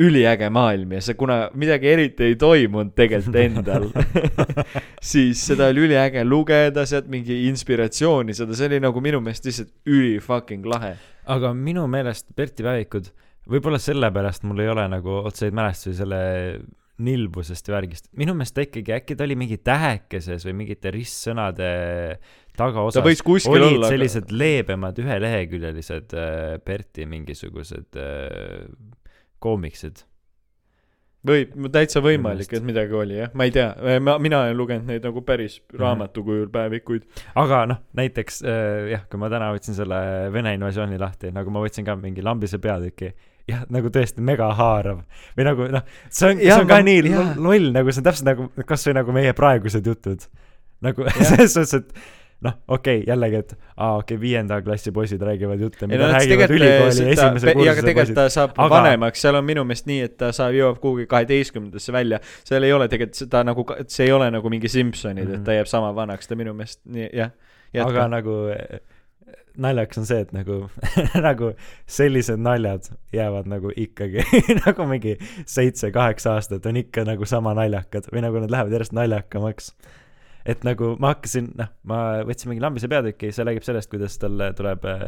[0.03, 3.88] üliäge maailm ja see, kuna midagi eriti ei toimunud tegelikult endal
[5.12, 9.72] siis seda oli üliäge lugeda, sealt mingi inspiratsiooni saada, see oli nagu minu meelest lihtsalt
[9.86, 10.94] üli fucking lahe.
[11.30, 13.12] aga minu meelest Berti päevikud,
[13.51, 16.20] võib-olla sellepärast mul ei ole nagu otseseid mälestusi selle
[17.03, 18.09] nilbusest ja värgist.
[18.16, 21.68] minu meelest ta ikkagi, äkki ta oli mingi tähekeses või mingite ristsõnade
[22.53, 23.03] ta tagaosas.
[23.49, 28.66] olid olla, sellised leebemad üheleheküljelised äh, Berti mingisugused äh,
[29.43, 30.05] koomiksid.
[31.26, 33.68] võib, täitsa võimalik, et midagi oli jah, ma ei tea,
[34.03, 35.80] ma, mina ei lugenud neid nagu päris Mhm.
[35.80, 37.09] raamatu kujul päevikuid.
[37.34, 41.62] aga noh, näiteks äh, jah, kui ma täna võtsin selle Vene invasiooni lahti, nagu ma
[41.64, 43.14] võtsin ka mingi lambise peatüki,
[43.51, 45.03] jah, nagu tõesti mega haarav
[45.36, 48.09] või nagu noh, see on, see on ka ma- nii lo- loll, nagu see on
[48.09, 50.26] täpselt nagu kasvõi nagu meie praegused jutud.
[50.82, 51.93] nagu selles suhtes, et
[52.43, 56.12] noh, okei okay,, jällegi, et aa, okei okay,, viienda klassi poisid räägivad jutte, mida no
[56.16, 58.18] räägivad tegelikult ülikooli ta, esimese ja aga kursuse tegelikult poisid.
[58.18, 61.95] ta saab Aga- vanemaks, seal on minu meelest nii, et ta saab, jõuab kuhugi kaheteistkümnendasse
[61.95, 62.18] välja.
[62.49, 65.36] seal ei ole tegelikult seda nagu, see ei ole nagu mingi Simsonid mm, -hmm.
[65.36, 65.40] Mhm.
[65.43, 67.30] et ta jääb sama vanaks, ta minu meelest nii, jah.
[67.86, 68.38] aga nagu
[69.61, 70.59] naljakas on see, et nagu
[71.26, 71.53] nagu
[71.90, 74.24] sellised naljad jäävad nagu ikkagi
[74.64, 79.72] nagu mingi seitse-kaheksa aastat on ikka nagu sama naljakad või nagu nad lähevad järjest naljakamaks.
[80.46, 84.48] et nagu ma hakkasin, noh, ma võtsin mingi lambise peatüki, see räägib sellest, kuidas tal
[84.59, 85.05] tuleb äh,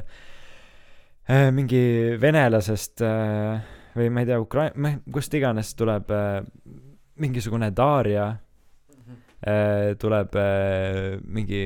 [1.31, 1.85] äh, mingi
[2.21, 3.65] venelasest äh,
[3.95, 4.73] või ma ei tea, Ukra-,
[5.13, 6.41] kust iganes tuleb äh,
[7.23, 8.29] mingisugune Darja
[9.47, 11.65] äh, tuleb äh, mingi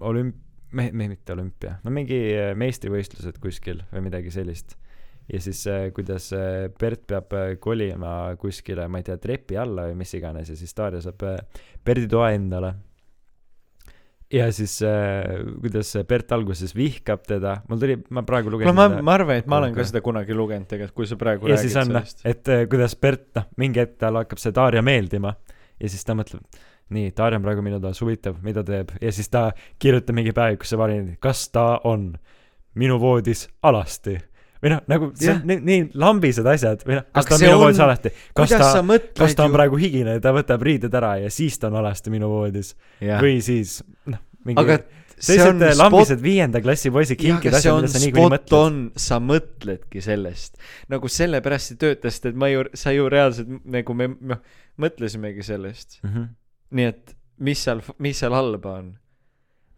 [0.00, 4.76] olümp-, me-, me mitte olümpia, no mingi äh, meistrivõistlused kuskil või midagi sellist.
[5.30, 9.98] ja siis äh, kuidas äh, Bert peab kolima kuskile, ma ei tea, trepi alla või
[10.02, 11.26] mis iganes ja siis Darja saab
[11.84, 12.74] Berdi toa endale.
[14.30, 19.06] ja siis äh, kuidas Bert alguses vihkab teda, mul tuli, ma praegu lugesin ma, seda
[19.06, 21.76] ma arvan, et ma olen ka seda kunagi lugenud tegelikult, kui sa praegu ja räägid
[21.82, 22.22] on sellest,.
[22.24, 25.34] et äh, kuidas Bert noh, mingi hetk tal hakkab see Darja meeldima
[25.80, 26.44] ja siis ta mõtleb,
[26.90, 30.78] nii, Darja on praegu minu toas, huvitav, mida teeb ja siis ta kirjutab mingi päevikusse
[30.80, 32.12] valimi, kas ta on
[32.74, 34.16] minu voodis alasti
[34.60, 37.44] või noh, nagu see on nii, nii lambised asjad või noh, kas Aga ta on
[37.46, 38.82] minu on- voodis alasti, kas kuidas ta
[39.24, 41.78] kas ta on ju- praegu higine ja ta võtab riided ära ja siis ta on
[41.80, 44.80] alasti minu voodis jah, või siis noh, mingi aga
[45.20, 48.54] see on sellised spot lambised viienda klassi poisid kinkid asjad, mida sa niikuinii mõtled.
[48.58, 50.56] on, sa mõtledki sellest.
[50.88, 54.40] nagu sellepärast see töötas, et ma ju, sa ju reaalselt nagu me, noh,
[54.80, 55.98] mõtlesimegi sellest.
[56.04, 56.28] Mhm.
[56.76, 58.94] Nii et mis seal, mis seal halba on?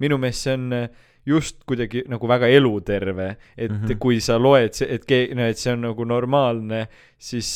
[0.02, 0.88] minu meelest see on äh,
[1.26, 3.84] just kuidagi nagu väga eluterve, et mm.
[3.84, 3.98] -hmm.
[3.98, 6.88] kui sa loed, et kee-, no et see on nagu normaalne,
[7.18, 7.50] siis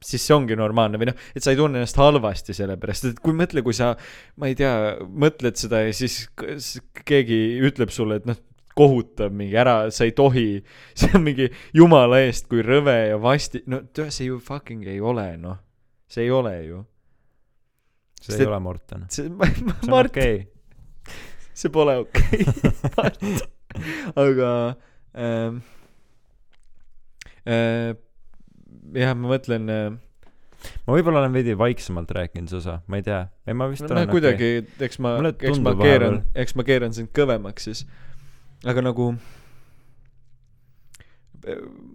[0.00, 3.18] siis see ongi normaalne või noh, et sa ei tunne ennast halvasti selle pärast, et
[3.20, 3.92] kui mõtle, kui sa,
[4.40, 6.22] ma ei tea, mõtled seda ja siis
[7.04, 8.38] keegi ütleb sulle, et noh,
[8.78, 10.62] kohutab mingi ära, sa ei tohi,
[10.98, 15.34] see on mingi jumala eest, kui rõve ja vasti, no see ju fucking ei ole
[15.42, 15.60] noh,
[16.08, 16.84] see ei ole ju.
[18.20, 19.06] See ei et- ole Morten.
[19.08, 19.28] see,
[19.84, 20.36] see on okei.
[21.62, 22.74] see pole okei okay.
[22.96, 23.24] Mart,
[24.18, 24.52] aga
[25.14, 25.62] ähm,
[27.46, 27.96] äh,
[28.96, 29.90] jah, ma mõtlen äh,
[30.86, 33.24] ma võib-olla olen veidi vaiksemalt rääkinud su osa, ma ei tea.
[33.46, 34.52] ei, ma vist no olen kuidagi,
[34.86, 37.84] eks ma eks ma keeran eks ma keeran sind kõvemaks siis.
[38.68, 39.12] aga nagu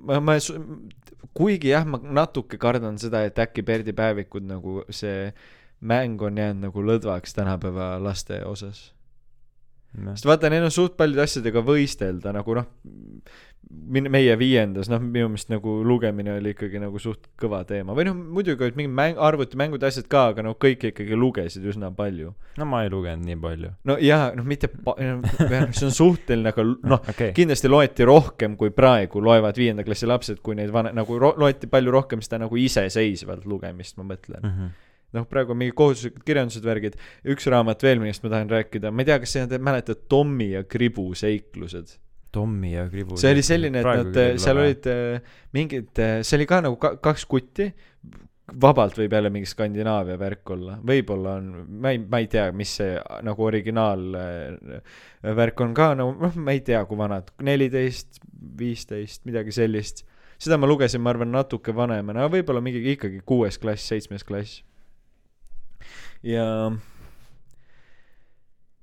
[0.06, 0.38] ma, ma,
[1.36, 5.30] kuigi jah, ma natuke kardan seda, et äkki Perdi päevikud nagu see
[5.82, 8.94] mäng on jäänud nagu lõdvaks tänapäeva laste osas.
[9.96, 10.14] okei.
[10.14, 12.66] sest vaata, neil on suht paljude asjadega võistelda nagu noh,
[13.72, 18.08] min-, meie viiendas, noh, minu meelest nagu lugemine oli ikkagi nagu suht kõva teema või
[18.10, 21.92] noh, muidugi olid mingid mäng, arvutimängud ja asjad ka, aga noh, kõik ikkagi lugesid üsna
[21.96, 22.34] palju.
[22.60, 23.72] no ma ei lugenud nii palju.
[23.90, 27.32] no jaa, noh, mitte pa-, see on suhteline, aga noh, okei.
[27.38, 31.70] kindlasti loeti rohkem kui praegu loevad viienda klassi lapsed, kui neid vana-, nagu ro- loeti
[31.72, 34.42] palju rohkem seda nagu iseseisvalt lugemist, ma mõtlen.
[34.44, 34.74] Mhm.
[35.14, 36.98] noh, praegu on mingi kohustuslikud kirjandused, värgid,
[37.36, 40.64] üks raamat veel, millest ma tahan rääkida, ma ei tea, kas te- mäletad Tommi ja
[40.64, 41.98] Kribu seiklused?
[42.36, 43.16] Tommi ja Kribu.
[43.20, 47.24] see oli selline, et nad, seal olid äh, mingid, see oli ka nagu ka, kaks
[47.32, 47.70] kutti,
[48.62, 51.48] vabalt võib jälle mingi Skandinaavia värk olla, võib-olla on,
[51.82, 55.00] ma ei, ma ei tea, mis see nagu originaal äh,
[55.40, 58.20] värk on ka, no noh, ma ei tea, kui vanad, neliteist,
[58.60, 60.04] viisteist, midagi sellist.
[60.38, 64.62] seda ma lugesin, ma arvan, natuke vanemana, võib-olla mingi ikkagi kuues klass, seitsmes klass.
[66.26, 66.46] Ja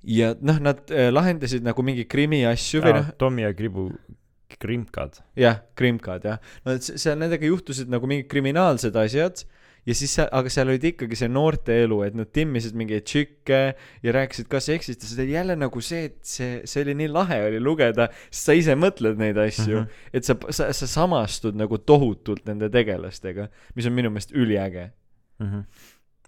[0.03, 3.89] ja noh, nad äh, lahendasid nagu mingi krimi asju või noh, Tommi ja Kribu
[4.59, 5.19] krimkad.
[5.39, 9.43] jah, krimkad jah, no seal nendega juhtusid nagu mingid kriminaalsed asjad
[9.83, 13.61] ja siis seal, aga seal olid ikkagi see noorte elu, et nad timmisid mingeid tšikke
[14.05, 17.11] ja rääkisid ka seksist ja see oli jälle nagu see, et see, see oli nii
[17.11, 19.87] lahe oli lugeda, sest sa ise mõtled neid asju mm.
[19.87, 20.09] -hmm.
[20.19, 24.91] et sa, sa, sa samastud nagu tohutult nende tegelastega, mis on minu meelest üliäge.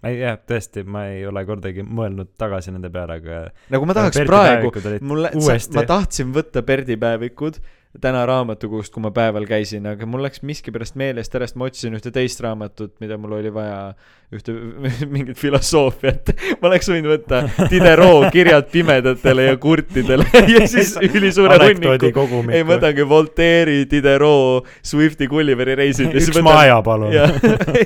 [0.04, 3.40] Ei jah, tõesti, ma ei ole kordagi mõelnud tagasi nende peale, aga
[3.72, 4.72] nagu ma tahaks Perdi praegu,
[5.08, 5.32] mulle,
[5.76, 7.60] ma tahtsin võtta Perdi päevikud
[8.00, 11.96] täna raamatukogust, kui ma päeval käisin, aga mul läks miskipärast meelest ära, sest ma otsisin
[11.96, 13.94] ühte teist raamatut, mida mul oli vaja,
[14.34, 14.52] ühte
[15.14, 16.32] mingit filosoofiat.
[16.60, 22.42] ma oleks võinud võtta Diderot Kirjad pimedatele ja kurtidele ja siis ülisuure hunniku.
[22.50, 27.14] ei, võtangi Voltaire'i, Diderot, Swifti Gulliveri reisid üks võtan Maja, palun.
[27.14, 27.30] ja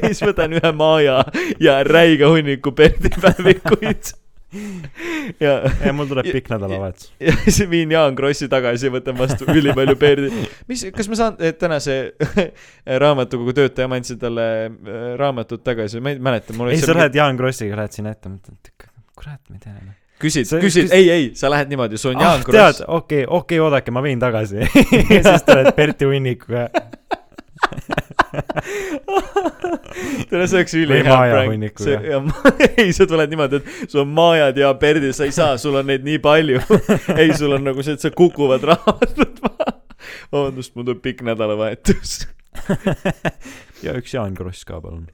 [0.09, 1.21] siis võtan ühe Maja
[1.63, 4.15] ja räige hunniku Perdi päevikuid.
[5.41, 5.53] Ja
[5.87, 7.13] ja mul tuleb pikk nädalavahetus.
[7.27, 10.31] ja siis viin Jaan Krossi tagasi ja võtan vastu ülipalju Perdi.
[10.71, 11.99] mis, kas ma saan tänase
[13.05, 17.39] raamatukogu töötaja, ma andsin talle eh, raamatut tagasi, ma ei mäleta, ei, sa lähed Jaan
[17.41, 18.75] Krossiga, lähed sinna ette, mõtled,
[19.17, 19.95] kurat, ma ei tea.
[20.21, 23.25] küsid sa-, küsid, küs- ei, ei, sa lähed niimoodi, sul on ah Jaan, Kross,, okei,
[23.29, 24.65] okei, oodake, ma viin tagasi.
[24.67, 26.69] ja siis tuled Berti hunnikuga.
[30.31, 31.83] tere, see oleks ülihea prank.
[32.81, 35.89] ei, sa tuled niimoodi, et sul on Majad ja Perdid, sa ei saa, sul on
[35.91, 36.61] neid nii palju.
[37.21, 39.73] ei, sul on nagu see, et sa kukuvad raamatud maha.
[40.33, 42.21] vabandust, mul tuleb pikk nädalavahetus.
[43.85, 45.09] ja üks Jaan Kross ka, palun.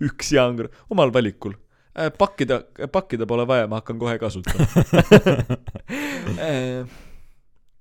[0.00, 1.56] üks Jaan Kross, omal valikul.
[2.18, 2.60] pakkida,
[2.92, 4.66] pakkida pole vaja, ma hakkan kohe kasutama.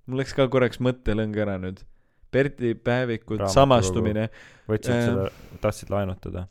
[0.06, 1.84] mul läks ka korraks mõttelõng ära nüüd.
[2.36, 3.54] Päevikud, Raamatukogu.
[3.54, 4.28] samastumine
[4.70, 5.08] võtsid Äh.
[5.08, 6.48] seda, tahtsid laenutada?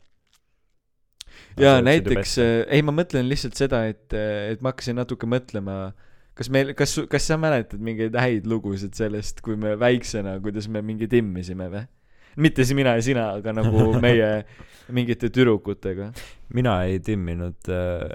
[1.59, 2.37] ja näiteks,
[2.67, 5.93] ei, ma mõtlen lihtsalt seda, et, et ma hakkasin natuke mõtlema,
[6.35, 10.83] kas meil, kas, kas sa mäletad mingeid häid lugusid sellest, kui me väiksena, kuidas me
[10.85, 11.85] mingi timmisime või?
[12.35, 14.29] mitte siis mina ja sina, aga nagu meie
[14.91, 16.11] mingite tüdrukutega.
[16.53, 18.07] mina ei timminud äh,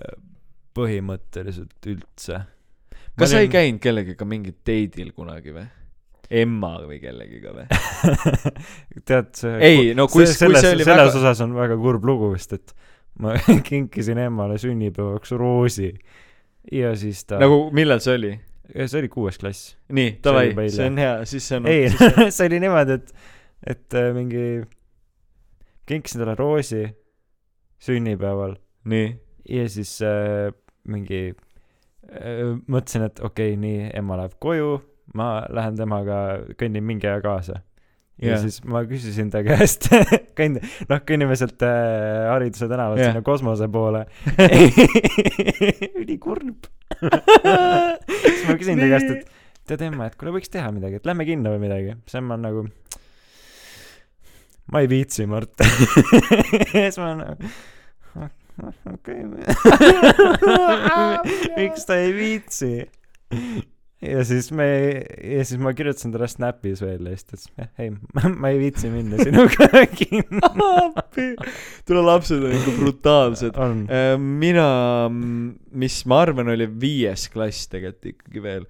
[0.76, 2.42] põhimõtteliselt üldse.
[3.18, 3.52] kas sa ei?
[3.52, 5.66] käinud kellegagi mingil date'il kunagi või?
[6.30, 7.64] Emma või kellegiga või?
[9.08, 12.06] tead, see ei, no kui, kui selles, see oli selles väga, osas on väga kurb
[12.06, 12.74] lugu vist, et
[13.20, 13.34] ma
[13.70, 15.90] kinkisin emmale sünnipäevaks roosi
[16.72, 18.32] ja siis ta nagu millal see oli?
[18.70, 19.74] see oli kuues klass.
[19.88, 23.12] nii, See davai see on hea, siis see on ei see-, see oli niimoodi, et,
[23.74, 24.44] et äh, mingi,
[25.90, 26.84] kinkisin talle roosi
[27.82, 28.54] sünnipäeval
[28.92, 29.08] nii,
[29.50, 30.52] ja siis äh,
[30.88, 34.78] mingi äh, mõtlesin, et okei okay,, nii, ema läheb koju,
[35.16, 36.20] ma lähen temaga,
[36.58, 37.60] kõnnin mingi aja kaasa.
[38.20, 38.42] ja yeah.
[38.42, 39.88] siis ma küsisin ta käest,
[40.38, 40.60] kõnd-,
[40.90, 43.14] noh, kõnnime sealt äh, Hariduse tänavalt yeah.
[43.14, 44.04] sinna kosmose poole.
[46.02, 46.68] ülikurb.
[48.26, 51.26] siis ma küsin ta käest, et tead ema, et kuule, võiks teha midagi, et lähme
[51.28, 51.96] kinno või midagi.
[52.04, 52.66] siis ema on nagu,
[54.70, 55.64] ma ei viitsi, Mart.
[56.74, 57.50] siis ma nagu,
[58.94, 59.24] okei,
[61.56, 62.74] miks ta ei viitsi?
[64.00, 64.66] Ja siis me,
[65.24, 67.90] ja siis ma kirjutasin talle Snapis veel ja siis ta ütles, ei,
[68.32, 70.52] ma ei viitsi minna sinuga kinno.
[71.88, 73.60] tule lapsed on ikka brutaalsed.
[73.60, 73.84] on,
[74.40, 74.70] mina,
[75.84, 78.66] mis ma arvan, oli viies klass tegelikult ikkagi veel.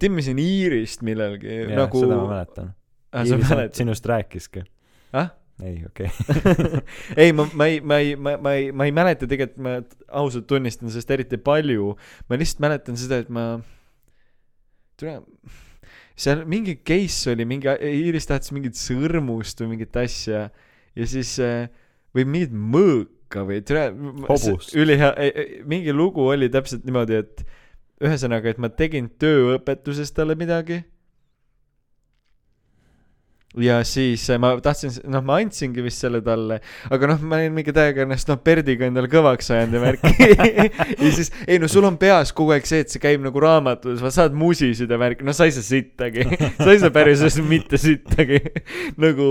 [0.00, 2.04] timmisin Iirist millalgi jah, nagu.
[2.06, 2.72] seda ma mäletan.
[3.12, 3.28] ah,.
[3.28, 3.76] mäletad?
[3.82, 4.64] sinust rääkiski.
[5.12, 5.34] ah?
[5.62, 6.80] ei, okei okay.
[7.22, 9.80] ei, ma, ma ei, ma ei, ma, ma ei, ma ei mäleta tegelikult, ma
[10.22, 11.96] ausalt tunnistan sellest eriti palju.
[12.28, 13.58] ma lihtsalt mäletan seda, et ma,
[14.98, 15.18] tule,
[16.18, 20.48] seal mingi case oli, mingi, Iiris tahtis mingit sõrmust või mingit asja
[20.98, 21.70] ja siis äh,
[22.16, 23.88] või mingit mõõka või tule.
[24.78, 25.14] Ülihea,
[25.68, 27.44] mingi lugu oli täpselt niimoodi, et
[28.02, 30.82] ühesõnaga, et ma tegin tööõpetuses talle midagi
[33.62, 36.60] ja siis äh, ma tahtsin, noh, ma andsingi vist selle talle,
[36.90, 40.28] aga noh, ma olin mingi täiega ennast noh, Perdiga endale kõvaks ajanud ja värki.
[41.04, 43.98] ja siis, ei no sul on peas kogu aeg see, et see käib nagu raamatus,
[44.02, 46.24] sa saad musisid ja värki, no sa ei saa sittagi.
[46.62, 48.40] sa ei saa päriselt mitte sittagi.
[49.04, 49.28] nagu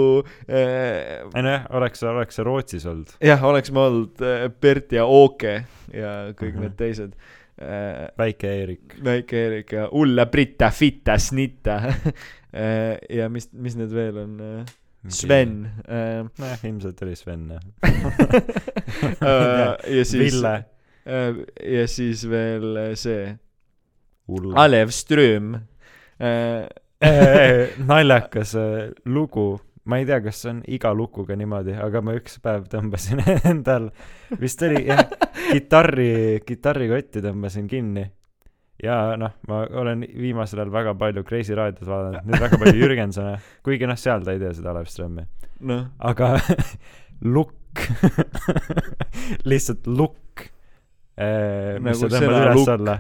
[0.50, 3.16] äh, ei nojah, oleks, oleks see Rootsis olnud.
[3.24, 5.60] jah, oleks ma olnud äh, Bert ja Ooke
[5.94, 6.64] ja kõik Mhm.
[6.66, 7.12] need teised
[7.62, 8.08] äh,.
[8.20, 8.96] väike Eerik.
[9.04, 11.78] väike Eerik ja Ulla Brita Fitta Snitta
[12.54, 14.66] ja mis, mis need veel on?
[15.08, 15.70] Sven.
[15.88, 17.62] äh, nojah, ilmselt oli Sven jah.
[19.98, 20.66] ja siis Ville.
[21.06, 23.38] äh, ja siis veel äh, see.
[24.56, 25.56] Alev Ström
[26.20, 26.68] äh,.
[27.88, 32.40] naljakas äh, lugu, ma ei tea, kas see on iga lukuga niimoodi, aga ma üks
[32.42, 33.22] päev tõmbasin
[33.52, 33.92] endal,
[34.42, 35.04] vist oli jah,
[35.52, 38.08] kitarri, kitarrikotti tõmbasin kinni.
[38.84, 43.36] Ja noh, ma olen viimasel ajal väga palju Kreisi raadiot vaadanud, nüüd väga palju Jürgensone,
[43.66, 45.26] kuigi noh, seal ta ei tee seda Alev-Strömi,
[45.72, 46.36] noh, aga
[47.36, 47.84] lukk,
[49.50, 50.48] lihtsalt lukk,
[51.18, 53.00] mis Nagu sa tõmbad üles-alla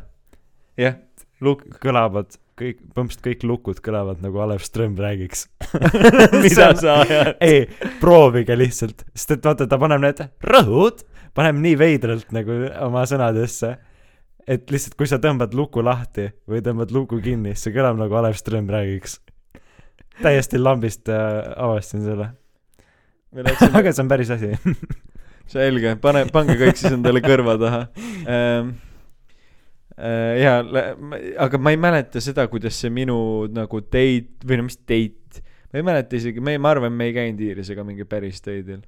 [0.81, 0.97] jah,
[1.45, 5.45] lukk, kõlavad kõik, põhimõtteliselt kõik lukud kõlavad nagu Alev Ström räägiks.
[6.43, 7.35] mida sa ajad?
[7.43, 7.67] ei,
[8.01, 11.03] proovige lihtsalt, sest et vaata, ta paneb need rõhud,
[11.37, 13.75] paneb nii veidralt nagu oma sõnadesse,
[14.47, 18.37] et lihtsalt kui sa tõmbad luku lahti või tõmbad luku kinni, see kõlab nagu Alev
[18.39, 19.19] Ström räägiks.
[20.23, 22.31] täiesti lambist äh, avastasin selle,
[23.35, 24.53] me läksime aga see on päris asi.
[25.51, 27.87] selge, pane, pange kõik siis endale kõrva taha
[28.25, 28.75] ähm,.
[29.97, 30.59] Äh, ja,
[31.41, 35.41] aga ma ei mäleta seda, kuidas see minu nagu date või no mis date,
[35.71, 38.83] ma ei mäleta isegi, me, ma arvan, me ei käinud Iirisega mingi päris date'il.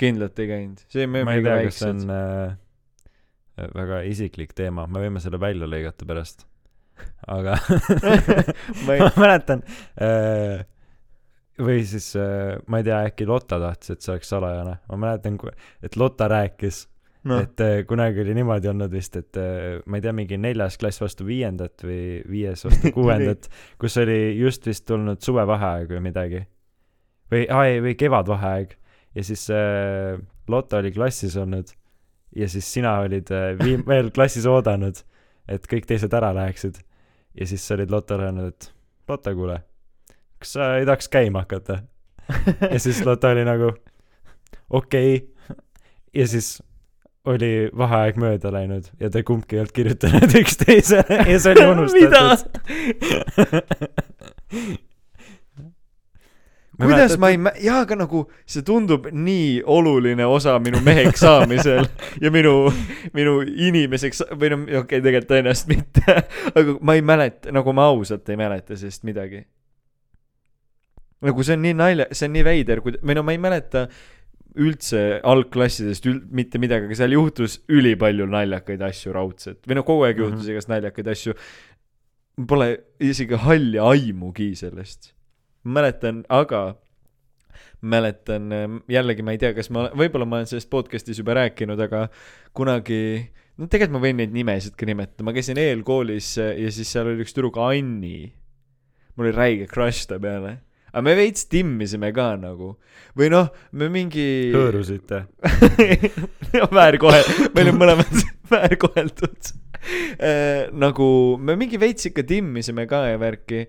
[0.00, 2.56] kindlalt ei käinud, see me ma ei tea, kas see on äh,
[3.74, 6.46] väga isiklik teema, me võime selle välja lõigata pärast.
[7.30, 7.54] aga
[8.86, 9.62] ma ei ma, mäletan
[10.02, 10.64] äh,
[11.62, 14.78] või siis äh, ma ei tea, äkki Lotta tahtis, et see oleks salajane.
[14.90, 15.38] ma mäletan,
[15.82, 16.86] et Lotta rääkis
[17.28, 20.78] no., et äh, kunagi oli niimoodi olnud vist, et äh, ma ei tea, mingi neljas
[20.80, 26.44] klass vastu viiendat või viies vastu kuuendat, kus oli just vist tulnud suvevaheaeg või midagi.
[27.32, 28.76] või, ei, või kevadvaheaeg
[29.18, 30.18] ja siis äh,
[30.48, 31.74] Lotta oli klassis olnud
[32.36, 35.00] ja siis sina olid äh, viim-, veel klassis oodanud,
[35.48, 36.82] et kõik teised ära läheksid.
[37.40, 38.72] ja siis sa olid Lottale öelnud, et
[39.08, 39.62] Lotta, kuule,
[40.38, 41.82] kas sa ei tahaks käima hakata?
[42.72, 43.72] ja siis Lotta oli nagu
[44.70, 45.56] okei okay..
[46.14, 46.62] ja siis
[47.28, 52.48] oli vaheaeg mööda läinud ja te kumbki ei olnud kirjutanud üksteisele ja see oli unustatud.
[56.78, 61.88] Kuidas ma ei mä-, jaa, aga nagu see tundub nii oluline osa minu meheks saamisel
[62.24, 62.70] ja minu,
[63.16, 66.18] minu inimeseks või no okei okay,, tegelikult tõenäoliselt mitte,
[66.52, 69.42] aga ma ei mäleta, nagu ma ausalt ei mäleta sellest midagi.
[71.26, 73.88] nagu see on nii nalja, see on nii veider, kui, või no ma ei mäleta
[74.58, 80.06] üldse algklassidest üld-, mitte midagi, aga seal juhtus ülipalju naljakaid asju raudselt või no kogu
[80.06, 80.46] aeg juhtus mm.
[80.46, 80.54] -hmm.
[80.54, 81.38] igast naljakaid asju.
[82.48, 82.66] Pole
[83.02, 85.17] isegi halli aimugi sellest
[85.68, 86.62] mäletan, aga
[87.80, 91.80] mäletan ähm, jällegi ma ei tea, kas ma, võib-olla ma olen sellest podcast'is juba rääkinud,
[91.84, 92.06] aga
[92.56, 93.00] kunagi
[93.58, 97.10] no tegelikult ma võin neid nimesid ka nimetada, ma käisin eelkoolis äh, ja siis seal
[97.10, 98.32] oli üks tüdruk Anni.
[99.16, 100.58] mul oli räige crush ta peale.
[100.92, 102.76] aga me veits timmisime ka nagu
[103.18, 104.50] või noh, me mingi.
[104.54, 105.24] hõõrusite.
[106.78, 108.22] väärkohel-, me olime mõlemad
[108.52, 109.52] väärkoheldud
[110.18, 110.70] äh,.
[110.72, 113.66] nagu me mingi veits ikka timmisime ka ja värki.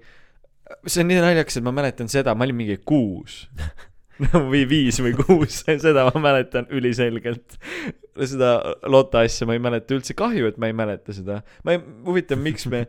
[0.85, 3.43] See on nii naljakas, et ma mäletan seda, ma olin mingi kuus
[4.51, 7.55] või viis või kuus, seda ma mäletan üliselgelt.
[8.19, 8.57] seda
[8.91, 11.41] Lotta asja ma ei mäleta üldse, kahju, et ma ei mäleta seda.
[11.63, 12.85] ma ei, huvitav, miks me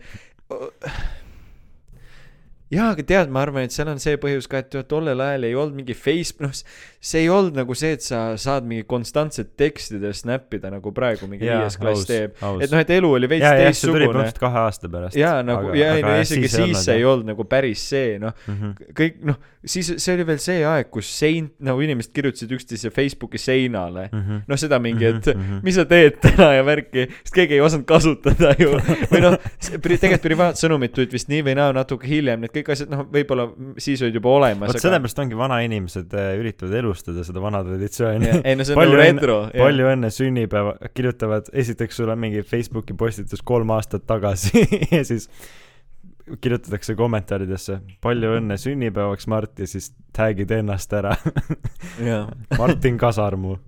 [2.70, 5.56] jaa, aga tead, ma arvan, et seal on see põhjus ka, et tollel ajal ei
[5.58, 6.54] olnud mingi Facebook, noh,
[7.00, 11.48] see ei olnud nagu see, et sa saad mingi konstantset tekstide snappida nagu praegu mingi
[11.48, 12.36] viies klass teeb.
[12.36, 14.06] et noh, et elu oli veits teistsugune.
[14.06, 15.18] põhimõtteliselt kahe aasta pärast.
[15.18, 18.84] jaa, nagu, ja ei no isegi siis see ei olnud nagu päris see, noh, olnud.
[18.96, 23.40] kõik noh, siis see oli veel see aeg, kus sein, nagu inimesed kirjutasid üksteise Facebooki
[23.40, 24.06] seinale.
[24.12, 24.44] Mhm.
[24.48, 25.30] noh, seda mingi, et
[25.64, 28.76] mis sa teed täna ja värki, sest keegi ei osanud kasutada ju.
[29.12, 29.36] või noh,
[29.70, 33.46] tegelikult privaatsõnumid tulid vist nii või naa natuke hiljem, need kõik asjad, noh, võib-olla
[33.80, 34.72] siis olid juba olemas.
[34.72, 38.30] vot sellepärast ongi vanainimesed äh, üritavad elustada seda vana traditsiooni.
[38.48, 39.38] ei no see on palju nagu retro.
[39.54, 44.64] palju õnne sünnipäeva, kirjutavad, esiteks sul on mingi Facebooki postitus kolm aastat tagasi
[44.96, 45.28] ja siis
[46.40, 51.16] kirjutatakse kommentaaridesse palju õnne sünnipäevaks, Mart, ja siis tag'id ennast ära.
[52.60, 53.58] Martin Kasarmu.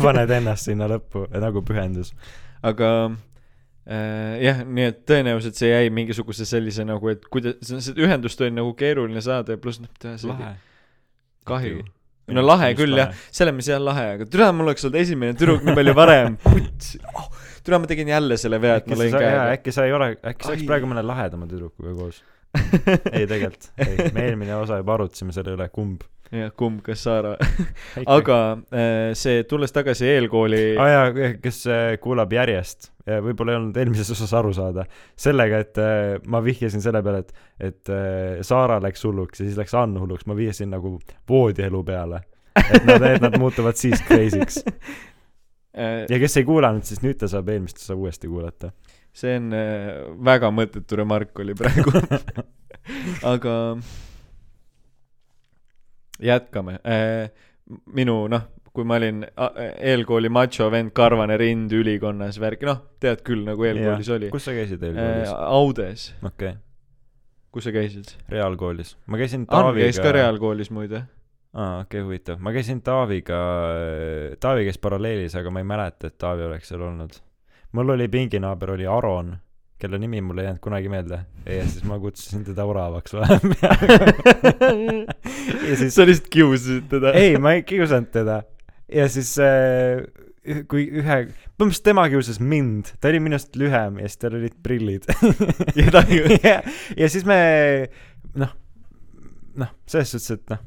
[0.00, 2.14] paned ennast sinna lõppu nagu pühendus.
[2.64, 2.88] aga
[3.84, 8.72] jah, nii et tõenäoliselt see jäi mingisuguse sellise nagu, et kuidas, see ühendust oli nagu
[8.78, 10.54] keeruline saada ja pluss noh, see oli
[11.48, 11.82] kahju.
[12.34, 15.66] no lahe küll jah, selles mõttes jah lahe, aga türa mul oleks olnud esimene tüdruk
[15.66, 16.38] nii palju varem.
[17.14, 17.28] Oh,
[17.64, 19.44] türa ma tegin jälle selle vea, et ma lõin käega.
[19.54, 20.68] äkki sa ei ole, äkki sa oleks Ai.
[20.68, 22.18] praegu mõne lahedama tüdrukuga koos.
[23.16, 26.04] ei tegelikult, ei, me eelmine osa juba arutasime selle üle, kumb.
[26.34, 27.34] jah, kumb, kas Saara.
[28.16, 28.38] aga
[28.74, 34.10] äh, see, tulles tagasi eelkooli aa jaa, kes äh, kuulab järjest, võib-olla ei olnud eelmises
[34.14, 34.86] osas aru saada,
[35.20, 37.34] sellega, et äh, ma vihjasin selle peale, et,
[37.70, 37.94] et
[38.46, 40.96] Saara läks hulluks ja siis läks Ann hulluks, ma vihjasin nagu
[41.30, 42.24] voodielu peale.
[42.64, 44.62] et nad, et nad muutuvad siis crazy'ks.
[45.74, 48.70] ja kes ei kuulanud, siis nüüd ta saab eelmist osa uuesti kuulata.
[49.14, 49.52] see on
[50.24, 51.94] väga mõttetu remark oli praegu.
[53.34, 53.54] aga
[56.22, 57.30] jätkame äh,.
[57.94, 58.42] minu noh,
[58.74, 59.22] kui ma olin
[59.78, 64.30] eelkooli macho vend, karvane rind ülikonnas värk, noh, tead küll, nagu eelkoolis oli.
[64.34, 65.34] kus sa käisid Äh, eelkoolis?
[65.46, 66.60] Audes, okei okay.,
[67.54, 68.16] kus sa käisid?
[68.28, 68.96] reaalkoolis.
[69.06, 70.12] ma käisin Taaviga käis ka.
[70.18, 71.04] reaalkoolis muide.
[71.54, 72.42] aa, okei okay,, huvitav.
[72.42, 73.40] ma käisin Taaviga,
[74.40, 77.20] Taavi käis paralleelis, aga ma ei mäleta, et Taavi oleks seal olnud.
[77.72, 79.36] mul oli pinginaaber, oli Aron,
[79.84, 81.20] kelle nimi mul ei jäänud kunagi meelde.
[81.46, 83.86] ja siis ma kutsusin teda oravaks vahepeal.
[85.68, 87.14] ja siis, sa lihtsalt kiusasid teda.
[87.20, 88.42] ei, ma ei kiusanud teda.
[88.88, 90.02] ja siis äh,
[90.68, 91.18] kui ühe,
[91.56, 95.08] põhimõtteliselt tema kiusas mind, ta oli minust lühem ja siis tal olid prillid.
[95.78, 96.04] Ja ta
[96.48, 96.58] ja,
[96.98, 97.38] ja siis me
[98.40, 98.52] noh,
[99.60, 100.60] noh, selles suhtes, et noh,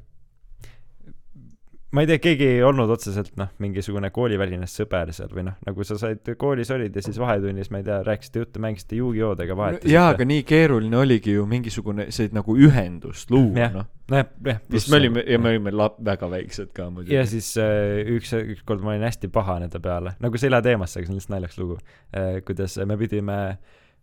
[1.95, 5.85] ma ei tea, keegi ei olnud otseselt noh, mingisugune kooliväline sõber seal või noh, nagu
[5.87, 9.93] sa said koolis olid ja siis vahetunnis, ma ei tea, rääkisite juttu, mängisite juugijoodega vahetasite.
[9.93, 13.87] jaa, aga nii keeruline oligi ju mingisugune see nagu ühendust luua, noh.
[14.11, 14.61] nojah, jah.
[14.75, 17.15] sest me olime, ja me olime lap-, väga väiksed ka muidugi.
[17.15, 20.67] ja siis äh, üks, ükskord ma olin hästi pahane ta peale, nagu see ei lähe
[20.67, 22.39] teemasse, aga see on lihtsalt naljakas lugu äh,.
[22.47, 23.41] kuidas me pidime,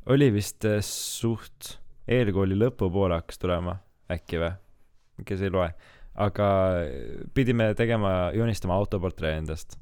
[0.08, 1.76] oli vist äh, suht
[2.08, 3.76] eelkooli lõpupoole hakkas tulema
[4.12, 4.54] äkki või,
[5.28, 5.68] kes ei loe,
[6.14, 9.78] aga äh, pidime tegema, joonistama autoportree endast.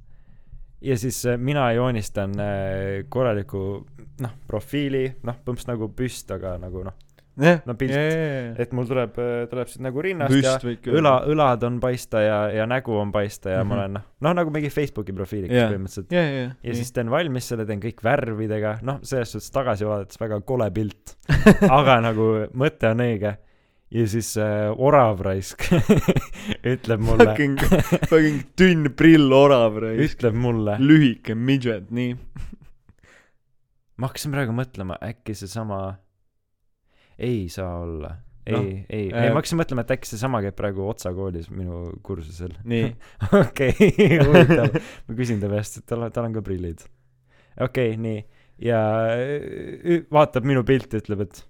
[0.80, 3.84] ja siis äh, mina joonistan äh, korraliku
[4.22, 6.96] noh, profiili, noh, põhimõtteliselt nagu püst, aga nagu noh,
[7.36, 10.98] jah, no pilt- jah, et mul tuleb, tuleb siit nagu rinnast ja püst küll.
[11.02, 13.68] õla, õlad on paista ja, ja nägu on paista ja mm -hmm.
[13.68, 13.76] Mhm.
[13.76, 15.70] ma olen noh, noh nagu mingi Facebooki profiiliks yeah.
[15.70, 16.12] põhimõtteliselt.
[16.16, 20.20] ja, ja, ja siis teen valmis selle, teen kõik värvidega, noh, selles suhtes tagasi vaadates
[20.20, 21.16] väga kole pilt.
[21.78, 23.36] aga nagu mõte on õige.
[23.92, 25.66] Ja siis äh, orav raisk
[26.72, 27.60] ütleb mulle, fucking,
[28.08, 32.14] fucking tünn prill orav, ütleb mulle, lühike midget, nii.
[33.98, 35.84] ma hakkasin praegu mõtlema, äkki seesama,
[37.20, 38.14] ei saa olla.
[38.46, 41.12] ei no,, ei äh, äh,, ei ma hakkasin mõtlema, et äkki seesama käib praegu Otsa
[41.16, 42.56] koolis minu kursusel.
[42.64, 42.88] nii,
[43.42, 43.76] okei,
[44.24, 44.80] huvitav.
[45.06, 46.88] ma küsin ta käest, et tal, tal on ka prillid.
[47.60, 48.24] okei okay,, nii.
[48.72, 48.82] ja
[49.20, 51.44] ü- vaatab minu pilti, ütleb, et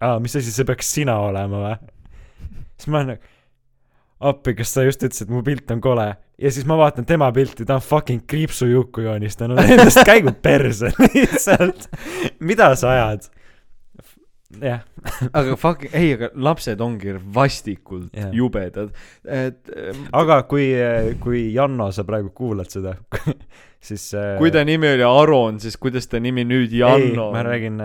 [0.00, 1.76] aa, mis asi see peaks sina olema või?
[2.78, 3.34] siis ma olen nagu,
[4.32, 6.08] appi, kas sa just ütlesid, et mu pilt on kole?
[6.38, 11.88] ja siis ma vaatan tema pilti, ta on fucking kriipsujukku joonistanud endast käigu perse lihtsalt.
[12.40, 13.28] mida sa ajad?
[14.62, 14.84] jah,
[15.38, 18.30] aga fucking, ei, aga lapsed ongi vastikult Jah.
[18.34, 18.94] jubedad,
[19.24, 20.70] et ähm, aga kui,
[21.20, 22.94] kui Janno, sa praegu kuulad seda,
[23.84, 27.44] siis äh, kui ta nimi oli Aron, siis kuidas ta nimi nüüd Janno ei, ma
[27.44, 27.82] räägin,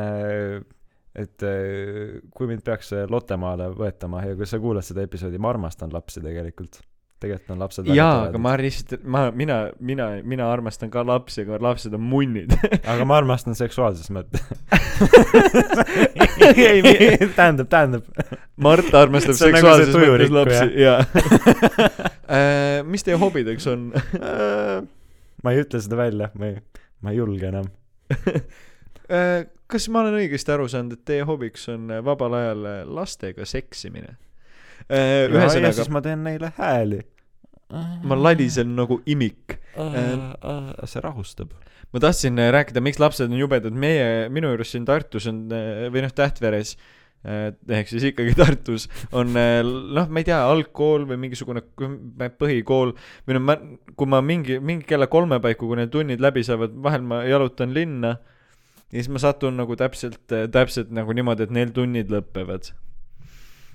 [1.13, 5.51] et äh, kui mind peaks äh, Lottemaale võetama ja kui sa kuulad seda episoodi, ma
[5.53, 6.79] armastan lapsi tegelikult.
[7.21, 11.59] tegelikult on lapsed jaa, aga ma lihtsalt, ma, mina, mina, mina armastan ka lapsi, aga
[11.63, 12.55] lapsed on munnid.
[12.91, 14.41] aga ma armastan seksuaalses mõttes.
[16.43, 16.81] Ei,
[17.37, 18.09] tähendab, tähendab.
[18.57, 20.99] Mart armastab nagu seksuaalses mõttes tujurikku, lapsi, jaa.
[22.89, 23.91] mis teie hobideks on?
[25.43, 26.57] ma ei ütle seda välja, ma ei,
[27.05, 27.69] ma ei julge enam.
[29.73, 32.79] Äh, kas ma olen õigesti aru saanud, et teie hobiks on äh, vabal ajal äh,
[32.85, 34.17] lastega seksimine?
[34.83, 36.97] ja ühesõnaga siis, ma teen neile hääli.
[38.03, 39.55] ma lalisen nagu imik.
[40.85, 41.53] see rahustab.
[41.93, 45.87] ma tahtsin äh, rääkida, miks lapsed on jubedad, meie, minu juures siin Tartus on äh,
[45.93, 46.75] või noh, Tähtveres
[47.23, 51.63] äh, ehk siis ikkagi Tartus on äh, noh, ma ei tea, algkool või mingisugune
[52.37, 52.93] põhikool
[53.25, 53.57] või noh, ma,
[53.95, 57.73] kui ma mingi, mingi kella kolme paiku, kui need tunnid läbi saavad, vahel ma jalutan
[57.73, 58.17] linna
[58.93, 62.69] ja siis ma satun nagu täpselt, täpselt nagu niimoodi, et neil tunnid lõpevad.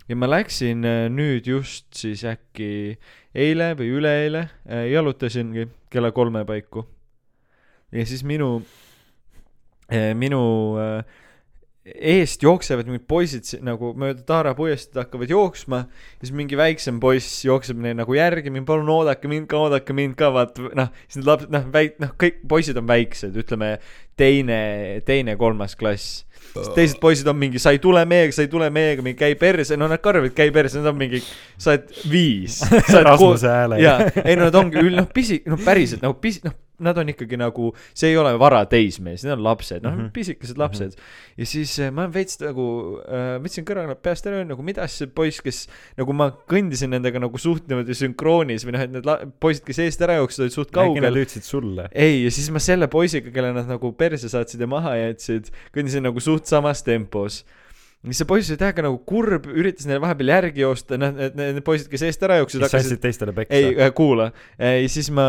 [0.09, 2.97] ja ma läksin äh, nüüd just siis äkki
[3.35, 6.87] eile või üleeile äh, jalutasingi kella kolme paiku.
[7.93, 8.63] ja siis minu,
[10.15, 10.43] minu
[10.79, 11.03] äh,
[11.95, 16.99] eest jooksevad mingid poisid si- nagu mööda Taara puiesteed hakkavad jooksma ja siis mingi väiksem
[17.01, 20.93] poiss jookseb neile nagu järgi, mind palun oodake mind ka, oodake mind ka, vaat noh,
[21.07, 23.77] siis need lapsed, noh, väik-, noh, kõik poisid on väiksed, ütleme
[24.19, 24.61] teine,
[25.07, 26.25] teine, kolmas klass.
[26.55, 29.35] siis teised poisid on mingi, sa ei tule meiega, sa ei tule meiega, mingi käi
[29.39, 31.21] perse, no nad karjuvad, käi perse, nad on mingi,
[31.59, 32.61] sa oled viis.
[33.09, 33.83] Rasmuse häälega.
[33.85, 37.11] jaa, ei no nad ongi üld-, noh, pisi, noh, päriselt nagu pisi, noh, nad on
[37.13, 40.01] ikkagi nagu, see ei ole vara teismees, need on lapsed, noh mm.
[40.01, 40.13] -hmm.
[40.15, 41.03] pisikesed lapsed mm.
[41.03, 41.43] -hmm.
[41.43, 42.67] ja siis äh, ma veits nagu
[43.03, 45.67] äh,, võtsin kõrvale peast ära, nagu mida siis see poiss, kes
[45.99, 50.03] nagu ma kõndisin nendega nagu suht niimoodi sünkroonis või noh, et need poisid, kes eest
[50.07, 51.23] ära jooksid, olid suht äkki nad kaugel.
[51.25, 51.89] ütlesid sulle?
[51.93, 56.07] ei, ja siis ma selle poisiga, kelle nad nagu perse saatsid ja maha jätsid, kõndisin
[56.07, 57.43] nagu suht samas tempos
[58.07, 61.65] siis see poiss oli täiega nagu kurb, üritas neile vahepeal järgi joosta, noh, need, need
[61.67, 63.59] poisid, kes eest ära jooksid, hakkasid andsid teistele peksa?
[63.59, 65.27] ei, kuula, ja siis ma,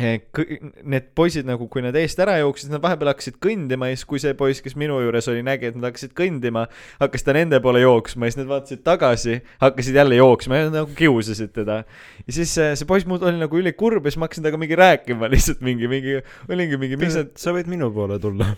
[0.00, 4.20] need poisid nagu, kui nad eest ära jooksid, nad vahepeal hakkasid kõndima ja siis, kui
[4.22, 6.62] see poiss, kes minu juures oli, nägi, et nad hakkasid kõndima,
[6.96, 10.96] hakkas ta nende poole jooksma ja siis nad vaatasid tagasi, hakkasid jälle jooksma ja nagu
[10.96, 11.82] kiusasid teda.
[12.24, 14.78] ja siis see, see poiss muud oli nagu ülikurb ja siis ma hakkasin temaga mingi
[14.80, 16.16] rääkima lihtsalt mingi, mingi,
[16.48, 18.48] olingi mingi, miks nad, sa võid minu poole tulla.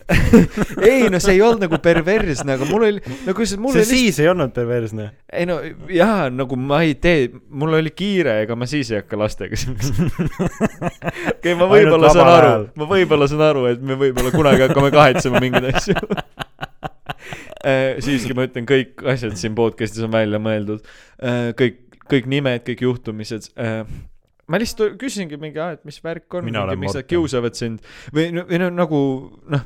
[0.87, 3.83] ei no see ei olnud nagu perversne, aga mul oli, no kui see, mul see
[3.83, 5.11] oli siis ei olnud perversne.
[5.35, 5.59] ei no
[5.91, 9.59] jaa, nagu ma ei tee, mul oli kiire, ega ma siis ei hakka lastega
[11.33, 15.41] okei, ma võib-olla saan aru ma võib-olla saan aru, et me võib-olla kunagi hakkame kahetsema
[15.43, 15.95] mingeid asju.
[18.05, 20.85] siiski ma ütlen, kõik asjad siin podcast'is on välja mõeldud,
[21.57, 21.79] kõik,
[22.11, 23.49] kõik nimed, kõik juhtumised.
[24.45, 27.81] ma lihtsalt küsisingi mingi, et mis värk on, miks nad kiusavad sind
[28.13, 28.99] või, või no nagu
[29.49, 29.65] noh,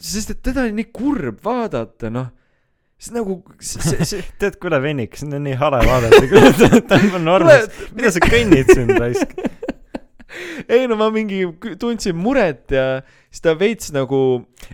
[0.00, 2.32] sest et teda oli nii kurb vaadata, noh,
[3.00, 6.20] see nagu see, see tead, kuule vennik, sind on nii hale vaadata,
[6.90, 7.70] ta on normis.
[7.96, 9.32] mida sa kõnnid siin raisk?
[10.72, 11.42] ei no ma mingi
[11.80, 12.84] tundsin muret ja
[13.30, 14.18] siis ta veits nagu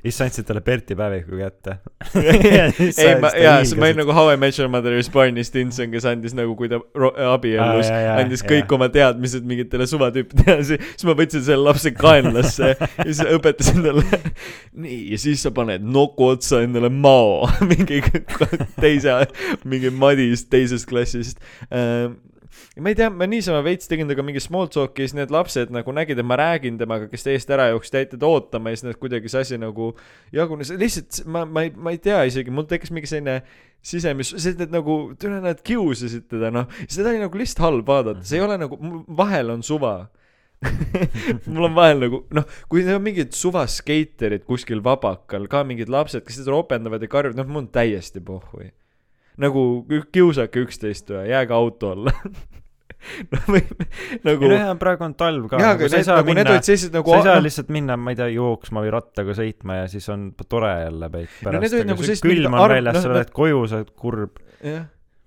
[0.01, 1.77] siis sa andsid talle Berti päeviku kätte.
[3.05, 5.93] ei ma jaa see ma olin nagu How I Met Your Mother is Barney Stinson
[5.93, 6.81] kes andis nagu kui ta
[7.33, 12.73] abiellus jaa, andis kõik oma teadmised mingitele suvatüüpidele ja siis ma võtsin selle lapse kaenlasse
[12.77, 14.23] ja siis õpetasin talle.
[14.77, 18.03] Nii ja siis sa paned noku otsa endale mao mingi
[18.81, 19.21] teise
[19.65, 21.43] mingi Madis teisest klassist.
[21.71, 22.36] Ähm, ja
[22.81, 25.73] ma ei tea, ma niisama veits tegin temaga mingi small talk'i ja siis need lapsed
[25.75, 28.89] nagu nägid, et ma räägin temaga, kes eest ära jooksid, jäid teda ootama ja siis
[28.89, 29.93] need kuidagi see asi nagu
[30.35, 33.41] jagunes, lihtsalt ma, ma ei, ma ei tea isegi, mul tekkis mingi selline
[33.87, 38.25] sisemis, sest et nagu, tule nad kiusasid teda, noh, seda oli nagu lihtsalt halb vaadata,
[38.27, 38.79] see ei ole nagu,
[39.19, 39.99] vahel on suva.
[41.53, 45.93] Mul on vahel nagu noh, kui need on mingid suva skeiterid kuskil vabakal, ka mingid
[45.93, 48.71] lapsed, kes seda ropendavad ja karjuvad, noh, mul on täiesti pohhui.
[49.43, 49.63] Nagu
[50.13, 52.13] kiusake üksteist või jääge auto alla
[53.33, 53.63] no või
[54.25, 55.61] nagu ei no jaa, praegu on talv ka.
[55.63, 56.45] jaa, aga sa ei saa nagu minna,
[56.97, 59.87] nagu sa ei saa noh, lihtsalt minna, ma ei tea, jooksma või rattaga sõitma ja
[59.93, 61.11] siis on tore jälle
[61.47, 63.95] No pärast aga nagu külm on arv- väljas, noh, sa noh- oled koju, sa oled
[64.05, 64.85] kurb, jah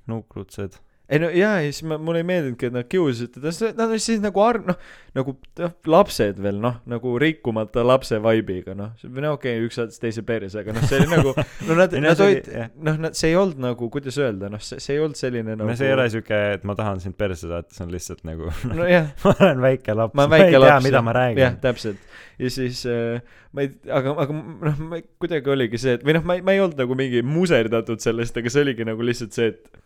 [0.09, 0.79] nuukrutsed.
[1.09, 4.03] Ei no jaa, ja siis ma, mulle ei meeldinudki, et nad kiusasid teda, nad olid
[4.03, 4.77] siis nagu arv-, noh,
[5.17, 10.01] nagu noh, lapsed veel, noh, nagu rikkumata lapse vibe'iga, noh, no okei okay,, üks saatis
[10.01, 11.33] teise perse, aga noh, see oli nagu,
[11.65, 14.61] no nad, nad olid oli- jah., noh, nad, see ei olnud nagu, kuidas öelda, noh,
[14.61, 17.17] see, see ei olnud selline nagu no see ei ole siuke, et ma tahan sind
[17.17, 20.55] perse saata, see on lihtsalt nagu nojah, ma olen väike laps, ma ma, ei väike
[20.59, 20.89] tea, laps.
[20.91, 22.07] mida ma jah räägin., täpselt.
[22.37, 26.29] ja siis äh, ma ei, aga, aga noh, ma kuidagi oligi see, et või noh,
[26.29, 29.55] ma ei, ma ei olnud nagu mingi muserdatud sellest, aga see oligi nagu lihtsalt see,
[29.55, 29.79] et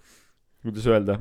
[0.63, 1.19] kuidas öelda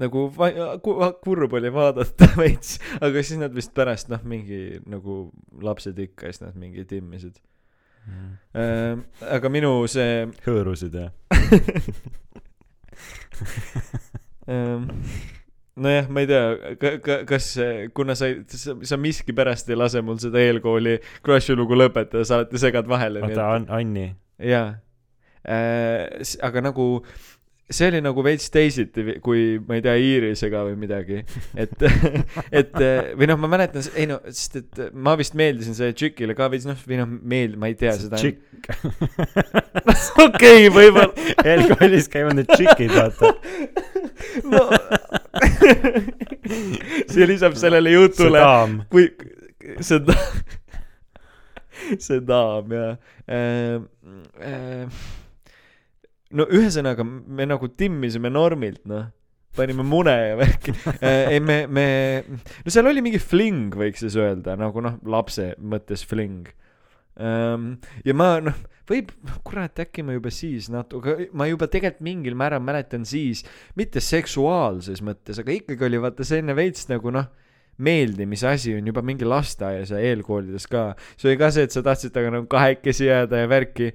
[0.00, 5.28] nagu va- ku- kurb oli vaadata veits, aga siis nad vist pärast noh, mingi nagu
[5.62, 7.38] lapsed ikka, siis nad mingi timmisid
[8.58, 8.98] äh,.
[9.36, 11.10] aga minu see hõõrusid ja
[14.50, 14.88] ähm,
[15.76, 16.42] nojah, ma ei tea,
[16.80, 17.48] ka-, ka-, kas,
[17.96, 22.40] kuna sa ei, sa, sa miskipärast ei lase mul seda eelkooli Crushi lugu lõpetada, sa
[22.40, 23.22] alati segad vahele.
[23.26, 23.48] oota,
[23.78, 24.08] Anni.
[24.38, 24.74] jaa.
[25.44, 26.88] Aga nagu
[27.64, 31.22] see oli nagu veits teisiti kui ma ei tea Iirisega või midagi.
[31.56, 31.72] Et
[32.60, 32.74] et
[33.16, 36.68] või noh ma mäletan ei no sest et ma vist meeldisin sellele tšikile ka veits
[36.68, 38.40] noh või noh meeld- ma ei tea seda tšikk.
[40.26, 41.12] okei võib-olla.
[41.44, 43.32] Eelkoolis käivad need tšikid, vaata.
[44.48, 44.62] no.
[47.14, 48.40] See lisab sellele jutule
[48.92, 49.04] kui
[49.84, 50.14] seda
[51.98, 52.96] see daam ja
[53.26, 53.80] äh,
[54.40, 54.88] äh,
[56.34, 59.10] no ühesõnaga me nagu timmisime normilt noh.
[59.54, 60.72] Panime mune ja värki.
[60.98, 61.86] Äh, ei me me
[62.26, 66.48] no seal oli mingi fling võiks siis öelda nagu noh lapse mõttes fling.
[67.14, 68.58] Ähm, ja ma noh
[68.90, 69.12] võib
[69.46, 73.44] kurat äkki ma juba siis natuke ma juba tegelikult mingil määral mäletan siis
[73.78, 77.30] mitte seksuaalses mõttes aga ikkagi oli vaata selline veits nagu noh
[77.78, 80.92] meeldimise asi on juba mingi lasteaias ja eelkoolides ka.
[81.16, 83.90] See oli ka see et sa tahtsid temaga nagu kahekesi jääda ja värki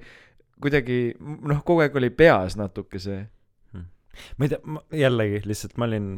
[0.62, 3.24] kuidagi noh kogu aeg oli peas natuke see.
[4.36, 6.08] Ma ei tea, jällegi lihtsalt ma olin,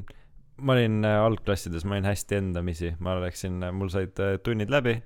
[0.64, 4.97] ma olin äh, algklassides, ma olin hästi endamisi, ma läksin, mul said äh, tunnid läbi,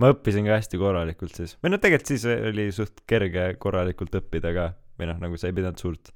[0.00, 4.54] ma õppisin ka hästi korralikult siis, või noh, tegelikult siis oli suht kerge korralikult õppida
[4.56, 6.14] ka, või noh, nagu sa ei pidanud suurt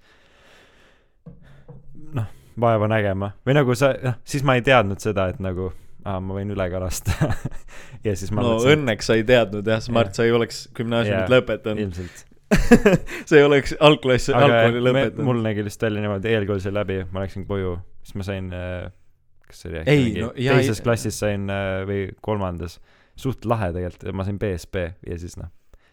[2.16, 2.30] noh,
[2.60, 3.34] vaeva nägema.
[3.46, 5.70] Või nagu sa, noh, siis ma ei teadnud seda, et nagu
[6.06, 7.12] aa, ma võin üle ka lasta
[8.06, 9.84] ja siis ma no mõtlesin, õnneks sa ei teadnud jah.
[9.94, 12.24] Mart sa ei oleks gümnaasiumit lõpetanud
[13.36, 15.26] ei oleks algklass algkooli lõpetanud.
[15.26, 18.88] mul nägi lihtsalt välja niimoodi, eelkool sai läbi, ma läksin koju, siis ma sain äh,
[19.46, 22.78] kas see oli äkki Ei, mingi no jaa, teises ei- klassis sain äh, või kolmandas,
[23.20, 25.50] suht lahe tegelikult, ma sain BSB ja siis noh,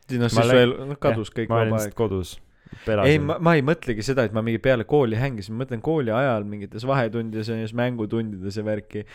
[0.09, 1.97] siis ma siis veel noh kadus kõik ma olin vaba aeg.
[1.97, 2.37] kodus,
[2.71, 3.27] ei pelasin.
[3.29, 6.47] ma, ma ei mõtlegi seda et ma mingi peale kooli hängisin ma mõtlen kooli ajal
[6.49, 9.05] mingites vahetundides ja siis mängutundides ja värki.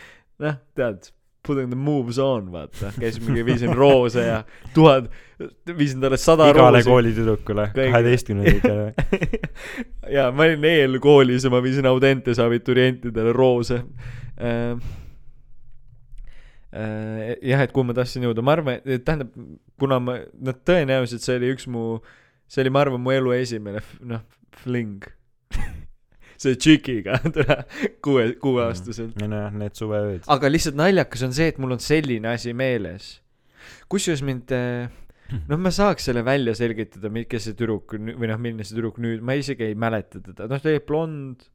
[0.43, 1.11] Noh tead
[1.47, 4.43] putting the moves on vaata käisin mingi viisin roose ja
[4.73, 5.11] tuhat
[5.77, 7.91] viisin talle sada igale roosi koolitüdrukule, Kõigile.
[7.91, 8.93] kaheteistkümnendikele
[10.17, 13.83] ja ma olin eelkoolis ja ma viisin Audentes abiturientidele roose
[14.41, 14.77] äh,.
[16.73, 19.29] Äh, jah, et kuhu ma tahtsin jõuda, ma arvan, et tähendab,
[19.77, 21.99] kuna ma, no tõenäoliselt see oli üks mu,
[22.49, 24.23] see oli, ma arvan, mu elu esimene noh,
[24.63, 25.05] fling.
[26.41, 27.57] see tšikiga, tule,
[28.03, 29.15] kuue, kuueaastaselt.
[29.21, 30.27] ei nojah, need suveööd.
[30.33, 33.15] aga lihtsalt naljakas on see, et mul on selline asi meeles.
[33.91, 34.53] kusjuures mind,
[35.49, 39.23] noh, ma saaks selle välja selgitada, kes see tüdruk või noh, milline see tüdruk nüüd,
[39.25, 41.47] ma isegi ei mäleta teda, noh, ta oli blond,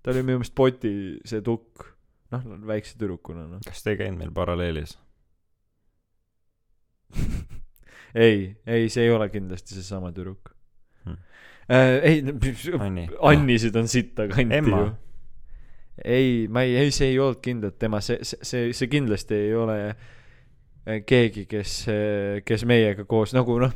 [0.00, 0.94] ta oli minu meelest poti
[1.28, 1.86] see tukk,
[2.34, 3.64] noh, väikse tüdrukuna, noh.
[3.66, 4.96] kas te ei käinud meil paralleelis?
[8.14, 10.49] ei, ei, see ei ole kindlasti seesama tüdruk.
[11.70, 12.22] ei,
[12.78, 13.08] Anni.
[13.30, 14.80] Annisid on sitta kanti Emma.
[14.80, 14.94] ju.
[16.04, 19.76] ei, ma ei, ei, see ei olnud kindlalt tema, see, see, see, kindlasti ei ole
[19.90, 20.00] äh,
[21.06, 21.74] keegi, kes,
[22.46, 23.74] kes meiega koos nagu noh,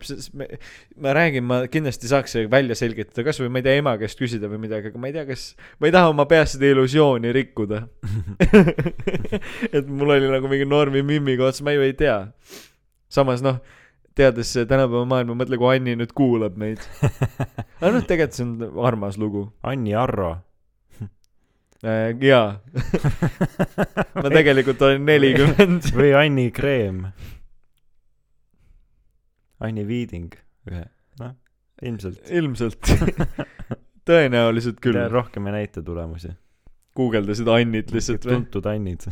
[1.04, 4.62] ma räägin, ma kindlasti saaks välja selgitada, kasvõi ma ei tea, ema käest küsida või
[4.64, 5.46] midagi, aga ma ei tea, kas,
[5.78, 7.84] ma ei taha oma peas seda illusiooni rikkuda.
[9.76, 12.18] et mul oli nagu mingi normi mimmiga ots, ma ju ei tea.
[13.12, 13.60] samas noh,
[14.18, 16.82] teades tänapäeva maailma, mõtle, kui Anni nüüd kuulab meid.
[17.80, 20.32] aga noh, tegelikult see on armas lugu Anni Arro.
[21.86, 22.12] äh,.
[22.22, 22.60] jaa,
[24.22, 25.90] ma tegelikult olen nelikümmend.
[25.96, 27.06] või Anni Kreem.
[29.64, 30.34] Anni Viiding,
[30.68, 30.86] ühe,
[31.22, 31.34] noh,
[31.82, 32.22] ilmselt.
[32.30, 32.90] ilmselt,
[34.08, 34.98] tõenäoliselt küll.
[35.10, 36.34] rohkem ei näita tulemusi.
[36.94, 38.38] Guugeldasid Annit lihtsalt või?
[38.38, 39.06] tuntud Annid.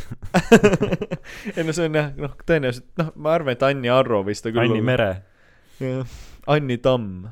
[1.57, 4.55] ei no see on jah, noh, tõenäoliselt, noh, ma arvan, et Anni Arro võis ta
[4.55, 5.13] küll Anni Mere.
[5.83, 6.19] jah,
[6.51, 7.31] Anni Tamm.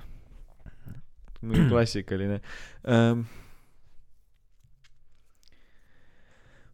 [1.71, 2.41] klassikaline
[2.89, 3.23] ähm..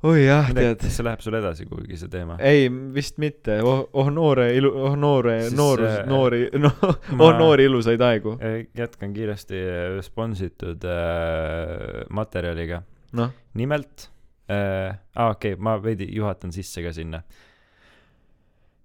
[0.02, 0.80] oi jah, tead.
[0.80, 2.40] kas see läheb sul edasi kuhugi, see teema?
[2.40, 2.66] ei,
[2.96, 6.82] vist mitte, oh, oh noore ilu-, oh noore, noorus äh,, noori, noh,
[7.20, 8.36] oh noori ilusaid aegu.
[8.76, 12.82] jätkan kiiresti äh, sponsitud äh, materjaliga.
[13.12, 14.08] noh, nimelt
[14.50, 17.22] äh,, aa okei okay,, ma veidi juhatan sisse ka sinna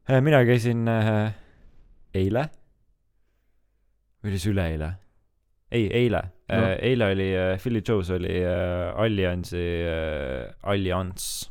[0.10, 0.22] äh,.
[0.22, 1.32] mina käisin äh,
[2.14, 2.50] eile
[4.22, 4.94] või oli see üleeile?
[5.72, 6.58] ei, eile No.
[6.58, 6.68] no.
[6.68, 6.78] äh,.
[6.84, 9.58] eile oli äh,, Philly Joe's oli äh, Alliansi
[9.88, 11.50] äh,, Allianz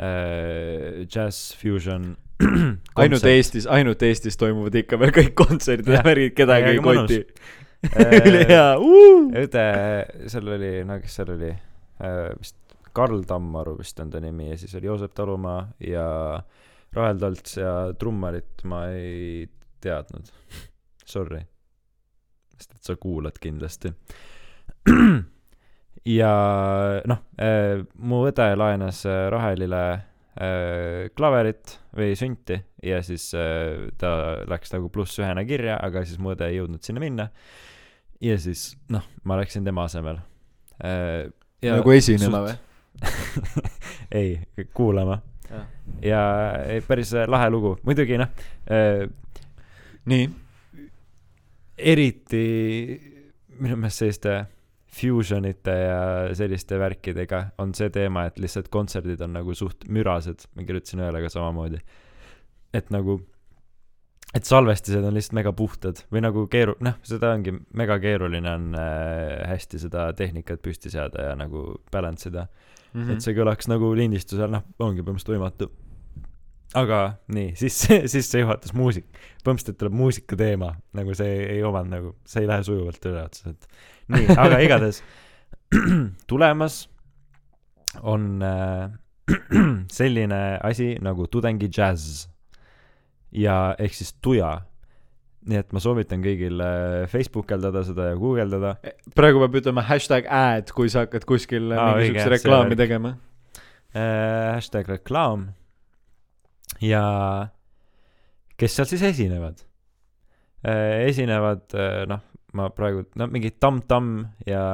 [0.00, 2.16] äh, Jazz Fusion
[2.96, 7.20] ainult Eestis, ainult Eestis toimuvad ikka veel kõik kontserdid ja värgid, kedagi ei koti.
[7.80, 9.30] Ülihea, uh!
[9.40, 9.62] õde,
[10.28, 12.58] seal oli, no kes seal oli äh,, vist
[12.92, 16.04] Karl Tammaru vist on ta nimi ja siis oli Joosep Talumaa ja
[16.92, 19.46] Rahel Talts ja trummarit ma ei
[19.80, 20.28] teadnud.
[21.06, 21.40] Sorry.
[22.58, 23.94] sest et sa kuulad kindlasti.
[26.20, 26.34] ja
[27.08, 29.84] noh äh,, mu õde laenas äh, Rahelile
[31.18, 32.54] klaverit või sünti
[32.86, 33.26] ja siis
[34.00, 34.10] ta
[34.48, 37.26] läks nagu pluss ühena kirja, aga siis mu õde ei jõudnud sinna minna
[38.20, 40.20] ja siis noh, ma läksin tema asemel
[40.84, 41.30] äh,.
[41.64, 42.56] nagu esinema või??
[44.20, 45.20] ei, kuulama
[46.04, 46.22] ja
[46.66, 48.30] ei, päris äh, lahe lugu, muidugi noh
[48.70, 49.06] äh,,
[50.10, 50.30] nii,
[51.80, 52.44] eriti
[53.60, 54.34] minu meelest selliste
[54.90, 55.98] fusionite ja
[56.34, 61.22] selliste värkidega on see teema, et lihtsalt kontserdid on nagu suht mürased, ma kirjutasin ühele
[61.22, 61.78] ka samamoodi.
[62.74, 63.20] et nagu,
[64.34, 68.68] et salvestised on lihtsalt mega puhtad või nagu keeru-, noh, seda ongi, mega keeruline on
[68.78, 73.12] äh, hästi seda tehnikat püsti seada ja nagu balance ida mm, -hmm.
[73.14, 75.70] et see kõlaks nagu lindistusel, noh, ongi põhimõtteliselt võimatu.
[76.78, 77.00] aga
[77.34, 77.80] nii, siis,
[78.12, 79.08] siis see juhatas muusik,
[79.42, 83.66] põhimõtteliselt tuleb muusika teema, nagu see ei omanud nagu, see ei lähe sujuvalt üle otseselt.
[84.14, 85.02] nii, aga igatahes
[86.30, 86.84] tulemas
[88.02, 88.90] on äh,
[89.98, 92.28] selline asi nagu tudengi džäss
[93.32, 94.60] ja ehk siis tuja.
[95.50, 98.74] nii et ma soovitan kõigil äh, Facebookeldada seda ja guugeldada
[99.16, 103.14] praegu peab ütlema hashtag ad, kui sa hakkad kuskil Aa, õige, mingisugust reklaami tegema.
[103.94, 104.52] äh,.
[104.58, 105.48] hashtag reklaam
[106.84, 107.04] ja
[108.60, 109.64] kes seal siis esinevad
[110.66, 111.08] äh,?
[111.08, 112.20] esinevad äh, noh,
[112.52, 114.64] ma praegu, no mingi Tam Tam ja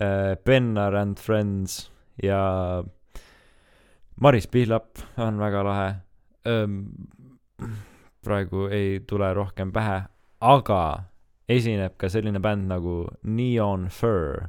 [0.00, 1.90] äh, Bennar and Friends
[2.22, 2.84] ja
[4.16, 5.90] Maris Pihlap on väga lahe
[6.48, 6.86] ähm,.
[8.24, 10.02] Praegu ei tule rohkem pähe,
[10.40, 10.80] aga
[11.48, 14.48] esineb ka selline bänd nagu Neon Fur.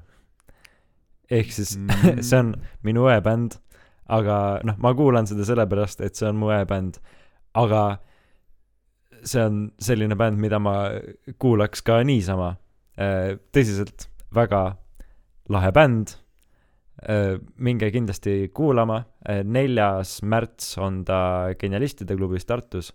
[1.31, 2.21] ehk siis Mm.
[2.27, 3.57] see on minu õe bänd,
[4.07, 6.99] aga noh, ma kuulan seda sellepärast, et see on mu õe bänd,
[7.57, 7.97] aga
[9.25, 10.91] see on selline bänd, mida ma
[11.41, 12.55] kuulaks ka niisama.
[13.51, 14.77] tõsiselt väga
[15.49, 16.15] lahe bänd.
[17.61, 19.03] Minge kindlasti kuulama,
[19.45, 22.89] neljas märts on ta Genialistide klubis Tartus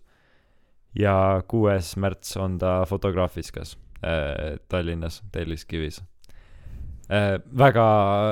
[0.99, 6.03] ja kuues märts on ta Fotograafiskas äh, Tallinnas Telliskivis
[7.11, 7.39] äh,.
[7.59, 7.87] väga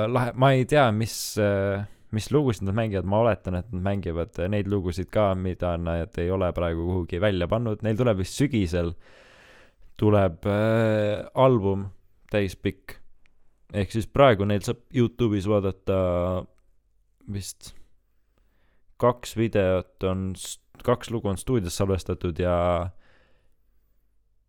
[0.07, 4.39] lahe, ma ei tea, mis äh, mis lugusid nad mängivad, ma oletan, et nad mängivad
[4.49, 8.95] neid lugusid ka, mida nad ei ole praegu kuhugi välja pannud, neil tuleb vist sügisel,
[9.99, 11.89] tuleb äh, album
[12.31, 12.98] täispikk.
[13.73, 15.99] Ehk siis praegu neil saab Youtube'is vaadata
[17.29, 17.73] vist
[18.99, 20.33] kaks videot on,
[20.83, 22.55] kaks lugu on stuudios salvestatud ja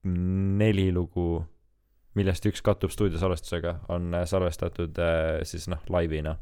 [0.05, 1.45] neli lugu,
[2.17, 6.39] millest üks kattub stuudiosalvestusega, on äh, salvestatud äh, siis noh, laivina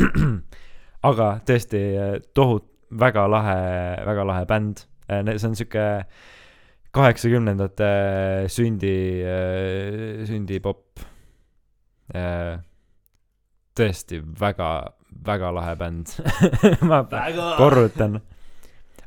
[1.10, 3.58] aga tõesti eh, tohut-, väga lahe,
[4.06, 4.84] väga lahe bänd.
[5.08, 5.84] see on sihuke
[6.92, 7.88] kaheksakümnendate
[8.52, 8.94] sündi,
[10.28, 11.00] sündipop.
[13.76, 14.68] Tõesti väga,
[15.26, 16.14] väga lahe bänd.
[16.88, 17.02] ma
[17.58, 18.20] korrutan.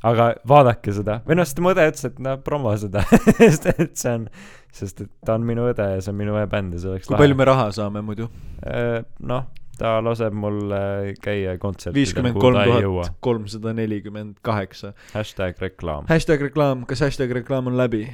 [0.06, 3.02] aga vaadake seda, või noh, sest mu õde ütles, et no promo seda,
[3.40, 4.26] sest et see on,
[4.74, 7.18] sest et ta on minu õde ja see on minu bänd ja see oleks kui
[7.18, 8.28] palju me raha saame muidu?
[8.62, 9.48] Äh, noh,
[9.80, 14.92] ta laseb mul äh, käia kontsertidel, viiskümmend kolm tuhat kolmsada nelikümmend kaheksa.
[15.14, 18.06] hashtag reklaam hashtag reklaam, kas hashtag reklaam on läbi?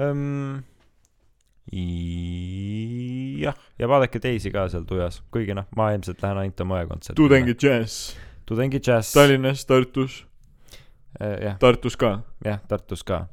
[0.00, 0.64] um,.
[3.40, 6.88] jah, ja vaadake teisi ka seal tujas, kuigi noh, ma ilmselt lähen ainult oma õe
[6.90, 7.28] kontsertidele.
[7.28, 8.14] tudengid džäss,
[8.48, 9.12] tudengi džäss.
[9.14, 10.22] Tallinnas, Tartus,
[11.20, 12.16] jah, Tartus ka.
[12.44, 13.26] jah, Tartus ka.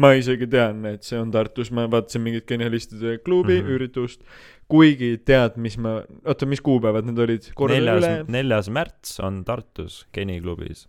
[0.00, 3.66] ma isegi tean, et see on Tartus, ma vaatasin mingit genialistide klubi mm.
[3.66, 3.76] -hmm.
[3.76, 4.24] üritust,
[4.70, 7.52] kuigi tead, mis ma, oota, mis kuupäevad need olid?
[7.68, 8.28] neljas,.
[8.28, 10.88] neljas märts on Tartus Geni klubis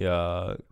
[0.00, 0.16] ja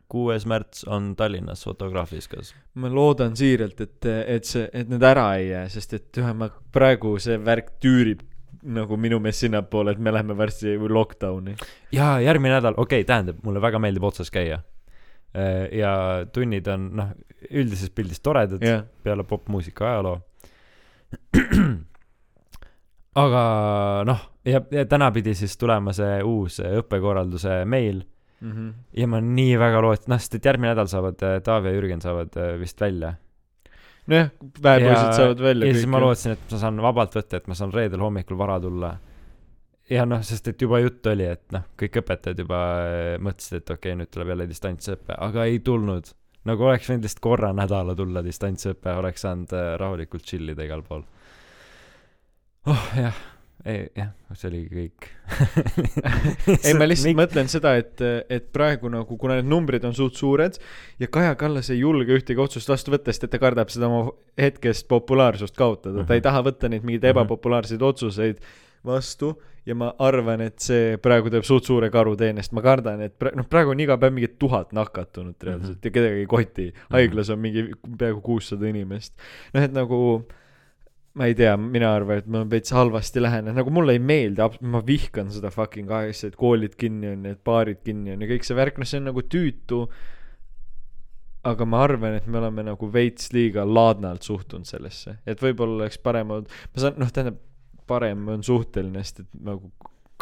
[0.08, 2.54] kuues märts on Tallinnas Fotograafiskas.
[2.74, 6.50] ma loodan siiralt, et, et see, et need ära ei jää, sest et ühe ma
[6.74, 8.26] praegu see värk tüürib
[8.62, 11.56] nagu minu meelest sinnapoole, et me läheme varsti lockdown'i.
[11.92, 14.62] ja järgmine nädal, okei okay,, tähendab, mulle väga meeldib otsas käia.
[15.72, 15.92] ja
[16.32, 17.14] tunnid on noh,
[17.50, 18.84] üldises pildis toredad yeah.
[19.02, 20.20] peale popmuusika ajaloo.
[23.24, 23.42] aga
[24.08, 28.02] noh, ja, ja täna pidi siis tulema see uus õppekorralduse meil
[28.42, 28.70] Mhm.
[28.98, 32.00] ja ma nii väga loot-, noh, sest et järgmine nädal saavad äh, Taavi ja Jürgen
[32.02, 33.14] saavad äh, vist välja.
[34.10, 34.32] nojah,
[34.64, 36.06] väepoisid saavad välja ja siis ma kõik.
[36.08, 38.96] lootsin, et ma saan vabalt võtta, et ma saan reedel hommikul vara tulla.
[39.90, 43.70] ja noh, sest et juba jutt oli, et noh, kõik õpetajad juba äh, mõtlesid, et
[43.76, 46.10] okei okay,, nüüd tuleb jälle distantsõpe, aga ei tulnud.
[46.50, 50.82] nagu oleks võinud lihtsalt korra nädala tulla distantsõpe, oleks saanud äh, rahulikult chill ida igal
[50.82, 51.06] pool.
[52.66, 53.22] oh jah,
[53.66, 55.08] ei jah, see oligi kõik.
[56.66, 58.00] ei, ma lihtsalt mõtlen seda, et,
[58.32, 60.58] et praegu nagu, kuna need numbrid on suht suured
[61.02, 64.10] ja Kaja Kallas ei julge ühtegi otsust vastu võtta, sest et ta kardab seda oma
[64.40, 66.06] hetkest populaarsust kaotada mm, -hmm.
[66.08, 66.28] ta ei Mhm.
[66.28, 67.10] taha võtta neid mingeid Mhm.
[67.16, 68.42] ebapopulaarseid otsuseid
[68.84, 69.36] vastu
[69.66, 73.30] ja ma arvan, et see praegu teeb suht suure karuteene, sest ma kardan, et pra-,
[73.36, 75.86] noh, praegu on iga päev mingi tuhat nakatunut reaalselt mm -hmm.
[75.86, 76.72] ja kedagi ei koti.
[76.90, 79.14] haiglas on mingi peaaegu kuussada inimest.
[79.54, 80.26] noh, et nagu
[81.14, 84.80] ma ei tea, mina arvan, et ma veits halvasti lähenen, nagu mulle ei meeldi, ma
[84.86, 88.48] vihkan seda fucking asja, et koolid kinni on ja et baarid kinni on ja kõik
[88.48, 89.84] see värk, noh, see on nagu tüütu.
[91.42, 95.98] aga ma arvan, et me oleme nagu veits liiga laadnalt suhtunud sellesse, et võib-olla oleks
[95.98, 97.40] parem olnud, ma saan, noh, tähendab,
[97.90, 99.72] parem on suhteline, sest et nagu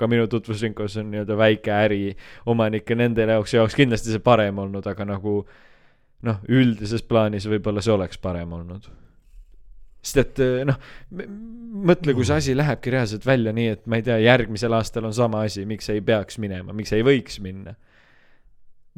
[0.01, 2.01] ka minu tutvusringkondades on nii-öelda väike äri
[2.49, 5.35] omanik ja nende jaoks, jaoks kindlasti see parem olnud, aga nagu
[6.25, 8.89] noh, üldises plaanis võib-olla see oleks parem olnud
[10.01, 10.79] sest et eh, noh,
[11.91, 15.15] mõtle, kui see asi lähebki reaalselt välja nii, et ma ei tea, järgmisel aastal on
[15.17, 17.77] sama asi, miks ei peaks minema, miks ei võiks minna.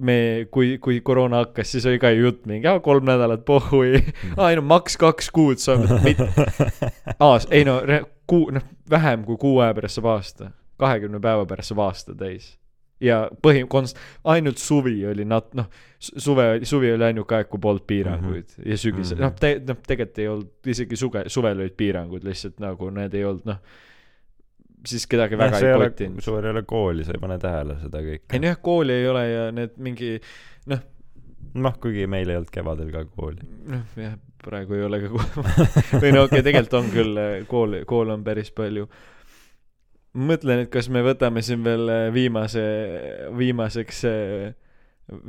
[0.02, 4.00] me, kui, kui koroona hakkas, siis oli ka ju jutt mingi, kolm nädalat pohhui,
[4.38, 6.22] aa ei no maks kaks kuud saab, mit-,
[7.26, 7.80] aas-, ei no
[8.26, 10.50] kuu, noh, vähem kui kuu aja pärast saab aasta,
[10.80, 12.54] kahekümne päeva pärast saab aasta täis.
[13.02, 14.00] Ja põhi-, konst-,
[14.30, 15.68] ainult suvi oli nat-, noh,
[15.98, 18.70] suve, suvi oli ainuke aeg, kui polnud piiranguid mm -hmm.
[18.70, 19.20] ja sügisel mm.
[19.20, 19.26] -hmm.
[19.26, 23.24] noh, te-, noh, tegelikult ei olnud, isegi suge, suvel olid piirangud, lihtsalt nagu need ei
[23.24, 23.60] olnud, noh,
[24.86, 26.20] siis kedagi väga see ei ei kotinud.
[26.20, 28.40] suvel ei ole kooli, sa ei pane tähele seda ei kõike.
[28.40, 30.18] nojah, kooli ei ole ja need mingi,
[30.66, 33.48] noh, kuigi meil ei olnud kevadel ka kooli.
[33.70, 35.46] noh jah, praegu ei ole ka kool
[36.02, 38.88] või no okei okay,, tegelikult on küll, kool, kool on päris palju.
[40.14, 42.62] mõtlen, et kas me võtame siin veel äh, viimase,
[43.38, 44.54] viimaseks äh,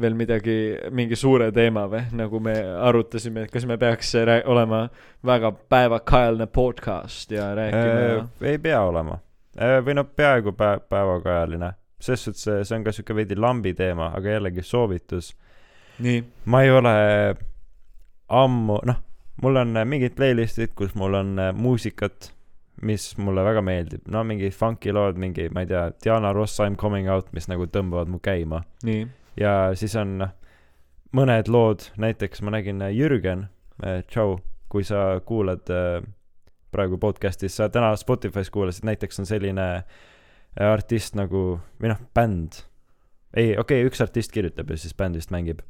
[0.02, 0.56] veel midagi,
[0.96, 2.54] mingi suure teema või, nagu me
[2.88, 4.14] arutasime, et kas me peaks
[4.46, 4.84] olema
[5.26, 9.20] väga päevakajaline podcast ja rääkima Äh, ei pea olema.
[9.86, 11.74] või noh, peaaegu päev, päevakajaline.
[12.00, 15.34] selles suhtes see- see on ka siuke veidi lambi teema, aga jällegi soovitus.
[16.00, 16.94] nii, ma ei ole
[18.30, 18.96] ammu, noh,
[19.42, 22.32] mul on äh, mingid playlist'id, kus mul on äh, muusikat,
[22.82, 26.72] mis mulle väga meeldib, no mingi funky lood, mingi, ma ei tea, Diana Ross I
[26.72, 28.64] m coming out, mis nagu tõmbavad mu käima.
[29.40, 30.28] ja siis on
[31.14, 33.48] mõned lood, näiteks ma nägin äh, Jürgen,
[34.10, 34.38] tšau,
[34.70, 36.02] kui sa kuulad äh,
[36.74, 42.64] praegu podcast'is, sa täna Spotify's kuulasid, näiteks on selline äh, artist nagu, või noh, bänd.
[43.36, 45.62] ei, okei okay,, üks artist kirjutab ja siis bänd vist mängib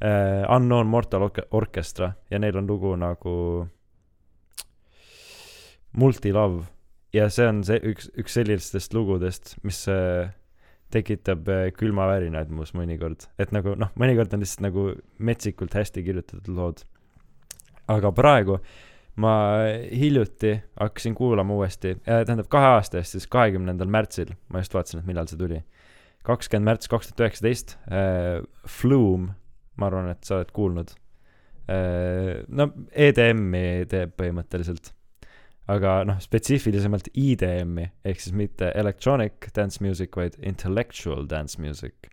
[0.00, 0.44] äh,.
[0.52, 3.66] Unknown Mortal Orchestra ja neil on lugu nagu
[5.96, 6.66] Multilove
[7.16, 10.32] ja see on see üks, üks sellistest lugudest, mis äh,
[10.94, 16.52] tekitab äh, külmavärinaid muus mõnikord, et nagu noh, mõnikord on lihtsalt nagu metsikult hästi kirjutatud
[16.56, 16.84] lood.
[17.92, 18.58] aga praegu
[19.22, 19.32] ma
[19.94, 25.08] hiljuti hakkasin kuulama uuesti, tähendab kahe aasta eest, siis kahekümnendal märtsil, ma just vaatasin, et
[25.08, 25.62] millal see tuli.
[26.26, 27.76] kakskümmend märts kaks tuhat üheksateist,
[28.66, 29.30] Flume,
[29.78, 30.92] ma arvan, et sa oled kuulnud.
[32.48, 34.92] no EDM-i teeb põhimõtteliselt,
[35.72, 42.10] aga noh, spetsiifilisemalt EDM-i ehk siis mitte electronic dance music, vaid intellectual dance music.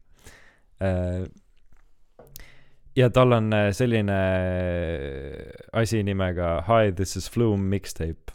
[2.96, 4.18] ja tal on äh, selline
[5.74, 8.34] asi nimega Hi, this is Flume mixtape.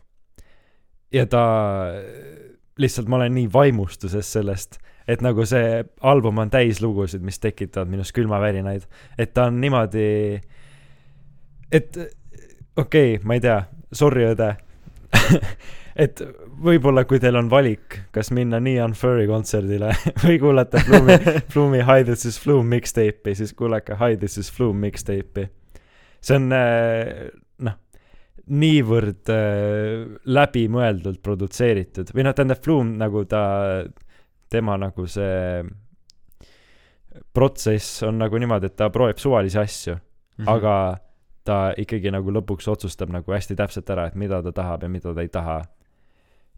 [1.12, 1.42] ja ta,
[2.78, 4.78] lihtsalt ma olen nii vaimustuses sellest,
[5.08, 8.86] et nagu see album on täis lugusid, mis tekitavad minus külmavärinaid,
[9.18, 10.40] et ta on niimoodi,
[11.72, 12.00] et
[12.76, 13.60] okei okay,, ma ei tea,
[13.92, 14.54] sorry õde
[16.04, 16.20] et
[16.62, 19.92] võib-olla kui teil on valik, kas minna Neon Furry kontserdile
[20.24, 24.86] või kuulata Flume'i, Flume'i Hi This Is Flume mixtape'i, siis kuulake Hi This Is Flume
[24.86, 25.48] mixtape'i.
[26.20, 27.28] see on äh,
[27.64, 27.78] noh,
[28.48, 33.42] niivõrd äh, läbimõeldult produtseeritud või noh, tähendab Flume nagu ta,
[34.50, 35.66] tema nagu see
[37.34, 40.00] protsess on nagu niimoodi, et ta proovib suvalisi asju mm.
[40.44, 40.50] -hmm.
[40.54, 40.74] aga
[41.48, 45.14] ta ikkagi nagu lõpuks otsustab nagu hästi täpselt ära, et mida ta tahab ja mida
[45.14, 45.62] ta ei taha.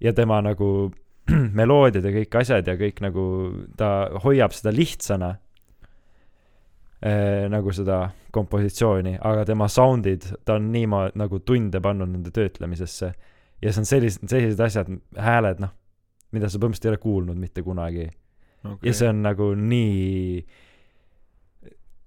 [0.00, 0.90] ja tema nagu
[1.60, 3.24] meloodiad ja kõik asjad ja kõik nagu,
[3.76, 5.34] ta hoiab seda lihtsana
[7.04, 7.46] äh,.
[7.52, 13.12] nagu seda kompositsiooni, aga tema sound'id, ta on niimoodi nagu tunde pannud nende töötlemisesse.
[13.62, 15.74] ja see on sellised, sellised asjad, hääled, noh,
[16.32, 18.06] mida sa põhimõtteliselt ei ole kuulnud mitte kunagi
[18.64, 18.88] okay.
[18.88, 20.44] ja see on nagu nii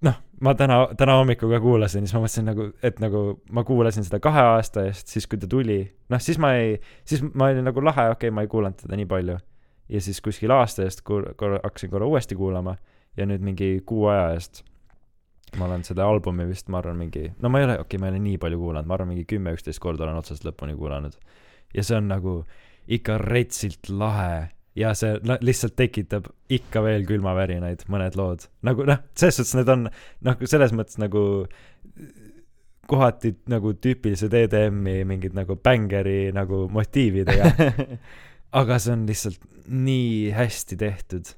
[0.04, 3.24] noh, ma täna, täna hommikul ka kuulasin, siis ma mõtlesin nagu, et nagu
[3.54, 5.80] ma kuulasin seda kahe aasta eest, siis kui ta tuli,
[6.12, 6.76] noh siis ma ei,
[7.08, 9.38] siis ma olin nagu lahe, okei okay,, ma ei kuulanud teda nii palju.
[9.88, 12.76] ja siis kuskil aasta eest kuul-, korra, hakkasin korra uuesti kuulama
[13.16, 14.62] ja nüüd mingi kuu aja eest
[15.58, 18.08] ma olen seda albumi vist, ma arvan, mingi, no ma ei ole, okei okay,, ma
[18.08, 21.16] ei ole nii palju kuulanud, ma arvan, mingi kümme, üksteist korda olen otsast lõpuni kuulanud.
[21.74, 22.34] ja see on nagu
[22.86, 28.48] ikka retsilt lahe ja see lihtsalt tekitab ikka veel külmavärinaid, mõned lood.
[28.66, 29.88] nagu noh, selles suhtes need on
[30.26, 31.22] noh, selles mõttes nagu
[32.90, 37.70] kohati nagu tüüpilised EDM-i mingid nagu bängeri nagu motiividega,
[38.60, 41.30] aga see on lihtsalt nii hästi tehtud.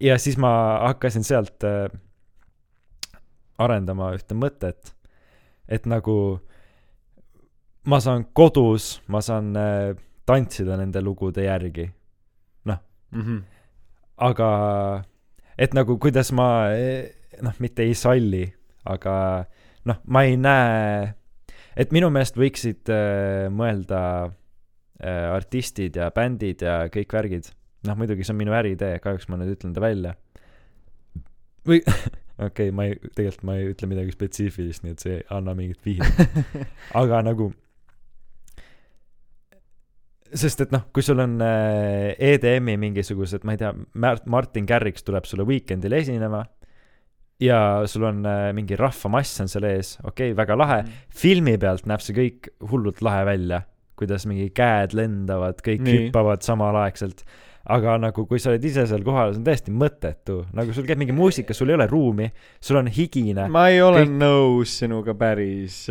[0.00, 0.52] ja siis ma
[0.86, 1.88] hakkasin sealt äh,
[3.58, 4.94] arendama ühte mõtet,
[5.68, 6.16] et nagu
[7.88, 9.94] ma saan kodus, ma saan äh,
[10.26, 11.90] tantsida nende lugude järgi,
[13.12, 13.42] Mhm.
[14.24, 15.04] aga
[15.58, 16.46] et nagu kuidas ma
[17.42, 18.46] noh, mitte ei salli,
[18.88, 19.44] aga
[19.84, 21.12] noh, ma ei näe,
[21.76, 24.00] et minu meelest võiksid äh, mõelda
[25.02, 27.50] äh, artistid ja bändid ja kõik värgid,
[27.88, 30.14] noh muidugi see on minu äriidee, kahjuks ma nüüd ütlen ta välja.
[31.68, 31.82] või
[32.46, 35.54] okei okay,, ma ei, tegelikult ma ei ütle midagi spetsiifilist, nii et see ei anna
[35.58, 36.40] mingit vihjet,
[37.02, 37.52] aga nagu
[40.32, 43.72] sest et noh, kui sul on äh, EDM-i mingisugused, ma ei tea,
[44.32, 46.42] Martin Garrix tuleb sulle Weekendil esinema
[47.42, 47.58] ja
[47.90, 50.80] sul on äh, mingi rahvamass on seal ees, okei okay,, väga lahe,
[51.22, 53.62] filmi pealt näeb see kõik hullult lahe välja,
[53.98, 56.04] kuidas mingi käed lendavad, kõik Nii.
[56.06, 57.24] hüppavad samalaegselt.
[57.72, 60.98] aga nagu, kui sa oled ise seal kohal, see on täiesti mõttetu, nagu sul käib
[60.98, 62.26] mingi muusika, sul ei ole ruumi,
[62.58, 63.46] sul on higine.
[63.48, 65.84] ma ei ole Kõik- nõus sinuga päris,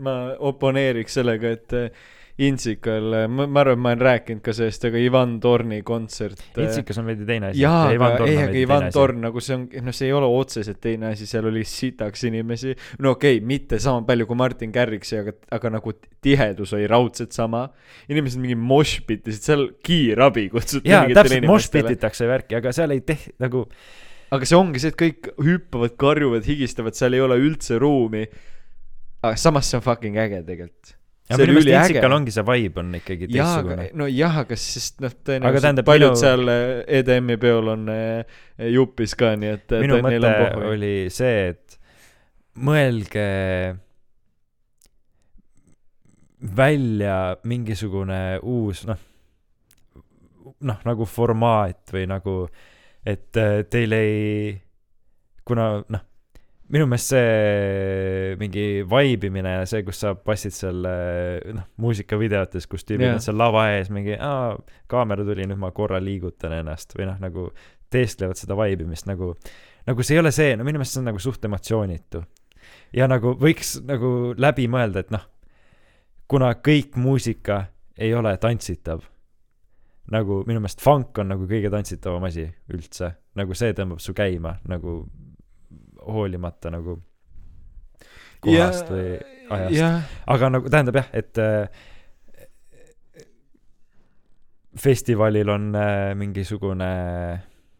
[0.00, 0.14] ma
[0.48, 2.06] oponeeriks sellega, et äh,
[2.38, 6.38] Intsikal, ma, ma arvan, ma olen rääkinud ka sellest, aga Ivan Torni kontsert.
[6.54, 7.64] Intsikas on veidi teine asi.
[7.64, 8.86] jaa, aga ei, aga Ivan.
[8.94, 12.76] Torn nagu see on, noh, see ei ole otseselt teine asi, seal oli sitaks inimesi.
[13.02, 17.34] no okei okay,, mitte sama palju kui Martin Garrixi, aga, aga nagu tihedus oli raudselt
[17.34, 17.64] sama.
[18.06, 23.64] inimesed mingi moshpitisid, seal kiirabi kutsuti jaa, täpselt, moshpititakse värki, aga seal ei teh-, nagu
[24.30, 28.28] aga see ongi see, et kõik hüppavad, karjuvad, higistavad, seal ei ole üldse ruumi.
[29.24, 30.97] aga samas see on fucking äge tegelikult.
[31.28, 32.14] Ja minu meelest Intsikal.
[32.16, 33.88] ongi see vibe on ikkagi teistsugune.
[34.00, 36.52] nojah, aga sest noh, Aga tõenäoliselt tähendab, paljud minu- seal
[37.00, 38.38] EDM-i peol on äh,
[38.72, 40.32] jupis ka, nii et minu mõte
[40.70, 41.78] oli see, et
[42.58, 43.26] mõelge
[46.56, 47.18] välja
[47.50, 48.98] mingisugune uus noh,
[50.64, 52.36] noh nagu formaat või nagu,
[53.06, 54.52] et äh, teil ei,
[55.46, 56.07] kuna noh,
[56.72, 62.84] minu meelest see mingi vaibimine ja see, kus sa passid seal äh, noh, muusikavideotes, kus
[62.88, 63.16] tüübid Jah.
[63.16, 64.52] on seal lava ees mingi, aa,
[64.90, 67.48] kaamera tuli, nüüd ma korra liigutan ennast või noh, nagu
[67.92, 69.32] teesklevad seda vaibimist nagu,
[69.88, 72.22] nagu see ei ole see, no minu meelest see on nagu suht emotsioonitu.
[72.96, 75.24] ja nagu võiks nagu läbi mõelda, et noh,
[76.28, 77.64] kuna kõik muusika
[77.96, 79.06] ei ole tantsitav,
[80.12, 84.58] nagu minu meelest funk on nagu kõige tantsitavam asi üldse, nagu see tõmbab su käima
[84.68, 85.00] nagu
[86.12, 86.98] hoolimata nagu
[88.40, 89.18] kohast või
[89.50, 90.16] ajast.
[90.26, 91.68] aga nagu tähendab jah, et äh,
[94.78, 96.90] festivalil on äh, mingisugune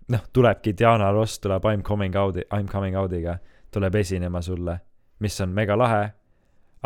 [0.08, 3.38] noh, tulebki Diana Ross tuleb I m coming out'i, I m coming out'iga,
[3.70, 4.78] tuleb esinema sulle,
[5.20, 6.06] mis on mega lahe,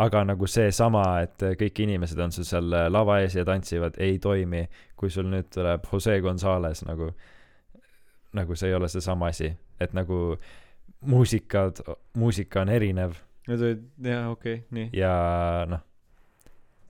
[0.03, 4.19] aga nagu seesama, et kõik inimesed on sul seal äh, lava ees ja tantsivad, ei
[4.19, 4.65] toimi,
[4.97, 7.13] kui sul nüüd tuleb Jose Gonzalez nagu,
[8.33, 10.35] nagu see ei ole seesama asi, et nagu
[11.05, 11.83] muusikad,
[12.19, 13.17] muusika on erinev
[13.47, 14.89] need olid, jaa, okei okay,, nii.
[14.95, 15.13] ja
[15.69, 15.83] noh,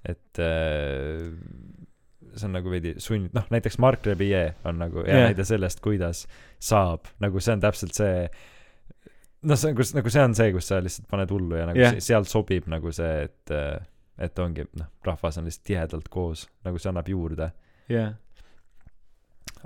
[0.06, 1.30] et äh,
[2.34, 5.30] see on nagu veidi sund, noh näiteks Mark Rebillet on nagu hea yeah.
[5.32, 6.26] näide sellest, kuidas
[6.62, 8.28] saab, nagu see on täpselt see
[9.44, 11.82] noh, see on, kus nagu see on see, kus sa lihtsalt paned hullu ja nagu
[11.82, 11.98] yeah.
[12.04, 13.80] seal sobib nagu see, et äh,
[14.22, 17.50] et ongi noh, rahvas on lihtsalt tihedalt koos, nagu see annab juurde,
[17.90, 18.14] jah.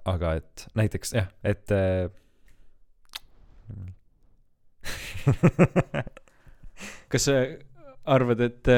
[0.08, 2.08] aga et näiteks jah, et äh,
[7.12, 7.38] kas sa
[8.08, 8.70] arvad, et,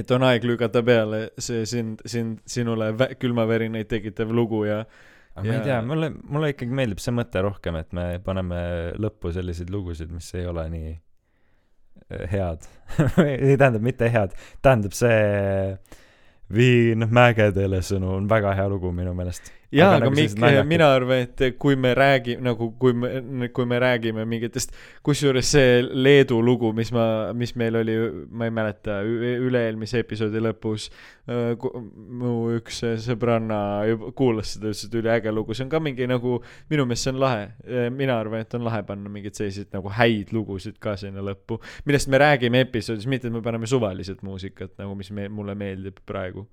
[0.00, 5.46] et on aeg lükata peale see sind, sind, sinule vä- külmavärinaid tekitav lugu ja aga
[5.46, 8.58] ma Ja- ei tea, mulle, mulle ikkagi meeldib see mõte rohkem, et me paneme
[9.00, 12.68] lõppu selliseid lugusid, mis ei ole nii äh, head.
[13.48, 15.76] ei tähendab mitte head, tähendab see
[16.52, 19.46] Viin mägedele sõnu on väga hea lugu minu meelest.
[19.72, 23.66] jaa, Aga aga nagu Mikk, mina arvan, et kui me räägime nagu, kui me, kui
[23.68, 24.74] me räägime mingitest,
[25.06, 27.96] kusjuures see Leedu lugu, mis ma, mis meil oli,
[28.30, 30.88] ma ei mäleta, üle-eelmise episoodi lõpus,
[31.26, 33.58] mu üks sõbranna
[34.18, 36.38] kuulas seda, ütles, et üliäge lugu, see on ka mingi nagu,
[36.72, 37.46] minu meelest see on lahe.
[37.96, 42.10] mina arvan, et on lahe panna mingeid selliseid nagu häid lugusid ka sinna lõppu, millest
[42.12, 46.46] me räägime episoodis, mitte et me paneme suvaliselt muusikat nagu, mis me, mulle meeldib praegu.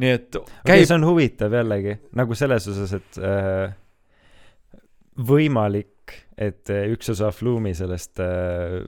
[0.00, 3.74] Nii et käib see on huvitav jällegi, nagu selles osas, et äh,
[5.30, 8.80] võimalik, et äh, üks osa Flume'i sellest äh,,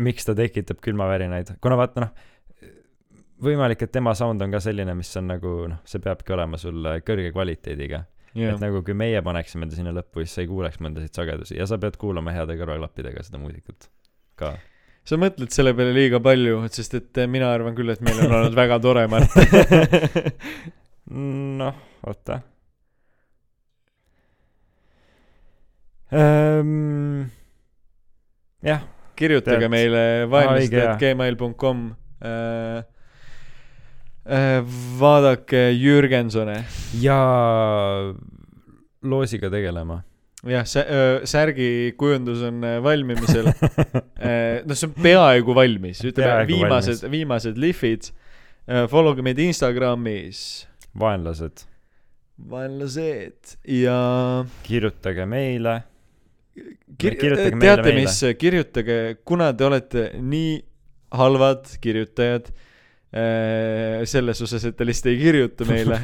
[0.00, 2.14] miks ta tekitab külmavärinaid, kuna vaata noh,
[3.44, 6.84] võimalik, et tema sound on ka selline, mis on nagu noh, see peabki olema sul
[6.86, 8.04] äh, kõrge kvaliteediga
[8.34, 8.54] yeah..
[8.54, 11.66] et nagu kui meie paneksime ta sinna lõppu, siis sa ei kuuleks mõndasid sagedusi ja
[11.70, 13.90] sa pead kuulama heade kõrvaklappidega seda muusikat
[14.40, 14.54] ka.
[15.10, 18.36] Sa mõtled selle peale liiga palju, sest et eh, mina arvan küll, et meil on
[18.38, 19.34] olnud väga tore, Mart.
[21.60, 22.36] noh, oota
[26.14, 27.26] ähm,.
[28.62, 28.86] jah,
[29.18, 30.96] kirjutage Tead- meile Aa, õige, vaenlased jah.
[31.02, 31.84] gmail.com
[32.22, 32.86] äh,.
[34.30, 34.60] Äh,
[35.00, 36.58] vaadake Jürgensone
[37.00, 37.16] ja
[39.02, 40.02] loosiga tegelema.
[40.48, 40.64] jah,
[41.28, 43.50] särgi kujundus on valmimisel.
[43.50, 48.10] noh, see on peaaegu valmis, ütleme viimased viimased lihvid.
[48.92, 50.40] Follow ge meid Instagramis,
[51.00, 51.64] vaenlased,
[52.50, 53.56] vaenlased.
[53.68, 53.98] Ja
[54.66, 55.80] kirjutage meile.
[57.00, 57.16] kir-
[57.60, 60.58] teate, mis, kirjutage, kuna te olete nii
[61.16, 62.50] halvad kirjutajad
[64.06, 65.98] selles osas, et te lihtsalt ei kirjuta meile,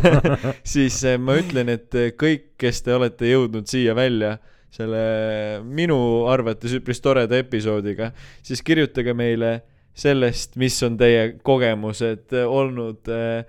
[0.74, 4.38] siis äh, ma ütlen, et äh, kõik, kes te olete jõudnud siia välja
[4.70, 5.98] selle minu
[6.30, 8.12] arvates üpris toreda episoodiga,
[8.46, 9.58] siis kirjutage meile
[9.92, 13.42] sellest, mis on teie kogemused äh, olnud äh,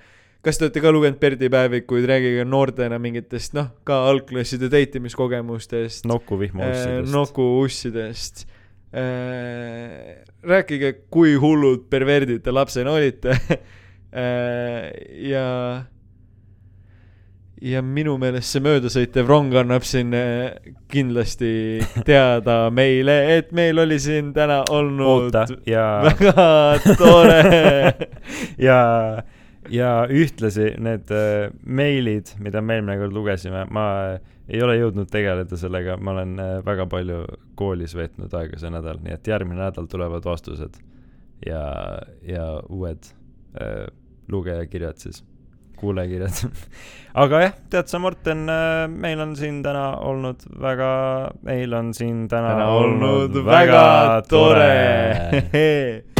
[0.43, 5.15] kas te olete ka lugenud Perdi päevikuid, rääkige noortena mingitest noh, ka algklasside date imist
[6.09, 7.05] Nuku vihmaussidest.
[8.91, 10.27] Ussidest.
[10.43, 13.37] rääkige, kui hullud perverdid te lapsena olite.
[15.31, 15.45] ja,
[17.61, 21.51] ja minu meelest see möödasõitev rong annab siin äh, kindlasti
[22.09, 27.41] teada meile, et meil oli siin täna olnud oota ja, väga tore.
[28.67, 28.81] ja,
[29.69, 35.09] ja ühtlasi need äh, meilid, mida me eelmine kord lugesime, ma äh, ei ole jõudnud
[35.11, 37.23] tegeleda sellega, ma olen äh, väga palju
[37.59, 40.79] koolis veetnud aega see nädal, nii et järgmine nädal tulevad vastused
[41.45, 41.65] ja,
[42.25, 43.11] ja uued
[43.61, 43.85] äh,
[44.31, 45.21] lugejakirjad siis,
[45.81, 46.57] kuulajakirjad.
[47.23, 48.45] aga jah, tead sa, Morten,
[48.91, 50.91] meil on siin täna olnud väga,
[51.45, 53.85] meil on siin täna, täna olnud väga
[54.29, 54.71] tore.